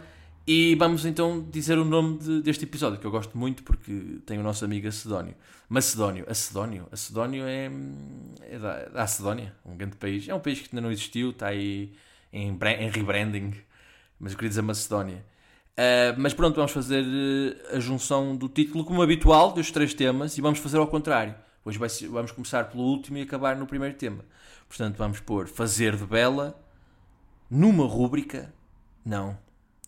e 0.46 0.74
vamos 0.74 1.04
então 1.04 1.46
dizer 1.50 1.78
o 1.78 1.84
nome 1.84 2.18
de, 2.18 2.42
deste 2.42 2.64
episódio, 2.64 2.98
que 2.98 3.06
eu 3.06 3.10
gosto 3.10 3.36
muito 3.36 3.62
porque 3.62 4.18
tem 4.26 4.38
o 4.38 4.42
nosso 4.42 4.64
amigo 4.64 4.88
Acedónio. 4.88 5.34
Macedónio, 5.68 6.24
Acedónio, 6.28 6.88
Acedónio 6.90 7.44
é, 7.46 7.70
é 8.42 8.58
da, 8.58 8.84
da 8.86 9.02
Acedónia, 9.02 9.54
um 9.64 9.76
grande 9.76 9.96
país. 9.96 10.28
É 10.28 10.34
um 10.34 10.40
país 10.40 10.60
que 10.60 10.68
ainda 10.72 10.80
não 10.80 10.90
existiu, 10.90 11.30
está 11.30 11.48
aí 11.48 11.92
em, 12.32 12.48
em 12.48 12.90
rebranding, 12.90 13.54
mas 14.18 14.32
eu 14.32 14.38
queria 14.38 14.48
dizer 14.48 14.62
Macedónia. 14.62 15.24
Uh, 15.80 16.12
mas 16.18 16.34
pronto, 16.34 16.56
vamos 16.56 16.72
fazer 16.72 17.02
uh, 17.02 17.76
a 17.76 17.80
junção 17.80 18.36
do 18.36 18.50
título 18.50 18.84
como 18.84 19.00
habitual 19.00 19.50
dos 19.50 19.70
três 19.70 19.94
temas 19.94 20.36
e 20.36 20.40
vamos 20.42 20.58
fazer 20.58 20.76
ao 20.76 20.86
contrário. 20.86 21.34
Hoje 21.64 21.78
vai, 21.78 21.88
vamos 22.10 22.32
começar 22.32 22.64
pelo 22.64 22.82
último 22.82 23.16
e 23.16 23.22
acabar 23.22 23.56
no 23.56 23.66
primeiro 23.66 23.96
tema. 23.96 24.22
Portanto, 24.68 24.98
vamos 24.98 25.20
pôr 25.20 25.48
fazer 25.48 25.96
de 25.96 26.04
bela 26.04 26.62
numa 27.48 27.86
rúbrica. 27.86 28.52
Não, 29.02 29.38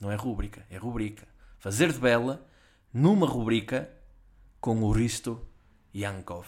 não 0.00 0.11
é 0.11 0.14
rúbrica, 0.14 0.64
é 0.70 0.78
rubrica. 0.78 1.28
Fazer 1.59 1.92
de 1.92 1.98
bela 1.98 2.42
numa 2.90 3.26
rubrica 3.26 3.90
com 4.62 4.83
o 4.83 4.92
Risto 4.92 5.46
Yankov. 5.94 6.46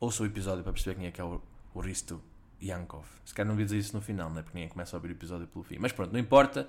Ouça 0.00 0.24
o 0.24 0.26
episódio 0.26 0.64
para 0.64 0.72
perceber 0.72 0.96
quem 0.96 1.06
é 1.06 1.12
que 1.12 1.20
é 1.20 1.24
o, 1.24 1.40
o 1.72 1.80
Risto 1.80 2.20
Yankov. 2.60 3.06
Se 3.24 3.32
calhar 3.32 3.46
não 3.46 3.54
devia 3.54 3.66
dizer 3.66 3.78
isso 3.78 3.94
no 3.94 4.02
final, 4.02 4.30
não 4.30 4.40
é? 4.40 4.42
Porque 4.42 4.58
ninguém 4.58 4.68
começa 4.68 4.96
a 4.96 4.98
ouvir 4.98 5.10
o 5.10 5.12
episódio 5.12 5.46
pelo 5.46 5.62
fim. 5.62 5.76
Mas 5.78 5.92
pronto, 5.92 6.12
não 6.12 6.18
importa. 6.18 6.68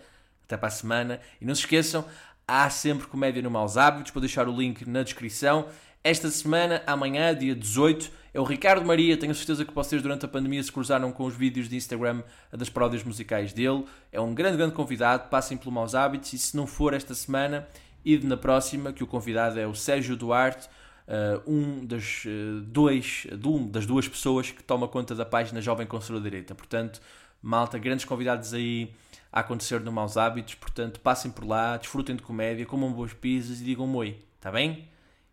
Até 0.50 0.58
para 0.58 0.68
a 0.68 0.72
semana. 0.72 1.20
E 1.40 1.46
não 1.46 1.54
se 1.54 1.62
esqueçam, 1.62 2.04
há 2.48 2.68
sempre 2.72 3.06
comédia 3.06 3.40
no 3.40 3.52
Maus 3.52 3.78
Hábitos. 3.78 4.12
Vou 4.12 4.20
deixar 4.20 4.50
o 4.50 4.52
link 4.52 4.84
na 4.90 5.04
descrição. 5.04 5.68
Esta 6.04 6.28
semana, 6.32 6.82
amanhã, 6.88 7.36
dia 7.36 7.54
18, 7.54 8.12
é 8.34 8.40
o 8.40 8.44
Ricardo 8.44 8.84
Maria. 8.84 9.16
Tenho 9.16 9.36
certeza 9.36 9.64
que 9.64 9.72
vocês, 9.72 10.02
durante 10.02 10.26
a 10.26 10.28
pandemia, 10.28 10.64
se 10.64 10.72
cruzaram 10.72 11.12
com 11.12 11.26
os 11.26 11.36
vídeos 11.36 11.70
de 11.70 11.76
Instagram 11.76 12.24
das 12.52 12.68
paródias 12.68 13.04
musicais 13.04 13.54
dele. 13.54 13.86
É 14.12 14.20
um 14.20 14.34
grande, 14.34 14.58
grande 14.58 14.74
convidado. 14.74 15.30
Passem 15.30 15.56
pelo 15.56 15.72
Maus 15.72 15.94
Hábitos. 15.94 16.34
E 16.34 16.40
se 16.40 16.58
não 16.58 16.66
for 16.66 16.96
esta 16.96 17.14
semana, 17.14 17.68
ide 18.04 18.26
na 18.26 18.36
próxima, 18.36 18.92
que 18.92 19.04
o 19.04 19.08
convidado 19.08 19.60
é 19.60 19.68
o 19.68 19.76
Sérgio 19.76 20.16
Duarte. 20.16 20.68
Uh, 21.08 21.52
um, 21.52 21.86
das, 21.86 22.24
uh, 22.26 22.62
dois, 22.62 23.28
um 23.46 23.68
das 23.68 23.86
duas 23.86 24.08
pessoas 24.08 24.50
que 24.50 24.64
toma 24.64 24.88
conta 24.88 25.14
da 25.14 25.26
página 25.26 25.62
Jovem 25.62 25.86
Conservador 25.86 26.24
Direita. 26.24 26.56
Portanto, 26.56 27.00
malta, 27.40 27.78
grandes 27.78 28.06
convidados 28.06 28.52
aí 28.52 28.92
a 29.32 29.42
acontecer 29.42 29.82
no 29.82 29.92
Maus 29.92 30.18
Hábitos. 30.18 30.56
Portanto, 30.56 31.00
passem 31.00 31.32
por 31.32 31.46
lá, 31.46 31.78
desfrutem 31.78 32.16
de 32.16 32.24
comédia, 32.24 32.66
comam 32.66 32.92
boas 32.92 33.14
pizzas 33.14 33.62
e 33.62 33.64
digam 33.64 33.94
oi. 33.96 34.24
Está 34.36 34.52
bem? 34.52 34.90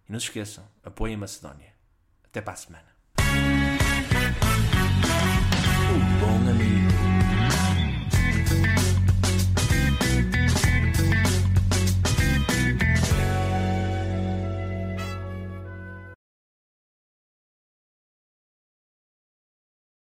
E 0.08 0.12
não 0.12 0.20
se 0.20 0.26
esqueçam, 0.26 0.64
apoiem 0.84 1.14
a 1.14 1.18
Macedónia. 1.18 1.74
Até 2.24 2.40
para 2.40 2.52
a 2.52 2.56
semana. 2.56 2.95